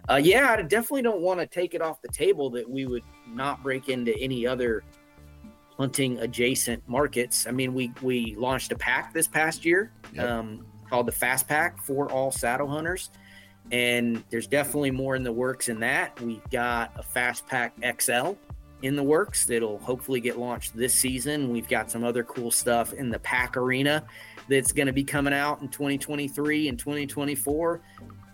uh, 0.08 0.20
yeah 0.22 0.54
i 0.56 0.62
definitely 0.62 1.02
don't 1.02 1.20
want 1.20 1.40
to 1.40 1.46
take 1.46 1.74
it 1.74 1.82
off 1.82 2.00
the 2.02 2.08
table 2.08 2.50
that 2.50 2.68
we 2.68 2.86
would 2.86 3.02
not 3.28 3.62
break 3.62 3.88
into 3.88 4.16
any 4.18 4.46
other 4.46 4.84
hunting 5.76 6.18
adjacent 6.18 6.82
markets 6.88 7.46
i 7.46 7.50
mean 7.50 7.74
we 7.74 7.92
we 8.02 8.34
launched 8.36 8.70
a 8.72 8.76
pack 8.76 9.12
this 9.12 9.26
past 9.26 9.64
year 9.64 9.90
yep. 10.12 10.30
um, 10.30 10.64
called 10.88 11.06
the 11.06 11.12
fast 11.12 11.48
pack 11.48 11.82
for 11.82 12.10
all 12.10 12.30
saddle 12.30 12.68
hunters 12.68 13.10
and 13.72 14.22
there's 14.30 14.46
definitely 14.46 14.92
more 14.92 15.16
in 15.16 15.24
the 15.24 15.32
works 15.32 15.68
in 15.68 15.80
that 15.80 16.18
we've 16.20 16.48
got 16.50 16.92
a 16.96 17.02
fast 17.02 17.46
pack 17.46 17.74
xl 18.00 18.34
in 18.82 18.96
the 18.96 19.02
works 19.02 19.46
that'll 19.46 19.78
hopefully 19.78 20.20
get 20.20 20.38
launched 20.38 20.76
this 20.76 20.94
season. 20.94 21.50
We've 21.50 21.68
got 21.68 21.90
some 21.90 22.04
other 22.04 22.22
cool 22.24 22.50
stuff 22.50 22.92
in 22.92 23.10
the 23.10 23.18
pack 23.18 23.56
arena 23.56 24.04
that's 24.48 24.72
going 24.72 24.86
to 24.86 24.92
be 24.92 25.04
coming 25.04 25.32
out 25.32 25.60
in 25.60 25.68
2023 25.68 26.68
and 26.68 26.78
2024. 26.78 27.80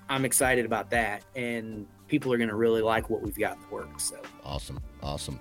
I'm 0.09 0.25
excited 0.25 0.67
about 0.67 0.91
that. 0.91 1.25
And 1.37 1.87
people 2.09 2.33
are 2.33 2.37
going 2.37 2.51
to 2.51 2.57
really 2.57 2.83
like 2.83 3.09
what 3.09 3.23
we've 3.23 3.39
got 3.39 3.57
in 3.57 3.63
the 3.63 3.75
works. 3.75 4.11
So 4.11 4.21
awesome. 4.45 4.81
Awesome. 5.03 5.41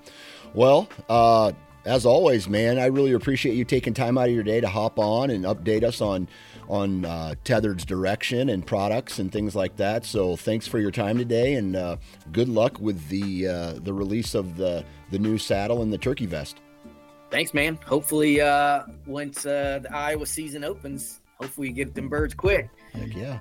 Well, 0.54 0.88
uh, 1.10 1.52
as 1.86 2.06
always, 2.06 2.48
man, 2.48 2.78
I 2.78 2.86
really 2.86 3.14
appreciate 3.14 3.56
you 3.56 3.66
taking 3.66 3.94
time 3.94 4.18
out 4.18 4.28
of 4.28 4.34
your 4.34 4.44
day 4.44 4.62
to 4.62 4.70
hop 4.70 5.00
on 5.00 5.32
and 5.32 5.46
update 5.46 5.84
us 5.84 6.00
on 6.00 6.28
on 6.72 7.04
uh, 7.04 7.36
Tethrd's 7.44 7.84
direction 7.84 8.50
and 8.50 8.66
products 8.66 9.20
and 9.20 9.30
things 9.30 9.56
like 9.56 9.76
that. 9.76 10.06
So 10.06 10.38
thanks 10.38 10.66
for 10.66 10.80
your 10.80 10.90
time 10.90 11.18
today, 11.18 11.56
and 11.56 11.76
uh, 11.76 11.98
good 12.32 12.48
luck 12.48 12.80
with 12.80 13.10
the 13.10 13.48
uh, 13.48 13.74
the 13.84 13.94
release 13.94 14.34
of 14.34 14.56
the 14.56 14.86
the 15.12 15.20
new 15.20 15.38
saddle 15.38 15.82
and 15.82 15.92
the 15.92 15.98
turkey 15.98 16.26
vest. 16.26 16.62
Thanks, 17.30 17.54
man. 17.54 17.78
Hopefully, 17.86 18.40
uh, 18.40 18.84
once 19.06 19.46
uh, 19.46 19.80
the 19.84 19.94
Iowa 19.94 20.26
season 20.26 20.64
opens, 20.64 21.20
hopefully 21.40 21.68
you 21.68 21.74
get 21.74 21.94
them 21.94 22.08
birds 22.08 22.34
quick. 22.34 22.70
Heck 22.94 23.16
yeah. 23.16 23.40